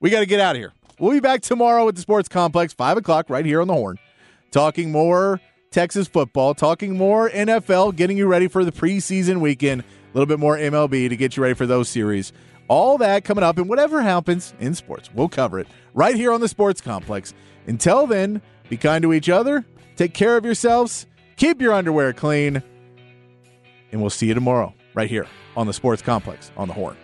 We 0.02 0.10
got 0.10 0.20
to 0.20 0.26
get 0.26 0.40
out 0.40 0.56
of 0.56 0.60
here. 0.60 0.72
We'll 0.98 1.12
be 1.12 1.20
back 1.20 1.42
tomorrow 1.42 1.86
at 1.86 1.94
the 1.94 2.00
Sports 2.00 2.28
Complex, 2.28 2.72
5 2.72 2.98
o'clock, 2.98 3.30
right 3.30 3.46
here 3.46 3.60
on 3.60 3.68
the 3.68 3.74
horn, 3.74 4.00
talking 4.50 4.90
more 4.90 5.40
Texas 5.70 6.08
football, 6.08 6.54
talking 6.54 6.98
more 6.98 7.30
NFL, 7.30 7.94
getting 7.94 8.18
you 8.18 8.26
ready 8.26 8.48
for 8.48 8.64
the 8.64 8.72
preseason 8.72 9.40
weekend, 9.40 9.82
a 9.82 9.84
little 10.12 10.26
bit 10.26 10.40
more 10.40 10.56
MLB 10.56 11.08
to 11.08 11.16
get 11.16 11.36
you 11.36 11.42
ready 11.44 11.54
for 11.54 11.66
those 11.66 11.88
series. 11.88 12.32
All 12.66 12.98
that 12.98 13.24
coming 13.24 13.44
up, 13.44 13.58
and 13.58 13.68
whatever 13.68 14.02
happens 14.02 14.54
in 14.58 14.74
sports, 14.74 15.08
we'll 15.14 15.28
cover 15.28 15.60
it 15.60 15.68
right 15.94 16.16
here 16.16 16.32
on 16.32 16.40
the 16.40 16.48
Sports 16.48 16.80
Complex. 16.80 17.32
Until 17.68 18.08
then, 18.08 18.42
be 18.68 18.76
kind 18.76 19.02
to 19.02 19.12
each 19.12 19.28
other, 19.28 19.64
take 19.94 20.14
care 20.14 20.36
of 20.36 20.44
yourselves, 20.44 21.06
keep 21.36 21.62
your 21.62 21.72
underwear 21.72 22.12
clean, 22.12 22.60
and 23.92 24.00
we'll 24.00 24.10
see 24.10 24.26
you 24.26 24.34
tomorrow 24.34 24.74
right 24.94 25.08
here 25.08 25.28
on 25.56 25.68
the 25.68 25.72
Sports 25.72 26.02
Complex 26.02 26.50
on 26.56 26.66
the 26.66 26.74
Horn. 26.74 26.96